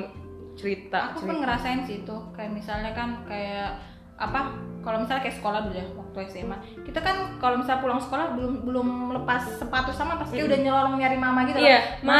cerita 0.56 0.98
aku 1.10 1.18
cerita. 1.18 1.28
pun 1.28 1.38
ngerasain 1.40 1.80
sih 1.84 1.96
itu 2.00 2.16
kayak 2.32 2.52
misalnya 2.52 2.92
kan 2.92 3.10
kayak 3.24 3.72
apa 4.20 4.40
kalau 4.80 5.00
misalnya 5.00 5.22
kayak 5.22 5.38
sekolah 5.38 5.60
dulu 5.62 5.76
ya 5.76 5.86
waktu 5.92 6.18
SMA 6.30 6.56
kita 6.84 7.00
kan 7.00 7.16
kalau 7.38 7.56
misalnya 7.56 7.80
pulang 7.80 8.00
sekolah 8.00 8.32
belum 8.32 8.54
belum 8.64 8.88
lepas 9.14 9.44
sepatu 9.56 9.92
sama 9.92 10.16
pasti 10.16 10.40
udah 10.40 10.56
nyelolong 10.56 10.96
nyari 10.96 11.16
mama 11.16 11.44
gitu. 11.46 11.60
Iya, 11.60 12.00
ma, 12.02 12.16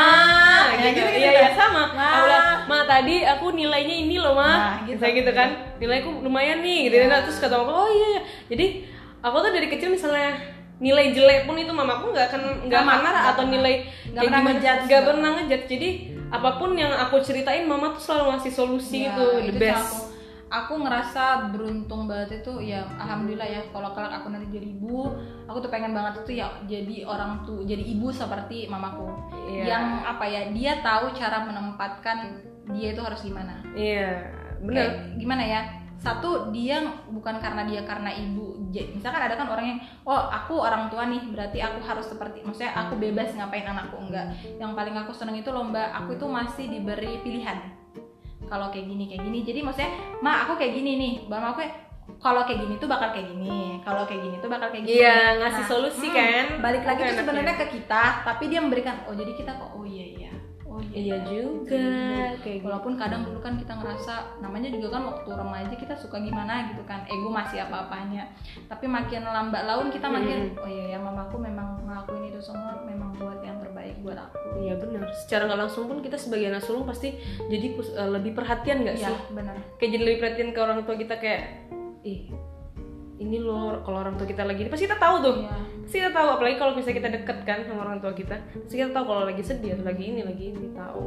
Ya, 0.76 0.92
gitu, 0.92 1.00
gitu-gitu 1.02 1.20
iya, 1.20 1.32
kan. 1.32 1.40
iya 1.40 1.52
sama. 1.56 1.84
Ma. 1.92 2.04
Aku 2.06 2.20
bilang, 2.26 2.46
ma 2.68 2.78
tadi 2.86 3.16
aku 3.24 3.46
nilainya 3.52 3.96
ini 3.98 4.16
loh 4.16 4.36
ma, 4.36 4.44
Nah, 4.44 4.76
gitu. 4.84 5.00
gitu. 5.00 5.24
gitu 5.24 5.32
kan, 5.32 5.50
nilaiku 5.78 6.20
lumayan 6.20 6.60
nih, 6.60 6.88
gitu. 6.88 6.96
Iya. 7.00 7.08
Nah, 7.08 7.20
terus 7.24 7.40
kata 7.40 7.56
aku, 7.58 7.72
oh 7.72 7.90
iya, 7.90 8.08
iya. 8.10 8.22
Jadi 8.48 8.66
aku 9.20 9.36
tuh 9.40 9.52
dari 9.52 9.68
kecil 9.68 9.90
misalnya 9.90 10.36
nilai 10.80 11.12
jelek 11.12 11.44
pun 11.44 11.56
itu 11.56 11.72
mamaku 11.72 12.12
nggak 12.12 12.28
akan 12.30 12.42
nggak 12.68 12.80
akan 12.82 13.00
marah 13.04 13.24
atau 13.36 13.44
nilai 13.46 13.84
Nggak 14.10 14.24
pernah 14.26 14.42
ngejudge, 14.46 14.64
nggak 14.64 14.88
nggak. 14.88 15.08
pernah 15.08 15.30
ngejudge 15.36 15.66
jadi 15.68 15.90
apa 16.30 16.50
pun 16.56 16.70
yang 16.74 16.92
aku 16.94 17.16
ceritain 17.20 17.64
mama 17.64 17.92
tuh 17.92 18.02
selalu 18.02 18.24
ngasih 18.32 18.52
solusi 18.54 18.98
Ya, 19.04 19.12
gitu 19.12 19.26
the 19.50 19.60
best 19.60 20.09
aku 20.50 20.74
ngerasa 20.82 21.54
beruntung 21.54 22.10
banget 22.10 22.42
itu 22.42 22.74
ya 22.74 22.82
alhamdulillah 22.98 23.46
ya 23.46 23.62
kalau 23.70 23.94
kelak 23.94 24.18
aku 24.18 24.34
nanti 24.34 24.50
jadi 24.50 24.68
ibu 24.74 25.14
aku 25.46 25.58
tuh 25.62 25.70
pengen 25.70 25.94
banget 25.94 26.26
itu 26.26 26.42
ya 26.42 26.50
jadi 26.66 27.06
orang 27.06 27.46
tuh 27.46 27.62
jadi 27.64 27.82
ibu 27.82 28.10
seperti 28.10 28.66
mamaku. 28.66 29.08
Iya. 29.50 29.64
yang 29.66 29.86
apa 30.06 30.26
ya 30.26 30.42
dia 30.50 30.82
tahu 30.82 31.14
cara 31.14 31.46
menempatkan 31.46 32.18
dia 32.70 32.94
itu 32.94 33.02
harus 33.02 33.22
gimana. 33.22 33.62
Iya 33.74 34.30
benar 34.62 34.74
Kayak 34.76 34.94
gimana 35.22 35.44
ya 35.46 35.62
satu 36.00 36.50
dia 36.56 36.80
bukan 37.12 37.44
karena 37.44 37.68
dia 37.68 37.84
karena 37.84 38.08
ibu 38.16 38.56
misalkan 38.72 39.20
ada 39.20 39.36
kan 39.36 39.52
orang 39.52 39.66
yang 39.76 39.80
oh 40.08 40.32
aku 40.32 40.62
orang 40.62 40.88
tua 40.88 41.10
nih 41.10 41.20
berarti 41.28 41.60
aku 41.60 41.84
harus 41.84 42.08
seperti 42.08 42.40
maksudnya 42.46 42.72
aku 42.74 42.98
bebas 42.98 43.36
ngapain 43.38 43.70
anakku? 43.70 44.02
Enggak. 44.02 44.34
Yang 44.58 44.72
paling 44.74 44.96
aku 44.98 45.12
seneng 45.14 45.38
itu 45.38 45.50
lomba 45.54 45.94
aku 45.94 46.18
itu 46.18 46.26
masih 46.26 46.66
diberi 46.72 47.22
pilihan 47.22 47.79
kalau 48.50 48.74
kayak 48.74 48.90
gini 48.90 49.06
kayak 49.06 49.22
gini. 49.24 49.40
Jadi 49.46 49.60
maksudnya 49.62 49.92
ma 50.20 50.44
aku 50.44 50.58
kayak 50.58 50.74
gini 50.76 50.92
nih. 50.98 51.14
Bang 51.30 51.46
aku 51.46 51.62
kalau 52.20 52.42
kayak 52.44 52.66
gini 52.66 52.76
tuh 52.82 52.90
bakal 52.90 53.14
kayak 53.14 53.30
gini 53.32 53.78
kalau 53.86 54.04
kayak 54.04 54.22
gini 54.26 54.36
tuh 54.42 54.50
bakal 54.50 54.68
kayak 54.74 54.84
gini. 54.84 54.98
Iya 55.00 55.40
ngasih 55.40 55.64
Nah, 55.64 55.70
solusi 55.70 56.08
hmm, 56.10 56.18
kan? 56.18 56.46
balik 56.60 56.84
lagi 56.84 57.02
tuh 57.06 57.18
sebenarnya 57.22 57.56
ke 57.56 57.66
kita 57.80 58.04
tapi 58.26 58.44
dia 58.50 58.60
memberikan 58.60 59.06
oh 59.08 59.14
jadi 59.14 59.32
kita 59.38 59.52
kok 59.56 59.72
oh 59.78 59.86
iya 59.86 60.06
iya 60.18 60.32
oh 60.80 60.96
iya 60.96 61.18
juga. 61.28 61.86
Kayak 62.40 62.64
gitu. 62.64 62.66
walaupun 62.72 62.94
kadang 62.96 63.28
dulu 63.28 63.40
kan 63.44 63.60
kita 63.60 63.76
ngerasa 63.76 64.40
namanya 64.40 64.72
juga 64.72 64.88
kan 64.96 65.04
waktu 65.12 65.30
remaja 65.30 65.76
kita 65.76 65.94
suka 66.00 66.24
gimana 66.24 66.72
gitu 66.72 66.82
kan 66.88 67.04
ego 67.12 67.28
masih 67.28 67.68
apa-apanya. 67.68 68.32
Tapi 68.72 68.86
makin 68.88 69.28
lambat 69.28 69.68
laun 69.68 69.92
kita 69.92 70.08
makin 70.08 70.56
oh 70.56 70.70
iya 70.70 70.96
ya 70.96 71.00
mamaku 71.04 71.36
memang 71.38 71.84
ngelakuin 71.84 72.32
itu 72.32 72.40
semua 72.40 72.80
memang 72.88 73.12
buat 73.20 73.44
yang 73.44 73.60
terbaik 73.60 74.00
buat 74.00 74.16
aku. 74.16 74.64
Iya 74.64 74.80
benar. 74.80 75.04
Secara 75.14 75.52
nggak 75.52 75.60
langsung 75.68 75.92
pun 75.92 76.00
kita 76.00 76.16
sebagai 76.16 76.48
anak 76.48 76.64
sulung 76.64 76.88
pasti 76.88 77.20
jadi 77.52 77.68
eh, 77.76 78.10
lebih 78.10 78.32
perhatian 78.34 78.88
nggak 78.88 78.98
Iya 78.98 79.12
sih? 79.12 79.36
benar. 79.36 79.56
Kayak 79.76 79.92
jadi 80.00 80.04
lebih 80.08 80.20
perhatian 80.24 80.50
ke 80.56 80.60
orang 80.64 80.80
tua 80.88 80.96
kita 80.96 81.16
kayak, 81.20 81.44
ih 82.08 82.32
ini 83.20 83.38
loh 83.38 83.84
kalau 83.84 84.00
orang 84.00 84.16
tua 84.16 84.24
kita 84.24 84.48
lagi 84.48 84.64
ini 84.64 84.72
pasti 84.72 84.88
kita 84.88 84.96
tahu 84.96 85.16
tuh. 85.20 85.36
Iya. 85.44 85.52
Pasti 85.84 85.96
kita 86.00 86.12
tahu 86.16 86.28
apalagi 86.40 86.56
kalau 86.56 86.72
misalnya 86.72 86.98
kita 87.04 87.10
deket 87.20 87.38
kan 87.44 87.60
sama 87.68 87.80
orang 87.84 88.00
tua 88.00 88.16
kita, 88.16 88.36
pasti 88.64 88.76
kita 88.80 88.92
tahu 88.92 89.06
kalau 89.06 89.24
lagi 89.28 89.44
sedih 89.44 89.76
atau 89.76 89.86
lagi 89.86 90.04
ini 90.08 90.22
lagi 90.24 90.46
ini 90.56 90.68
tahu. 90.72 91.06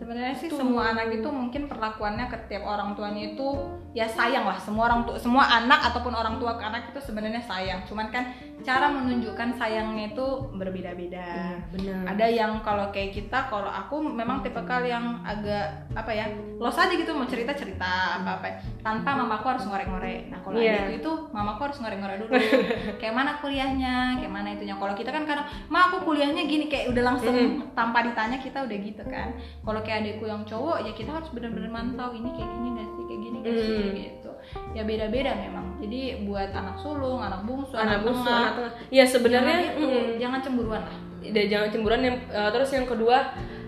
sebenarnya 0.00 0.34
sih 0.34 0.50
semua 0.50 0.90
anak 0.90 1.22
itu 1.22 1.28
mungkin 1.30 1.70
perlakuannya 1.70 2.26
ke 2.26 2.34
tiap 2.50 2.66
orang 2.66 2.98
tuanya 2.98 3.30
itu 3.30 3.46
ya 3.94 4.10
sayang 4.10 4.42
lah 4.42 4.58
semua 4.58 4.90
orang 4.90 5.06
tua 5.06 5.14
semua 5.14 5.46
anak 5.46 5.86
ataupun 5.86 6.10
orang 6.10 6.34
tua 6.42 6.58
ke 6.58 6.66
anak 6.66 6.90
itu 6.90 6.98
sebenarnya 6.98 7.38
sayang 7.38 7.86
cuman 7.86 8.10
kan 8.10 8.26
cara 8.66 8.90
menunjukkan 8.90 9.54
sayangnya 9.54 10.10
itu 10.10 10.26
berbeda-beda 10.52 11.62
benar. 11.70 12.10
ada 12.10 12.26
yang 12.26 12.58
kalau 12.66 12.90
kayak 12.90 13.14
kita 13.14 13.46
kalau 13.46 13.70
aku 13.70 14.02
memang 14.02 14.42
tipe 14.42 14.58
kal 14.66 14.82
yang 14.82 15.22
agak 15.22 15.86
apa 15.94 16.10
ya 16.10 16.26
los 16.58 16.74
aja 16.74 16.90
gitu 16.90 17.14
mau 17.14 17.30
cerita 17.30 17.54
cerita 17.54 18.18
apa 18.18 18.42
apa 18.42 18.58
tanpa 18.82 19.14
mamaku 19.14 19.46
harus 19.46 19.64
ngorek-ngorek 19.70 20.26
nah 20.26 20.42
kalau 20.42 20.58
Iya. 20.58 20.90
adikku 20.90 21.06
itu 21.06 21.12
mamaku 21.50 21.66
harus 21.66 21.78
ngorek-ngorek 21.82 22.16
dulu. 22.22 22.32
Kayak 23.02 23.14
mana 23.18 23.30
kuliahnya 23.42 24.22
kayak 24.22 24.30
mana 24.30 24.48
itunya. 24.54 24.78
Kalau 24.78 24.94
kita 24.94 25.10
kan 25.10 25.26
kadang 25.26 25.46
ma 25.66 25.90
aku 25.90 26.06
kuliahnya 26.06 26.46
gini 26.46 26.70
kayak 26.70 26.94
udah 26.94 27.02
langsung 27.02 27.34
tanpa 27.74 28.06
ditanya 28.06 28.38
kita 28.38 28.62
udah 28.62 28.78
gitu 28.78 29.02
kan. 29.02 29.34
Kalau 29.66 29.80
kayak 29.82 30.06
adikku 30.06 30.30
yang 30.30 30.46
cowok 30.46 30.86
ya 30.86 30.92
kita 30.94 31.10
harus 31.10 31.28
benar-benar 31.34 31.70
mantau 31.74 32.14
ini 32.14 32.30
kayak 32.38 32.50
gini 32.54 32.68
gak 32.78 32.88
sih? 32.94 33.02
Kayak 33.02 33.20
gini 33.26 33.36
gak 33.42 33.52
sih? 33.58 33.66
Hmm. 33.66 33.92
gitu. 33.98 34.30
Ya 34.78 34.82
beda-beda 34.86 35.32
memang. 35.34 35.66
Jadi 35.82 36.00
buat 36.22 36.50
anak 36.54 36.76
sulung 36.78 37.18
anak 37.18 37.42
bungsu 37.42 37.74
anak 37.74 38.06
bungsu, 38.06 38.22
tengah, 38.22 38.38
anak 38.38 38.54
tengah. 38.54 38.72
Ya 38.94 39.04
sebenarnya 39.04 39.56
jangan 39.58 39.74
itu, 39.74 39.86
mm, 39.90 40.08
jangan 40.22 40.40
cemburuan 40.46 40.82
lah. 40.86 40.96
Dan 41.20 41.44
jangan 41.50 41.68
cemburuan. 41.74 42.00
Yang 42.06 42.16
eh, 42.30 42.50
terus 42.54 42.70
yang 42.70 42.86
kedua 42.86 43.18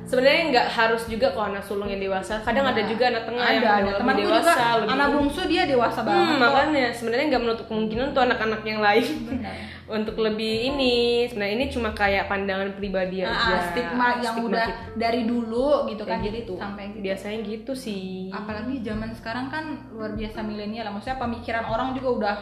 sebenarnya 0.04 0.42
nggak 0.48 0.66
harus 0.68 1.02
juga 1.04 1.26
kok 1.30 1.44
anak 1.44 1.60
sulung 1.60 1.86
yang 1.86 1.98
dewasa. 1.98 2.40
Kadang 2.40 2.64
ada 2.64 2.78
Iya. 2.78 2.88
juga 2.88 3.04
anak 3.08 3.22
tengah 3.24 3.40
ada 3.40 3.52
yang 3.52 3.62
ada 3.62 3.76
lebih 3.78 3.92
temanku 3.96 4.20
dewasa 4.20 4.50
juga 4.50 4.66
lebih 4.76 4.92
anak 4.92 5.08
bungsu 5.10 5.40
dia 5.46 5.62
dewasa 5.64 6.00
banget 6.00 6.26
Hmm, 6.26 6.38
makanya. 6.38 6.86
Sebenarnya 6.90 7.26
nggak 7.28 7.42
menutup 7.42 7.66
kemungkinan 7.66 8.04
untuk 8.08 8.22
anak-anak 8.22 8.60
yang 8.62 8.80
lain. 8.80 9.06
Benar. 9.24 9.54
untuk 9.92 10.16
lebih 10.18 10.54
ini. 10.68 10.96
Sebenarnya 11.26 11.54
ini 11.54 11.66
cuma 11.68 11.90
kayak 11.92 12.24
pandangan 12.26 12.70
pribadi 12.72 13.20
aja. 13.20 13.32
Ah, 13.52 13.60
stigma 13.68 14.06
yang 14.16 14.34
Stigma 14.34 14.48
udah 14.48 14.66
kita. 14.66 14.96
dari 14.96 15.20
dulu 15.22 15.68
gitu 15.86 16.02
kan 16.02 16.18
jadi 16.18 16.38
gitu. 16.40 16.54
sampai 16.56 16.84
gitu. 16.88 17.00
biasanya 17.02 17.38
gitu 17.42 17.72
sih. 17.72 18.28
Apalagi 18.28 18.80
zaman 18.80 19.10
sekarang 19.12 19.46
kan 19.48 19.64
luar 19.90 20.12
biasa 20.12 20.38
milenial 20.40 20.84
lah. 20.84 20.92
Maksudnya 20.92 21.18
pemikiran 21.18 21.64
orang 21.66 21.92
juga 21.92 22.08
udah 22.10 22.36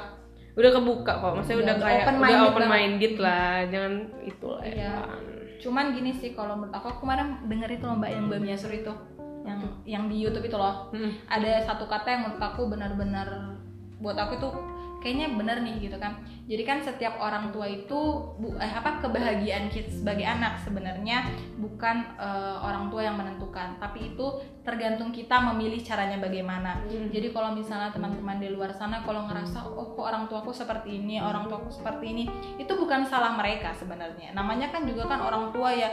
udah 0.53 0.71
kebuka 0.73 1.13
kok. 1.17 1.33
Maksudnya 1.33 1.59
Udah- 1.61 1.77
udah, 1.77 1.87
kayak 1.87 2.03
open-minded 2.05 2.35
udah 2.37 2.51
open 2.51 2.67
minded 2.67 3.15
lah. 3.17 3.53
Jangan 3.67 3.93
itu 4.21 4.47
lah 4.47 4.63
ya. 4.63 4.75
Iya. 4.75 4.95
Cuman 5.61 5.93
gini 5.93 6.11
sih 6.17 6.33
kalau 6.33 6.57
menurut 6.57 6.73
aku 6.73 6.87
aku 6.89 6.99
kemarin 7.05 7.37
denger 7.47 7.71
itu 7.77 7.85
lomba 7.85 8.09
yang 8.09 8.27
Mbak 8.27 8.41
Miasur 8.41 8.73
itu 8.73 8.93
yang 9.45 9.61
yang 9.89 10.05
di 10.09 10.17
YouTube 10.21 10.45
itu 10.45 10.57
loh 10.57 10.89
Hmm. 10.93 11.13
ada 11.29 11.65
satu 11.65 11.89
kata 11.89 12.09
yang 12.09 12.23
menurut 12.29 12.43
aku 12.43 12.69
benar-benar 12.69 13.57
buat 14.01 14.17
aku 14.17 14.41
itu 14.41 14.49
kayaknya 15.01 15.33
benar 15.35 15.65
nih 15.65 15.81
gitu 15.81 15.97
kan. 15.97 16.21
Jadi 16.47 16.63
kan 16.63 16.79
setiap 16.85 17.17
orang 17.19 17.51
tua 17.51 17.67
itu 17.67 17.99
bu, 18.37 18.55
eh, 18.61 18.71
apa 18.71 19.01
kebahagiaan 19.01 19.73
kita 19.73 19.91
sebagai 19.91 20.29
anak 20.29 20.61
sebenarnya 20.61 21.27
bukan 21.57 21.97
eh, 22.21 22.57
orang 22.61 22.93
tua 22.93 23.09
yang 23.09 23.17
menentukan. 23.17 23.81
Tapi 23.81 24.15
itu 24.15 24.27
tergantung 24.61 25.11
kita 25.11 25.41
memilih 25.51 25.81
caranya 25.81 26.21
bagaimana. 26.21 26.85
Hmm. 26.85 27.09
jadi 27.09 27.33
kalau 27.33 27.57
misalnya 27.57 27.91
teman-teman 27.91 28.37
di 28.39 28.53
luar 28.53 28.71
sana 28.77 29.01
kalau 29.03 29.25
ngerasa 29.25 29.65
oh 29.65 29.97
kok 29.97 30.05
orang 30.05 30.29
tuaku 30.29 30.53
seperti 30.53 31.01
ini 31.01 31.17
orang 31.17 31.49
tuaku 31.49 31.73
seperti 31.73 32.13
ini 32.13 32.25
itu 32.61 32.73
bukan 32.77 33.09
salah 33.09 33.35
mereka 33.35 33.73
sebenarnya. 33.73 34.37
Namanya 34.37 34.69
kan 34.69 34.85
juga 34.85 35.09
kan 35.09 35.25
orang 35.25 35.49
tua 35.51 35.73
ya 35.73 35.89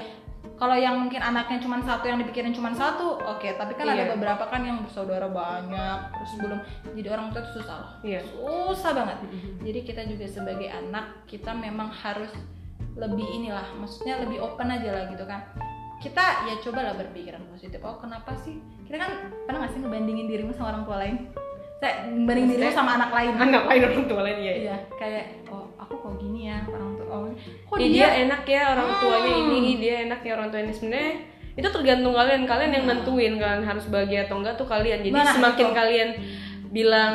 kalau 0.55 0.73
yang 0.73 0.95
mungkin 0.95 1.19
anaknya 1.19 1.59
cuma 1.59 1.77
satu 1.79 2.05
yang 2.05 2.17
dipikirin 2.17 2.49
cuma 2.49 2.71
satu 2.71 3.19
oke. 3.19 3.43
Tapi 3.51 3.75
kan 3.75 3.85
ada 3.85 4.07
Iya. 4.07 4.13
beberapa 4.15 4.47
kan 4.47 4.63
yang 4.63 4.79
bersaudara 4.81 5.27
banyak 5.27 5.99
terus 6.15 6.31
belum. 6.39 6.59
Jadi 6.95 7.07
orang 7.09 7.27
tua 7.29 7.41
itu 7.41 7.51
susah 7.59 7.75
loh 7.75 7.91
iya. 8.01 8.19
Susah 8.23 8.91
banget. 8.95 9.17
Jadi 9.61 9.79
kita 9.83 10.01
juga 10.05 10.25
sebagai 10.25 10.69
anak 10.69 11.27
kita 11.27 11.51
memang 11.51 11.91
harus 11.91 12.31
lebih 12.95 13.27
inilah 13.27 13.67
maksudnya 13.75 14.23
lebih 14.23 14.39
open 14.39 14.71
aja 14.71 14.89
lah 14.89 15.03
gitu 15.11 15.27
kan. 15.27 15.43
Kita 15.97 16.45
ya 16.45 16.55
cobalah 16.61 16.95
berpikiran 16.95 17.43
positif. 17.49 17.83
Oh 17.83 17.97
kenapa 17.97 18.31
sih? 18.37 18.57
Kita 18.87 18.97
kan 18.97 19.11
pernah 19.43 19.65
nggak 19.65 19.73
sih 19.73 19.81
ngebandingin 19.81 20.25
dirimu 20.25 20.55
sama 20.55 20.71
orang 20.71 20.83
tua 20.87 20.97
lain? 21.03 21.27
Saya 21.77 22.09
bandingin 22.09 22.57
dirimu 22.57 22.73
sama 22.73 22.97
anak 22.97 23.11
lain? 23.13 23.33
anak 23.37 23.63
lain 23.69 23.81
orang 23.85 24.03
tua 24.07 24.21
lain 24.25 24.39
ya 24.41 24.53
iya 24.57 24.75
kayak 24.97 25.45
oh 25.53 25.66
aku 25.77 25.93
kok 25.95 26.13
gini 26.17 26.47
ya 26.47 26.59
orang 26.65 26.91
tua 26.93 27.05
oh 27.07 27.21
kok 27.67 27.77
dia, 27.77 27.87
dia 27.87 28.07
enak 28.23 28.43
ya 28.43 28.61
orang 28.71 28.89
tuanya 28.97 29.29
Hmm. 29.29 29.41
ini 29.47 29.57
ih, 29.63 29.75
dia 29.77 29.95
enak 30.03 30.19
ya 30.19 30.31
orang 30.33 30.47
tuanya. 30.47 30.65
Ini 30.65 30.75
sebenarnya 30.75 31.13
itu 31.53 31.67
tergantung 31.67 32.13
kalian 32.13 32.41
kalian 32.43 32.71
yang 32.71 32.85
nentuin 32.85 33.33
kalian 33.35 33.63
harus 33.63 33.85
bahagia 33.87 34.25
atau 34.25 34.37
enggak 34.37 34.55
tuh 34.55 34.65
kalian. 34.65 34.99
Jadi 34.99 35.13
Nah, 35.13 35.25
semakin 35.27 35.67
itu. 35.67 35.75
kalian 35.75 36.09
bilang 36.67 37.13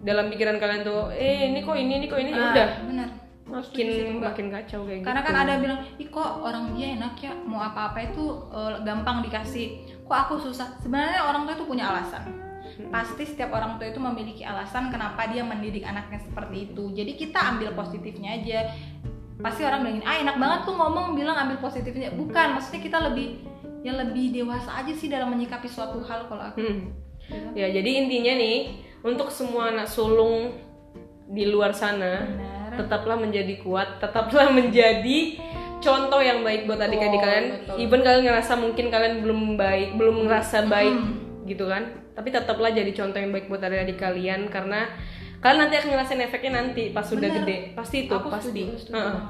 dalam 0.00 0.28
pikiran 0.28 0.56
kalian 0.56 0.82
tuh 0.82 1.08
eh 1.10 1.48
ini 1.48 1.60
kok 1.60 1.74
ini 1.74 1.92
ini 1.98 2.06
kok 2.06 2.16
ini 2.18 2.30
ya 2.30 2.38
Ah, 2.38 2.50
udah. 2.50 2.68
benar. 2.84 3.08
Makin 3.44 3.86
Mbak. 4.18 4.24
makin 4.24 4.46
kacau 4.50 4.80
kayak 4.82 5.00
karena 5.04 5.20
gitu. 5.20 5.28
kan 5.30 5.36
ada 5.38 5.54
bilang 5.58 5.78
ih 5.94 6.08
kok 6.08 6.30
orang 6.40 6.64
dia 6.72 6.86
enak 6.92 7.14
ya 7.18 7.32
mau 7.42 7.60
apa-apa 7.62 7.98
itu 8.02 8.24
eh, 8.50 8.72
gampang 8.82 9.20
dikasih. 9.20 9.66
Kok 10.02 10.18
aku 10.18 10.34
susah? 10.38 10.68
Sebenarnya 10.78 11.20
orang 11.22 11.44
tua 11.44 11.54
itu 11.54 11.64
punya 11.64 11.84
alasan 11.86 12.24
pasti 12.90 13.22
setiap 13.24 13.50
orang 13.50 13.76
tua 13.76 13.86
itu 13.86 13.98
memiliki 13.98 14.42
alasan 14.42 14.90
kenapa 14.90 15.26
dia 15.26 15.42
mendidik 15.42 15.82
anaknya 15.82 16.18
seperti 16.20 16.68
itu 16.68 16.90
jadi 16.90 17.12
kita 17.12 17.38
ambil 17.54 17.70
positifnya 17.72 18.34
aja 18.34 18.58
pasti 19.38 19.62
orang 19.62 19.82
bilangin 19.82 20.04
ah 20.04 20.16
enak 20.16 20.36
banget 20.38 20.60
tuh 20.64 20.74
ngomong 20.74 21.06
bilang 21.14 21.36
ambil 21.36 21.58
positifnya 21.60 22.10
bukan 22.10 22.54
maksudnya 22.54 22.80
kita 22.80 22.98
lebih 23.02 23.42
ya 23.82 23.92
lebih 23.92 24.32
dewasa 24.32 24.80
aja 24.80 24.92
sih 24.92 25.06
dalam 25.06 25.28
menyikapi 25.28 25.68
suatu 25.68 26.00
hal 26.02 26.26
kalau 26.26 26.44
aku 26.44 26.58
Hmm. 26.58 26.78
gitu. 27.24 27.56
ya 27.56 27.66
jadi 27.68 27.90
intinya 28.00 28.32
nih 28.36 28.58
untuk 29.02 29.28
semua 29.28 29.68
anak 29.70 29.86
sulung 29.86 30.56
di 31.26 31.44
luar 31.46 31.72
sana 31.72 32.24
benar 32.26 32.52
tetaplah 32.74 33.14
menjadi 33.14 33.54
kuat, 33.62 34.02
tetaplah 34.02 34.50
menjadi 34.58 35.38
contoh 35.78 36.18
yang 36.18 36.42
baik 36.42 36.66
buat 36.66 36.80
adik-adik 36.80 37.16
Betul, 37.16 37.22
kalian. 37.22 37.46
betul. 37.54 37.76
Even 37.78 38.00
kalian 38.02 38.22
ngerasa 38.26 38.52
mungkin 38.56 38.86
kalian 38.88 39.14
belum 39.22 39.40
baik, 39.54 39.88
belum 39.94 40.16
ngerasa 40.26 40.66
baik 40.66 40.90
Hmm. 40.90 41.46
gitu 41.46 41.70
kan. 41.70 42.02
Tapi 42.14 42.28
tetaplah 42.30 42.70
jadi 42.70 42.90
contoh 42.90 43.18
yang 43.18 43.30
baik 43.30 43.46
buat 43.46 43.60
adik-adik 43.60 43.98
kalian 43.98 44.46
karena 44.46 44.86
kalian 45.38 45.60
nanti 45.60 45.74
akan 45.76 45.88
ngerasain 45.90 46.22
efeknya 46.22 46.52
nanti 46.54 46.82
pas 46.88 47.02
sudah 47.02 47.28
gede. 47.28 47.74
Pasti 47.74 48.06
itu, 48.06 48.14
aku 48.14 48.28
pasti. 48.28 48.48
setuju, 48.54 48.78
setuju 48.78 48.94
Heeh. 48.94 49.04
banget. 49.10 49.24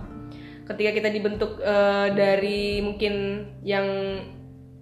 Ketika 0.64 0.90
kita 0.94 1.08
dibentuk 1.10 1.52
eh, 1.58 2.08
dari 2.12 2.62
mungkin 2.80 3.14
yang 3.62 3.86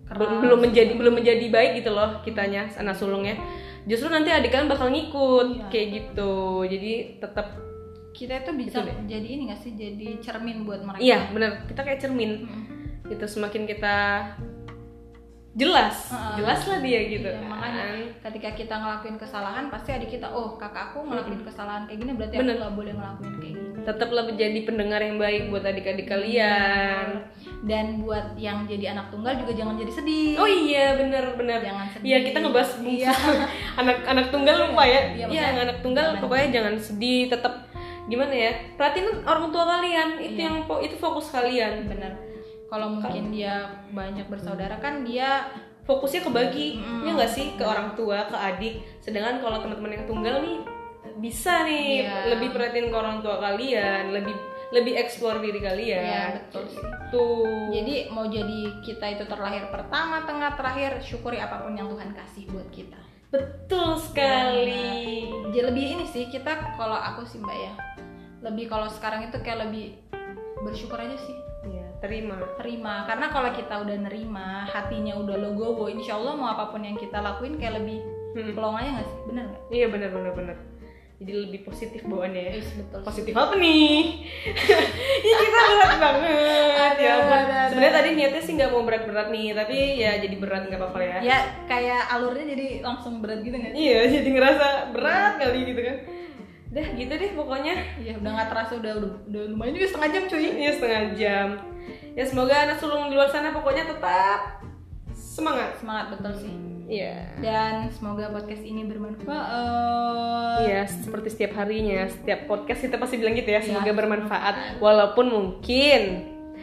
Keras. 0.04 0.38
belum 0.38 0.58
menjadi 0.60 0.92
belum 0.92 1.14
menjadi 1.16 1.46
baik 1.48 1.70
gitu 1.78 1.90
loh 1.90 2.20
kitanya 2.20 2.68
anak 2.76 2.94
sulungnya. 2.94 3.38
Justru 3.82 4.06
nanti 4.06 4.28
adik 4.28 4.50
kalian 4.50 4.68
bakal 4.68 4.86
ngikut 4.88 5.48
Iya. 5.56 5.66
kayak 5.68 5.88
gitu. 5.90 6.32
Jadi 6.64 6.92
tetap 7.18 7.46
kita 8.12 8.38
itu 8.38 8.52
bisa 8.52 8.76
Itu 8.76 8.86
deh. 8.86 8.96
jadi 9.08 9.24
ini 9.26 9.42
gak 9.48 9.58
sih 9.58 9.72
jadi 9.72 10.20
cermin 10.20 10.62
buat 10.62 10.84
mereka 10.84 11.00
Iya 11.00 11.32
bener 11.32 11.64
kita 11.64 11.80
kayak 11.80 11.96
cermin 11.98 12.44
Mm. 12.44 12.64
gitu 13.08 13.24
semakin 13.26 13.64
kita 13.64 13.96
jelas 15.52 16.08
Heeh. 16.08 16.34
jelas 16.40 16.60
lah 16.64 16.78
dia 16.80 17.00
gitu. 17.06 17.28
Iya, 17.28 17.36
kan. 17.36 17.44
makanya 17.44 17.84
ketika 18.24 18.48
kita 18.54 18.74
ngelakuin 18.74 19.16
kesalahan 19.16 19.68
pasti 19.68 19.92
adik 19.92 20.08
kita 20.10 20.24
oh 20.24 20.56
kakakku 20.56 21.04
ngelakuin 21.04 21.44
kesalahan 21.44 21.84
kayak 21.84 22.00
gini 22.00 22.12
berarti 22.16 22.34
Bener. 22.34 22.50
aku 22.50 22.60
nggak 22.62 22.74
boleh 22.74 22.92
ngelakuin 22.94 23.34
kayak 23.34 23.52
gini. 23.52 23.68
Tetaplah 23.82 24.24
menjadi 24.24 24.58
pendengar 24.62 25.00
yang 25.02 25.16
baik 25.18 25.42
buat 25.50 25.60
adik-adik 25.62 26.06
kalian. 26.06 27.06
Dan 27.62 28.00
buat 28.00 28.32
yang 28.34 28.64
jadi 28.64 28.96
anak 28.96 29.12
tunggal 29.12 29.36
juga 29.36 29.52
jangan 29.52 29.76
jadi 29.76 29.92
sedih. 29.92 30.32
Oh 30.34 30.48
iya 30.48 30.96
bener 30.96 31.24
bener. 31.36 31.60
Jangan 31.60 31.86
sedih. 31.90 32.06
Iya 32.06 32.18
kita 32.24 32.38
ngebahas 32.40 32.70
Iya. 32.80 33.12
anak-anak 33.76 34.26
tunggal 34.34 34.56
lupa 34.64 34.82
ya. 34.82 35.00
Iya, 35.12 35.26
iya 35.28 35.42
makanya. 35.52 35.62
anak 35.62 35.76
tunggal 35.80 36.04
jangan- 36.08 36.20
pokoknya 36.24 36.48
jangan 36.50 36.74
sedih 36.80 37.20
tetap 37.28 37.54
gimana 38.02 38.34
ya 38.34 38.50
perhatiin 38.74 39.20
orang 39.22 39.52
tua 39.52 39.64
kalian. 39.68 40.08
Itu 40.16 40.32
Iya. 40.32 40.46
yang 40.48 40.56
itu 40.80 40.96
fokus 40.96 41.28
kalian. 41.28 41.84
Bener 41.84 42.31
kalau 42.72 42.88
mungkin 42.88 43.28
dia 43.28 43.68
banyak 43.92 44.32
bersaudara 44.32 44.80
kan 44.80 45.04
dia 45.04 45.44
fokusnya 45.84 46.24
kebagi 46.24 46.80
Mm. 46.80 47.04
ya 47.04 47.10
nggak 47.12 47.28
sih? 47.28 47.46
Ke 47.60 47.68
orang 47.68 47.92
tua 47.92 48.24
ke 48.24 48.36
adik. 48.38 48.80
Sedangkan 49.04 49.44
kalau 49.44 49.60
teman-teman 49.60 50.00
yang 50.00 50.06
tunggal 50.08 50.40
nih 50.40 50.58
bisa 51.20 51.68
nih 51.68 52.08
Iya. 52.08 52.32
lebih 52.32 52.48
perhatiin 52.56 52.88
ke 52.88 52.96
orang 52.96 53.20
tua 53.20 53.36
kalian 53.36 54.16
lebih 54.16 54.32
lebih 54.72 54.96
explore 54.96 55.44
diri 55.44 55.60
kalian. 55.60 56.00
Iya, 56.00 56.24
betul 56.40 56.64
sih. 56.72 56.80
tuh 57.12 57.44
jadi 57.68 58.08
mau 58.08 58.24
jadi 58.24 58.80
kita 58.80 59.20
itu 59.20 59.28
terlahir 59.28 59.68
pertama 59.68 60.24
tengah 60.24 60.56
terakhir 60.56 60.96
syukuri 61.04 61.36
apa 61.36 61.60
pun 61.60 61.76
yang 61.76 61.92
Tuhan 61.92 62.16
kasih 62.16 62.48
buat 62.48 62.72
kita. 62.72 62.96
Betul 63.28 64.00
sekali. 64.00 65.28
Jadi 65.52 65.60
lebih 65.60 65.84
ini 66.00 66.04
sih 66.08 66.24
kita 66.32 66.72
kalau 66.80 66.96
aku 66.96 67.28
sih 67.28 67.36
mbak 67.36 67.52
ya. 67.52 67.72
Lebih 68.40 68.72
kalau 68.72 68.88
sekarang 68.88 69.28
itu 69.28 69.36
kayak 69.44 69.68
lebih 69.68 70.00
bersyukur 70.64 70.96
aja 70.96 71.18
sih 71.20 71.41
terima 72.02 72.34
terima 72.56 73.06
karena 73.06 73.26
kalau 73.28 73.50
kita 73.50 73.74
udah 73.78 73.96
nerima 74.00 74.66
hatinya 74.66 75.14
udah 75.14 75.36
legowo 75.38 75.86
insya 75.86 76.14
Allah 76.14 76.34
mau 76.34 76.50
apa 76.50 76.68
pun 76.68 76.82
yang 76.82 76.94
kita 76.94 77.16
lakuin 77.16 77.56
kayak 77.56 77.78
lebih 77.78 78.02
Hmm. 78.32 78.56
pelong 78.56 78.72
aja 78.74 78.88
nggak 78.90 79.06
sih 79.06 79.18
bener 79.28 79.44
nggak 79.44 79.62
iya 79.70 79.86
benar 79.86 80.08
benar 80.08 80.32
benar 80.32 80.56
jadi 81.20 81.32
lebih 81.38 81.60
positif 81.62 82.00
bawaannya 82.02 82.42
ya 82.42 82.52
Yes, 82.56 82.68
betul 82.74 83.00
positif 83.04 83.32
apa 83.32 83.54
nih? 83.54 84.24
Ih 85.22 85.34
kita 85.36 85.58
berat 85.70 85.94
banget 86.00 86.96
ya. 86.98 87.12
Ada. 87.14 87.60
Sebenarnya 87.68 87.94
tadi 87.94 88.08
niatnya 88.12 88.42
sih 88.42 88.52
nggak 88.56 88.70
mau 88.72 88.82
berat-berat 88.82 89.28
nih, 89.28 89.52
tapi 89.52 89.76
ya 89.96 90.18
jadi 90.18 90.34
berat 90.34 90.66
nggak 90.66 90.80
apa-apa 90.80 90.98
ya. 90.98 91.16
ya 91.22 91.38
kayak 91.62 92.10
alurnya 92.10 92.44
jadi 92.48 92.66
langsung 92.80 93.20
berat 93.20 93.38
gitu 93.38 93.54
nggak 93.54 93.70
Iya, 93.70 94.00
jadi 94.10 94.28
ngerasa 94.32 94.66
berat 94.90 95.32
kali 95.38 95.60
gitu 95.62 95.80
kan. 95.84 95.96
Dah 96.72 96.86
gitu 96.90 97.12
deh 97.12 97.30
pokoknya. 97.32 97.74
Iya 98.00 98.16
udah 98.16 98.30
nggak 98.32 98.48
terasa 98.48 98.72
udah, 98.80 98.92
udah 98.96 99.10
udah 99.28 99.42
lumayan 99.46 99.76
juga 99.76 99.86
setengah 99.86 100.10
jam 100.10 100.22
cuy 100.26 100.44
Ini 100.50 100.72
setengah 100.72 101.02
jam. 101.12 101.46
Ya 102.12 102.24
semoga 102.24 102.54
anak 102.58 102.76
sulung 102.76 103.06
di 103.06 103.14
luar 103.14 103.28
sana 103.28 103.52
pokoknya 103.52 103.84
tetap 103.86 104.64
semangat. 105.12 105.76
semangat 105.76 106.06
betul 106.12 106.32
sih 106.38 106.54
Iya. 106.82 107.24
dan 107.40 107.88
semoga 107.88 108.28
podcast 108.28 108.60
ini 108.60 108.84
bermanfaat 108.84 110.60
Iya, 110.60 110.84
seperti 110.84 111.28
setiap 111.30 111.56
harinya, 111.56 112.04
setiap 112.04 112.44
podcast 112.44 112.84
kita 112.84 113.00
pasti 113.00 113.16
bilang 113.16 113.32
gitu 113.32 113.48
ya, 113.48 113.60
Iya, 113.60 113.64
semoga 113.64 113.92
bermanfaat. 113.94 114.76
Walaupun 114.76 115.26
mungkin 115.26 116.02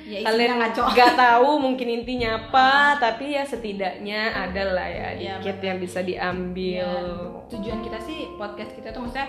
ya, 0.05 0.21
kalian 0.21 0.61
ngaco 0.61 0.81
nggak 0.85 1.13
tahu 1.15 1.49
mungkin 1.57 1.87
intinya 1.91 2.29
apa 2.39 2.69
tapi 2.99 3.33
ya 3.33 3.43
setidaknya 3.43 4.21
ada 4.35 4.63
lah 4.69 4.85
ya 4.85 5.09
Iya, 5.17 5.33
dikit 5.41 5.57
yang 5.61 5.77
bisa 5.77 5.99
diambil 6.01 6.85
Ya, 6.85 7.49
tujuan 7.49 7.79
kita 7.81 7.97
sih 7.99 8.29
podcast 8.37 8.71
kita 8.73 8.93
tuh 8.93 9.01
maksudnya 9.01 9.27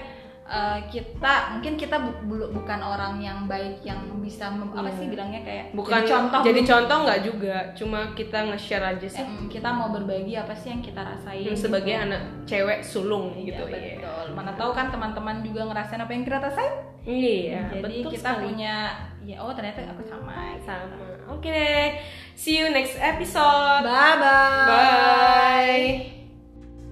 eh, 0.50 0.78
kita 0.88 1.54
mungkin 1.54 1.72
kita 1.74 1.96
bu- 1.96 2.18
bu- 2.26 2.50
bukan 2.52 2.82
orang 2.82 3.16
yang 3.16 3.46
baik 3.46 3.78
yang 3.80 4.02
bisa 4.18 4.50
mem- 4.50 4.66
apa 4.68 4.82
Iya. 4.84 4.98
sih 4.98 5.06
bilangnya 5.06 5.40
kayak 5.40 5.64
bukan 5.70 5.94
jadi 5.94 6.10
contoh 6.10 6.40
jadi 6.42 6.60
contoh 6.66 6.96
nggak 7.00 7.20
juga 7.22 7.56
cuma 7.72 7.98
kita 8.12 8.38
nge-share 8.44 8.86
aja 8.90 9.08
sih. 9.08 9.22
Kita 9.46 9.70
mau 9.70 9.88
berbagi 9.88 10.34
apa 10.34 10.50
sih 10.52 10.68
yang 10.68 10.82
kita 10.82 11.00
rasain 11.00 11.46
sebagai 11.54 11.94
gitu. 11.94 12.04
anak 12.04 12.22
cewek 12.44 12.78
sulung 12.82 13.30
Iya, 13.32 13.46
gitu 13.46 13.62
ya 13.64 13.78
betul. 13.96 14.26
Mana 14.32 14.52
tahu 14.52 14.70
kan 14.70 14.90
teman-teman 14.90 15.40
juga 15.40 15.62
ngerasain 15.64 15.98
apa 15.98 16.10
yang 16.10 16.24
kita 16.24 16.38
rasain. 16.40 16.74
Iya 17.00 17.60
jadi 17.70 17.82
betul 18.02 18.10
kita 18.12 18.30
sekali. 18.30 18.44
punya 18.44 18.74
ya 19.20 19.36
oh 19.38 19.54
ternyata 19.54 19.86
aku 19.86 20.02
sama. 20.02 20.58
Sama. 20.60 20.98
Oke 21.30 21.46
deh. 21.46 21.94
See 22.34 22.58
you 22.58 22.68
next 22.68 22.98
episode. 22.98 23.86
Bye 23.86 24.18
bye 24.18 24.66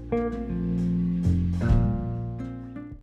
bye 0.09 0.58